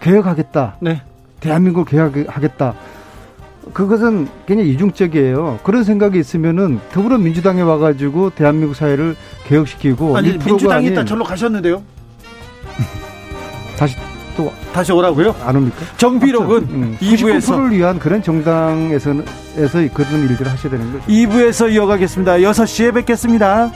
개혁하겠다. 0.00 0.76
네. 0.80 1.02
대한민국 1.40 1.88
개혁하겠다. 1.88 2.74
그것은 3.72 4.28
굉장히 4.46 4.70
이중적이에요. 4.72 5.60
그런 5.62 5.84
생각이 5.84 6.18
있으면은 6.18 6.80
더불어민주당에 6.92 7.62
와가지고 7.62 8.30
대한민국 8.30 8.74
사회를 8.74 9.16
개혁시키고 9.46 10.16
아니 10.16 10.36
민주당이 10.36 10.86
일단 10.86 11.06
절로 11.06 11.24
가셨는데요. 11.24 11.82
다시 13.76 13.96
또 14.36 14.52
다시 14.72 14.92
오라고요? 14.92 15.34
안 15.44 15.56
옵니까? 15.56 15.76
정비록은 15.96 16.56
음, 16.70 16.98
2부에서 17.00 17.56
를 17.56 17.70
위한 17.76 17.98
그런 17.98 18.22
정당에서 18.22 19.14
에서 19.56 19.78
그런 19.94 20.22
일들을 20.28 20.50
하셔야 20.50 20.70
되는 20.72 20.92
거죠. 20.92 21.06
2부에서 21.06 21.72
이어가겠습니다. 21.72 22.38
6시에 22.38 22.94
뵙겠습니다. 22.94 23.70